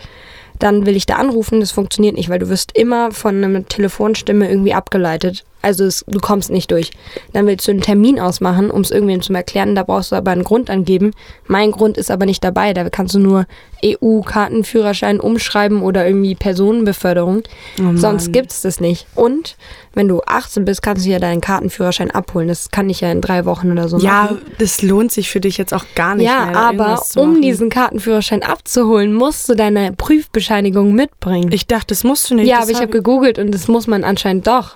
Dann 0.60 0.86
will 0.86 0.96
ich 0.96 1.06
da 1.06 1.16
anrufen, 1.16 1.60
das 1.60 1.72
funktioniert 1.72 2.16
nicht, 2.16 2.30
weil 2.30 2.40
du 2.40 2.50
wirst 2.50 2.78
immer 2.78 3.12
von 3.12 3.44
einer 3.44 3.66
Telefonstimme 3.66 4.50
irgendwie 4.50 4.74
abgeleitet. 4.74 5.46
Also 5.66 5.84
es, 5.86 6.06
du 6.08 6.20
kommst 6.20 6.52
nicht 6.52 6.70
durch. 6.70 6.92
Dann 7.34 7.48
willst 7.48 7.68
du 7.68 7.72
einen 7.72 7.82
Termin 7.82 8.20
ausmachen, 8.20 8.70
um 8.70 8.82
es 8.82 8.92
irgendwem 8.92 9.22
zu 9.24 9.34
erklären. 9.34 9.74
Da 9.74 9.82
brauchst 9.84 10.12
du 10.12 10.16
aber 10.16 10.30
einen 10.32 10.44
Grund 10.44 10.70
angeben. 10.70 11.12
Mein 11.48 11.72
Grund 11.72 11.98
ist 11.98 12.12
aber 12.12 12.26
nicht 12.28 12.44
dabei. 12.44 12.74
Da 12.76 12.88
kannst 12.90 13.16
du 13.16 13.20
nur 13.20 13.46
EU-Kartenführerschein 13.84 15.20
umschreiben 15.20 15.82
oder 15.82 16.06
irgendwie 16.06 16.36
Personenbeförderung. 16.36 17.44
Oh. 17.80 17.96
Sonst 17.96 18.32
gibt's 18.32 18.62
das 18.62 18.80
nicht. 18.80 19.08
Und 19.16 19.58
wenn 19.94 20.08
du 20.08 20.22
18 20.26 20.66
bist, 20.66 20.82
kannst 20.82 21.06
du 21.06 21.10
ja 21.10 21.20
deinen 21.20 21.42
Kartenführerschein 21.42 22.12
abholen. 22.12 22.48
Das 22.48 22.70
kann 22.72 22.90
ich 22.90 23.02
ja 23.02 23.12
in 23.12 23.22
drei 23.22 23.46
Wochen 23.46 23.72
oder 23.72 23.88
so 23.88 23.98
Ja, 23.98 24.24
machen. 24.24 24.42
das 24.60 24.82
lohnt 24.82 25.12
sich 25.12 25.30
für 25.30 25.40
dich 25.40 25.58
jetzt 25.58 25.74
auch 25.74 25.86
gar 25.96 26.16
nicht 26.16 26.28
Ja, 26.28 26.46
mehr. 26.46 26.56
aber 26.58 27.02
um 27.16 27.42
diesen 27.42 27.70
Kartenführerschein 27.70 28.44
abzuholen, 28.44 29.14
musst 29.14 29.50
du 29.50 29.56
deine 29.56 29.94
Prüfbescheinigung 29.94 30.94
mitbringen. 30.94 31.52
Ich 31.52 31.68
dachte, 31.68 31.88
das 31.88 32.04
musst 32.04 32.30
du 32.30 32.36
nicht. 32.36 32.48
ja, 32.48 32.56
das 32.58 32.64
aber 32.66 32.72
ich 32.72 32.78
hab 32.78 32.84
habe 32.84 32.92
gegoogelt 32.94 33.40
und 33.40 33.52
das 33.54 33.68
muss 33.68 33.88
man 33.88 34.04
anscheinend 34.04 34.48
doch. 34.48 34.76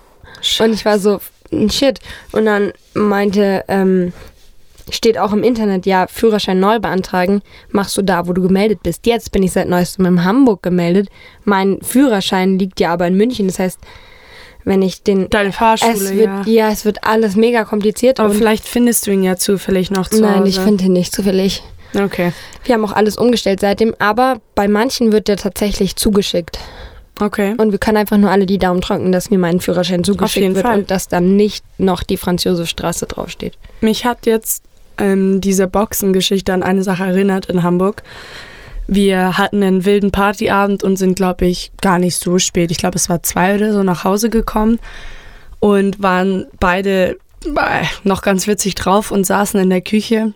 Und 0.61 0.73
ich 0.73 0.85
war 0.85 0.99
so, 0.99 1.19
"N- 1.51 1.69
shit. 1.69 1.99
Und 2.31 2.45
dann 2.45 2.73
meinte, 2.93 3.63
ähm, 3.67 4.13
steht 4.91 5.17
auch 5.17 5.33
im 5.33 5.43
Internet, 5.43 5.85
ja, 5.85 6.07
Führerschein 6.07 6.59
neu 6.59 6.79
beantragen, 6.79 7.41
machst 7.69 7.95
du 7.97 8.01
da, 8.01 8.27
wo 8.27 8.33
du 8.33 8.41
gemeldet 8.41 8.81
bist. 8.83 9.05
Jetzt 9.05 9.31
bin 9.31 9.43
ich 9.43 9.51
seit 9.51 9.67
neuestem 9.69 10.05
in 10.05 10.23
Hamburg 10.23 10.63
gemeldet. 10.63 11.09
Mein 11.43 11.79
Führerschein 11.81 12.57
liegt 12.57 12.79
ja 12.79 12.91
aber 12.93 13.07
in 13.07 13.15
München. 13.15 13.47
Das 13.47 13.59
heißt, 13.59 13.79
wenn 14.65 14.81
ich 14.81 15.03
den. 15.03 15.29
Deine 15.29 15.51
Fahrschule, 15.51 15.93
es 15.93 16.13
wird, 16.13 16.27
ja. 16.47 16.67
ja. 16.67 16.69
es 16.71 16.85
wird 16.85 17.03
alles 17.03 17.35
mega 17.35 17.63
kompliziert. 17.65 18.19
Aber 18.19 18.33
vielleicht 18.33 18.67
findest 18.67 19.07
du 19.07 19.11
ihn 19.11 19.23
ja 19.23 19.35
zufällig 19.35 19.91
noch 19.91 20.07
zu 20.09 20.21
nein, 20.21 20.39
Hause. 20.39 20.49
ich 20.49 20.59
finde 20.59 20.85
ihn 20.85 20.93
nicht 20.93 21.13
zufällig. 21.13 21.63
Okay. 21.99 22.33
Wir 22.65 22.75
haben 22.75 22.85
auch 22.85 22.91
alles 22.91 23.17
umgestellt 23.17 23.61
seitdem, 23.61 23.95
aber 23.97 24.41
bei 24.53 24.67
manchen 24.67 25.11
wird 25.11 25.27
der 25.27 25.37
tatsächlich 25.37 25.95
zugeschickt. 25.95 26.59
Okay. 27.19 27.55
Und 27.57 27.71
wir 27.71 27.79
können 27.79 27.97
einfach 27.97 28.17
nur 28.17 28.31
alle 28.31 28.45
die 28.45 28.57
Daumen 28.57 28.81
drücken, 28.81 29.11
dass 29.11 29.29
mir 29.29 29.39
mein 29.39 29.59
Führerschein 29.59 30.03
zugeschickt 30.03 30.55
wird 30.55 30.65
Fall. 30.65 30.79
und 30.79 30.91
dass 30.91 31.07
dann 31.07 31.35
nicht 31.35 31.63
noch 31.77 32.03
die 32.03 32.17
Franz-Josef-Straße 32.17 33.05
draufsteht. 33.05 33.57
Mich 33.81 34.05
hat 34.05 34.25
jetzt 34.25 34.63
ähm, 34.97 35.41
diese 35.41 35.67
Boxengeschichte 35.67 36.53
an 36.53 36.63
eine 36.63 36.83
Sache 36.83 37.03
erinnert 37.03 37.47
in 37.47 37.63
Hamburg. 37.63 38.03
Wir 38.87 39.37
hatten 39.37 39.61
einen 39.61 39.85
wilden 39.85 40.11
Partyabend 40.11 40.83
und 40.83 40.97
sind, 40.97 41.15
glaube 41.15 41.45
ich, 41.45 41.71
gar 41.81 41.99
nicht 41.99 42.15
so 42.15 42.39
spät. 42.39 42.71
Ich 42.71 42.79
glaube, 42.79 42.95
es 42.95 43.07
war 43.07 43.21
zwei 43.21 43.55
oder 43.55 43.71
so 43.71 43.83
nach 43.83 44.03
Hause 44.03 44.29
gekommen 44.29 44.79
und 45.59 46.01
waren 46.01 46.47
beide 46.59 47.17
äh, 47.45 47.85
noch 48.03 48.21
ganz 48.21 48.47
witzig 48.47 48.75
drauf 48.75 49.11
und 49.11 49.25
saßen 49.25 49.59
in 49.59 49.69
der 49.69 49.81
Küche 49.81 50.33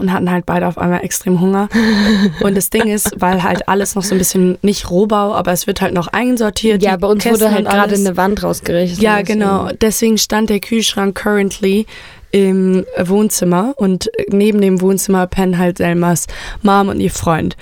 und 0.00 0.12
hatten 0.12 0.30
halt 0.30 0.46
beide 0.46 0.66
auf 0.66 0.78
einmal 0.78 1.04
extrem 1.04 1.40
Hunger. 1.40 1.68
Und 2.40 2.56
das 2.56 2.70
Ding 2.70 2.88
ist, 2.88 3.12
weil 3.18 3.42
halt 3.42 3.68
alles 3.68 3.94
noch 3.94 4.02
so 4.02 4.14
ein 4.14 4.18
bisschen 4.18 4.58
nicht 4.62 4.90
Rohbau, 4.90 5.34
aber 5.34 5.52
es 5.52 5.66
wird 5.66 5.80
halt 5.80 5.94
noch 5.94 6.08
einsortiert. 6.08 6.82
Ja, 6.82 6.96
bei 6.96 7.06
uns 7.06 7.22
Kästen 7.22 7.40
wurde 7.40 7.54
halt 7.54 7.68
gerade 7.68 7.94
eine 7.94 8.16
Wand 8.16 8.42
rausgerichtet. 8.42 9.00
Ja, 9.00 9.22
genau. 9.22 9.68
Deswegen 9.80 10.18
stand 10.18 10.50
der 10.50 10.60
Kühlschrank 10.60 11.16
currently 11.16 11.86
im 12.32 12.84
Wohnzimmer 12.98 13.74
und 13.76 14.10
neben 14.28 14.60
dem 14.60 14.80
Wohnzimmer 14.80 15.26
pennen 15.26 15.58
halt 15.58 15.78
Selmas 15.78 16.26
Mom 16.62 16.88
und 16.88 17.00
ihr 17.00 17.10
Freund. 17.10 17.56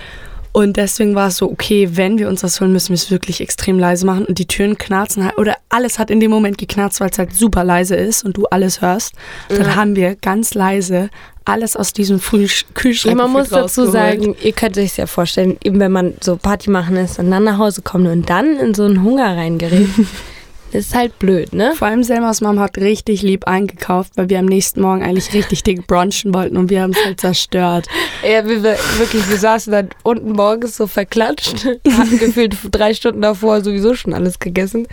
Und 0.53 0.77
deswegen 0.77 1.15
war 1.15 1.29
es 1.29 1.37
so, 1.37 1.51
okay, 1.51 1.91
wenn 1.93 2.19
wir 2.19 2.29
uns 2.29 2.41
das 2.41 2.61
holen, 2.61 2.73
müssen 2.73 2.91
wir 2.91 2.95
es 2.97 3.11
wirklich 3.11 3.41
extrem 3.41 3.79
leise 3.79 4.07
machen 4.07 4.25
und 4.25 4.39
die 4.39 4.47
Türen 4.47 4.77
knarzen 4.79 5.25
halt, 5.25 5.39
oder 5.39 5.57
alles 5.69 5.99
hat 5.99 6.11
in 6.11 6.21
dem 6.21 6.31
Moment 6.31 6.59
geknarzt, 6.59 7.01
weil 7.01 7.11
es 7.11 7.19
halt 7.19 7.35
super 7.35 7.65
leise 7.65 7.95
ist 7.97 8.25
und 8.25 8.37
du 8.37 8.47
alles 8.47 8.81
hörst. 8.81 9.13
Dann 9.49 9.59
Ja. 9.67 9.77
haben 9.77 9.97
wir 9.97 10.17
ganz 10.17 10.55
leise 10.55 11.11
alles 11.45 11.77
aus 11.77 11.95
diesem 11.95 12.21
Kühlschrank 12.21 13.17
man 13.17 13.31
muss 13.31 13.49
dazu 13.49 13.87
sagen, 13.91 14.37
ihr 14.43 14.53
könnt 14.53 14.77
euch 14.77 14.99
ja 14.99 15.07
vorstellen, 15.07 15.57
eben 15.65 15.81
wenn 15.81 15.93
man 15.93 16.13
so 16.21 16.37
Party 16.37 16.69
machen 16.69 16.97
ist 16.97 17.19
und 17.19 17.31
dann 17.31 17.45
nach 17.45 17.57
Hause 17.57 17.81
kommt 17.81 18.07
und 18.07 18.29
dann 18.29 18.57
in 18.59 18.75
so 18.75 18.85
einen 18.85 19.03
Hunger 19.03 19.35
reingerät, 19.35 19.89
das 20.73 20.87
ist 20.87 20.95
halt 20.95 21.19
blöd, 21.19 21.53
ne? 21.53 21.73
Vor 21.75 21.89
allem 21.89 22.03
Selmas 22.03 22.41
Mom 22.41 22.61
hat 22.61 22.77
richtig 22.77 23.23
lieb 23.23 23.47
eingekauft, 23.47 24.13
weil 24.17 24.29
wir 24.29 24.39
am 24.39 24.47
nächsten 24.47 24.81
Morgen 24.81 25.03
eigentlich 25.03 25.33
richtig 25.33 25.63
dick 25.63 25.87
brunchen 25.87 26.35
wollten 26.35 26.57
und 26.57 26.71
wir 26.71 26.83
haben 26.83 26.93
es 26.93 27.05
halt 27.05 27.21
zerstört. 27.21 27.87
Ja, 28.23 28.47
wir, 28.47 28.63
wir, 28.63 28.77
wirklich, 28.99 29.29
wir 29.29 29.39
saßen 29.39 29.73
dann 29.73 29.89
unten 30.03 30.33
morgens 30.33 30.77
so 30.77 30.87
verklatscht, 30.87 31.65
hatten 31.91 32.19
gefühlt 32.19 32.57
drei 32.71 32.93
Stunden 32.95 33.23
davor 33.23 33.63
sowieso 33.63 33.95
schon 33.95 34.13
alles 34.13 34.39
gegessen. 34.39 34.87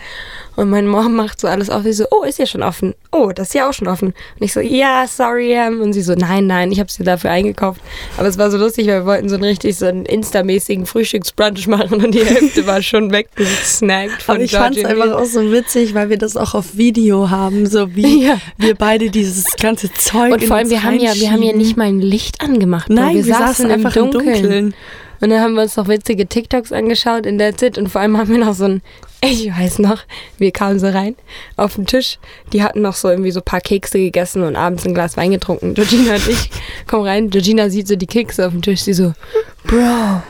Und 0.56 0.70
meine 0.70 0.88
Mom 0.88 1.14
macht 1.14 1.38
so 1.38 1.48
alles 1.48 1.68
auf. 1.68 1.82
Sie 1.82 1.92
so, 1.92 2.06
oh, 2.10 2.22
ist 2.24 2.38
ja 2.38 2.46
schon 2.46 2.62
offen. 2.62 2.94
Oh, 3.12 3.30
das 3.34 3.48
ist 3.48 3.54
ja 3.54 3.68
auch 3.68 3.74
schon 3.74 3.88
offen. 3.88 4.08
Und 4.08 4.42
ich 4.42 4.54
so, 4.54 4.60
ja, 4.60 5.06
sorry, 5.06 5.52
Em. 5.52 5.82
Und 5.82 5.92
sie 5.92 6.00
so, 6.00 6.14
nein, 6.14 6.46
nein, 6.46 6.72
ich 6.72 6.80
habe 6.80 6.90
sie 6.90 7.04
dafür 7.04 7.30
eingekauft. 7.30 7.82
Aber 8.16 8.26
es 8.26 8.38
war 8.38 8.50
so 8.50 8.56
lustig, 8.56 8.86
weil 8.86 9.00
wir 9.00 9.06
wollten 9.06 9.28
so 9.28 9.34
einen 9.34 9.44
richtig 9.44 9.76
so 9.76 9.84
einen 9.84 10.06
Insta-mäßigen 10.06 10.86
Frühstücksbrunch 10.86 11.66
machen 11.66 12.02
und 12.02 12.14
die 12.14 12.24
Hälfte 12.24 12.66
war 12.66 12.80
schon 12.80 13.12
weggesnackt 13.12 14.22
von 14.22 14.36
Aber 14.36 14.44
ich 14.44 14.52
fand 14.52 14.78
es 14.78 14.84
einfach 14.84 15.12
auch 15.12 15.26
so 15.26 15.52
witzig, 15.52 15.65
weil 15.94 16.10
wir 16.10 16.18
das 16.18 16.36
auch 16.36 16.54
auf 16.54 16.76
Video 16.76 17.30
haben, 17.30 17.66
so 17.66 17.94
wie 17.94 18.24
Ja. 18.26 18.38
wir 18.56 18.74
beide 18.74 19.10
dieses 19.10 19.44
ganze 19.60 19.92
Zeug 19.92 20.32
Und 20.32 20.44
vor 20.44 20.56
allem, 20.56 20.70
wir 20.70 20.82
haben 20.82 20.98
ja, 20.98 21.14
wir 21.14 21.30
haben 21.32 21.42
ja 21.42 21.52
nicht 21.52 21.76
mal 21.76 21.84
ein 21.86 22.00
Licht 22.00 22.40
angemacht. 22.40 22.88
Nein, 22.88 23.16
wir, 23.16 23.26
wir 23.26 23.34
saßen 23.34 23.70
einfach 23.70 23.96
im 23.96 24.10
Dunkeln. 24.10 24.74
Und 25.20 25.30
dann 25.30 25.40
haben 25.40 25.54
wir 25.54 25.62
uns 25.62 25.76
noch 25.76 25.88
witzige 25.88 26.26
TikToks 26.26 26.72
angeschaut 26.72 27.24
in 27.24 27.38
der 27.38 27.56
Zeit 27.56 27.78
und 27.78 27.88
vor 27.88 28.02
allem 28.02 28.18
haben 28.18 28.28
wir 28.28 28.38
noch 28.38 28.54
so 28.54 28.64
ein, 28.64 28.82
ich 29.22 29.50
weiß 29.50 29.78
noch, 29.78 30.02
wir 30.38 30.50
kamen 30.52 30.78
so 30.78 30.88
rein 30.88 31.16
auf 31.56 31.76
den 31.76 31.86
Tisch. 31.86 32.18
Die 32.52 32.62
hatten 32.62 32.82
noch 32.82 32.94
so 32.94 33.08
irgendwie 33.08 33.30
so 33.30 33.40
ein 33.40 33.44
paar 33.44 33.62
Kekse 33.62 33.98
gegessen 33.98 34.42
und 34.42 34.56
abends 34.56 34.84
ein 34.84 34.94
Glas 34.94 35.16
Wein 35.16 35.30
getrunken. 35.30 35.72
Georgina 35.74 36.14
und 36.16 36.28
ich 36.28 36.50
kommen 36.86 37.06
rein. 37.06 37.30
Georgina 37.30 37.70
sieht 37.70 37.88
so 37.88 37.96
die 37.96 38.06
Kekse 38.06 38.46
auf 38.46 38.52
dem 38.52 38.60
Tisch. 38.60 38.82
Sie 38.82 38.92
so, 38.92 39.14
Bro, 39.64 40.22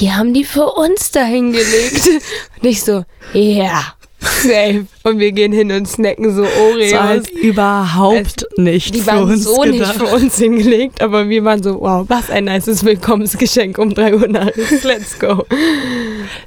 die 0.00 0.12
haben 0.12 0.34
die 0.34 0.44
für 0.44 0.66
uns 0.72 1.12
da 1.12 1.24
hingelegt. 1.24 2.08
Und 2.60 2.68
ich 2.68 2.82
so, 2.82 3.04
ja. 3.32 3.64
Yeah. 3.64 3.82
Safe. 4.20 4.86
Und 5.02 5.18
wir 5.18 5.32
gehen 5.32 5.52
hin 5.52 5.72
und 5.72 5.86
snacken 5.86 6.34
so 6.34 6.42
Oreos. 6.42 6.90
Das 6.90 7.00
heißt 7.02 7.30
überhaupt 7.30 8.46
es, 8.50 8.58
nicht 8.58 8.94
Die 8.94 9.06
waren 9.06 9.36
so 9.36 9.56
gedacht. 9.62 9.78
nicht 9.78 9.92
für 9.94 10.14
uns 10.14 10.36
hingelegt, 10.36 11.02
aber 11.02 11.28
wir 11.28 11.44
waren 11.44 11.62
so, 11.62 11.80
wow, 11.80 12.04
was 12.08 12.30
ein 12.30 12.44
nices 12.44 12.84
Willkommensgeschenk 12.84 13.78
um 13.78 13.94
3 13.94 14.14
Uhr 14.14 14.28
nachts. 14.28 14.56
Let's 14.84 15.18
go. 15.18 15.44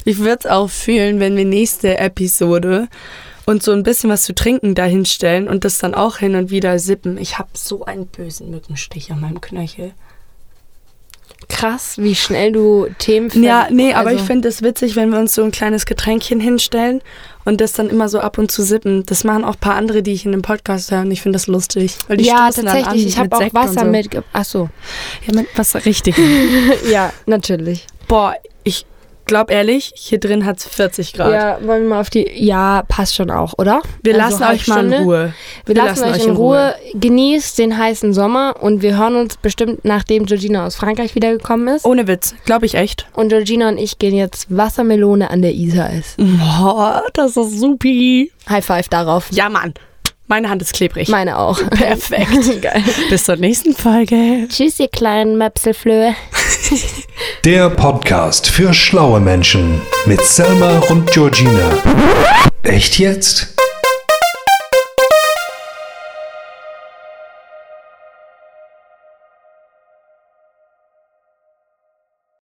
Ich 0.04 0.18
würde 0.20 0.38
es 0.40 0.46
auch 0.46 0.70
fühlen, 0.70 1.20
wenn 1.20 1.36
wir 1.36 1.44
nächste 1.44 1.98
Episode 1.98 2.88
und 3.46 3.62
so 3.62 3.72
ein 3.72 3.82
bisschen 3.82 4.08
was 4.10 4.22
zu 4.22 4.34
trinken 4.34 4.74
dahinstellen 4.74 5.48
und 5.48 5.64
das 5.64 5.78
dann 5.78 5.94
auch 5.94 6.18
hin 6.18 6.34
und 6.36 6.50
wieder 6.50 6.78
sippen. 6.78 7.18
Ich 7.18 7.38
habe 7.38 7.50
so 7.54 7.84
einen 7.84 8.06
bösen 8.06 8.50
Mückenstich 8.50 9.10
an 9.10 9.20
meinem 9.20 9.40
Knöchel 9.40 9.92
krass, 11.48 11.98
wie 11.98 12.14
schnell 12.14 12.52
du 12.52 12.88
Themen 12.98 13.30
findest. 13.30 13.48
Ja, 13.48 13.68
nee, 13.70 13.92
also 13.92 14.00
aber 14.00 14.12
ich 14.12 14.22
finde 14.22 14.48
es 14.48 14.62
witzig, 14.62 14.96
wenn 14.96 15.10
wir 15.10 15.18
uns 15.18 15.34
so 15.34 15.42
ein 15.42 15.50
kleines 15.50 15.86
Getränkchen 15.86 16.40
hinstellen 16.40 17.00
und 17.44 17.60
das 17.60 17.72
dann 17.72 17.90
immer 17.90 18.08
so 18.08 18.20
ab 18.20 18.38
und 18.38 18.50
zu 18.50 18.62
sippen. 18.62 19.04
Das 19.06 19.24
machen 19.24 19.44
auch 19.44 19.54
ein 19.54 19.60
paar 19.60 19.76
andere, 19.76 20.02
die 20.02 20.12
ich 20.12 20.24
in 20.24 20.32
dem 20.32 20.42
Podcast 20.42 20.90
höre 20.90 21.00
und 21.00 21.10
ich 21.10 21.22
finde 21.22 21.36
das 21.36 21.46
lustig. 21.46 21.96
Weil 22.08 22.18
die 22.18 22.24
ja, 22.24 22.50
tatsächlich. 22.50 23.06
ich 23.06 23.18
habe 23.18 23.34
auch 23.34 23.40
Sekt 23.40 23.54
Wasser 23.54 23.80
so. 23.80 23.86
mit. 23.86 24.08
Achso. 24.32 24.68
Ja, 25.26 25.34
mit 25.34 25.46
Wasser, 25.56 25.84
richtig. 25.84 26.16
ja, 26.90 27.12
natürlich. 27.26 27.86
Boah, 28.08 28.34
ich 28.64 28.86
glaub 29.26 29.50
ehrlich, 29.50 29.92
hier 29.96 30.18
drin 30.18 30.44
hat 30.44 30.58
es 30.58 30.66
40 30.66 31.12
Grad. 31.12 31.32
Ja, 31.32 31.58
wollen 31.66 31.82
wir 31.82 31.90
mal 31.90 32.00
auf 32.00 32.10
die. 32.10 32.28
Ja, 32.34 32.82
passt 32.88 33.14
schon 33.14 33.30
auch, 33.30 33.54
oder? 33.58 33.82
Wir 34.02 34.14
also 34.22 34.38
lassen 34.38 34.54
euch 34.54 34.68
mal 34.68 34.84
in 34.84 34.92
Ruhe. 35.02 35.34
Wir, 35.64 35.76
wir 35.76 35.82
lassen, 35.82 36.00
lassen, 36.00 36.20
euch 36.20 36.26
in 36.26 36.36
Ruhe. 36.36 36.58
Ruhe. 36.58 36.74
Genießt 36.94 37.58
den 37.58 37.76
heißen 37.76 38.12
Sommer 38.12 38.56
und 38.60 38.82
wir 38.82 38.96
hören 38.96 39.16
uns 39.16 39.36
bestimmt, 39.36 39.84
nachdem 39.84 40.26
Georgina 40.26 40.66
aus 40.66 40.76
Frankreich 40.76 41.14
wiedergekommen 41.14 41.68
ist. 41.68 41.84
Ohne 41.84 42.06
Witz, 42.06 42.34
glaube 42.44 42.66
ich 42.66 42.74
echt. 42.74 43.06
Und 43.14 43.28
Georgina 43.28 43.68
und 43.68 43.78
ich 43.78 43.98
gehen 43.98 44.14
jetzt 44.14 44.54
Wassermelone 44.54 45.30
an 45.30 45.42
der 45.42 45.54
Isar 45.54 45.92
essen. 45.92 46.38
Boah, 46.38 47.02
das 47.12 47.36
ist 47.36 47.58
supi. 47.58 48.30
High 48.48 48.64
five 48.64 48.88
darauf. 48.88 49.28
Ja, 49.30 49.48
Mann. 49.48 49.74
Meine 50.26 50.48
Hand 50.48 50.62
ist 50.62 50.72
klebrig. 50.72 51.08
Meine 51.08 51.38
auch. 51.38 51.58
Perfekt. 51.70 52.60
Geil. 52.62 52.82
Bis 53.10 53.24
zur 53.24 53.36
nächsten 53.36 53.74
Folge. 53.74 54.48
Tschüss, 54.48 54.80
ihr 54.80 54.88
kleinen 54.88 55.36
Möpselflöhe. 55.36 56.14
Der 57.44 57.68
Podcast 57.70 58.46
für 58.48 58.72
schlaue 58.72 59.20
Menschen 59.20 59.82
mit 60.06 60.22
Selma 60.22 60.78
und 60.88 61.10
Georgina. 61.10 61.70
Echt 62.62 62.98
jetzt? 62.98 63.53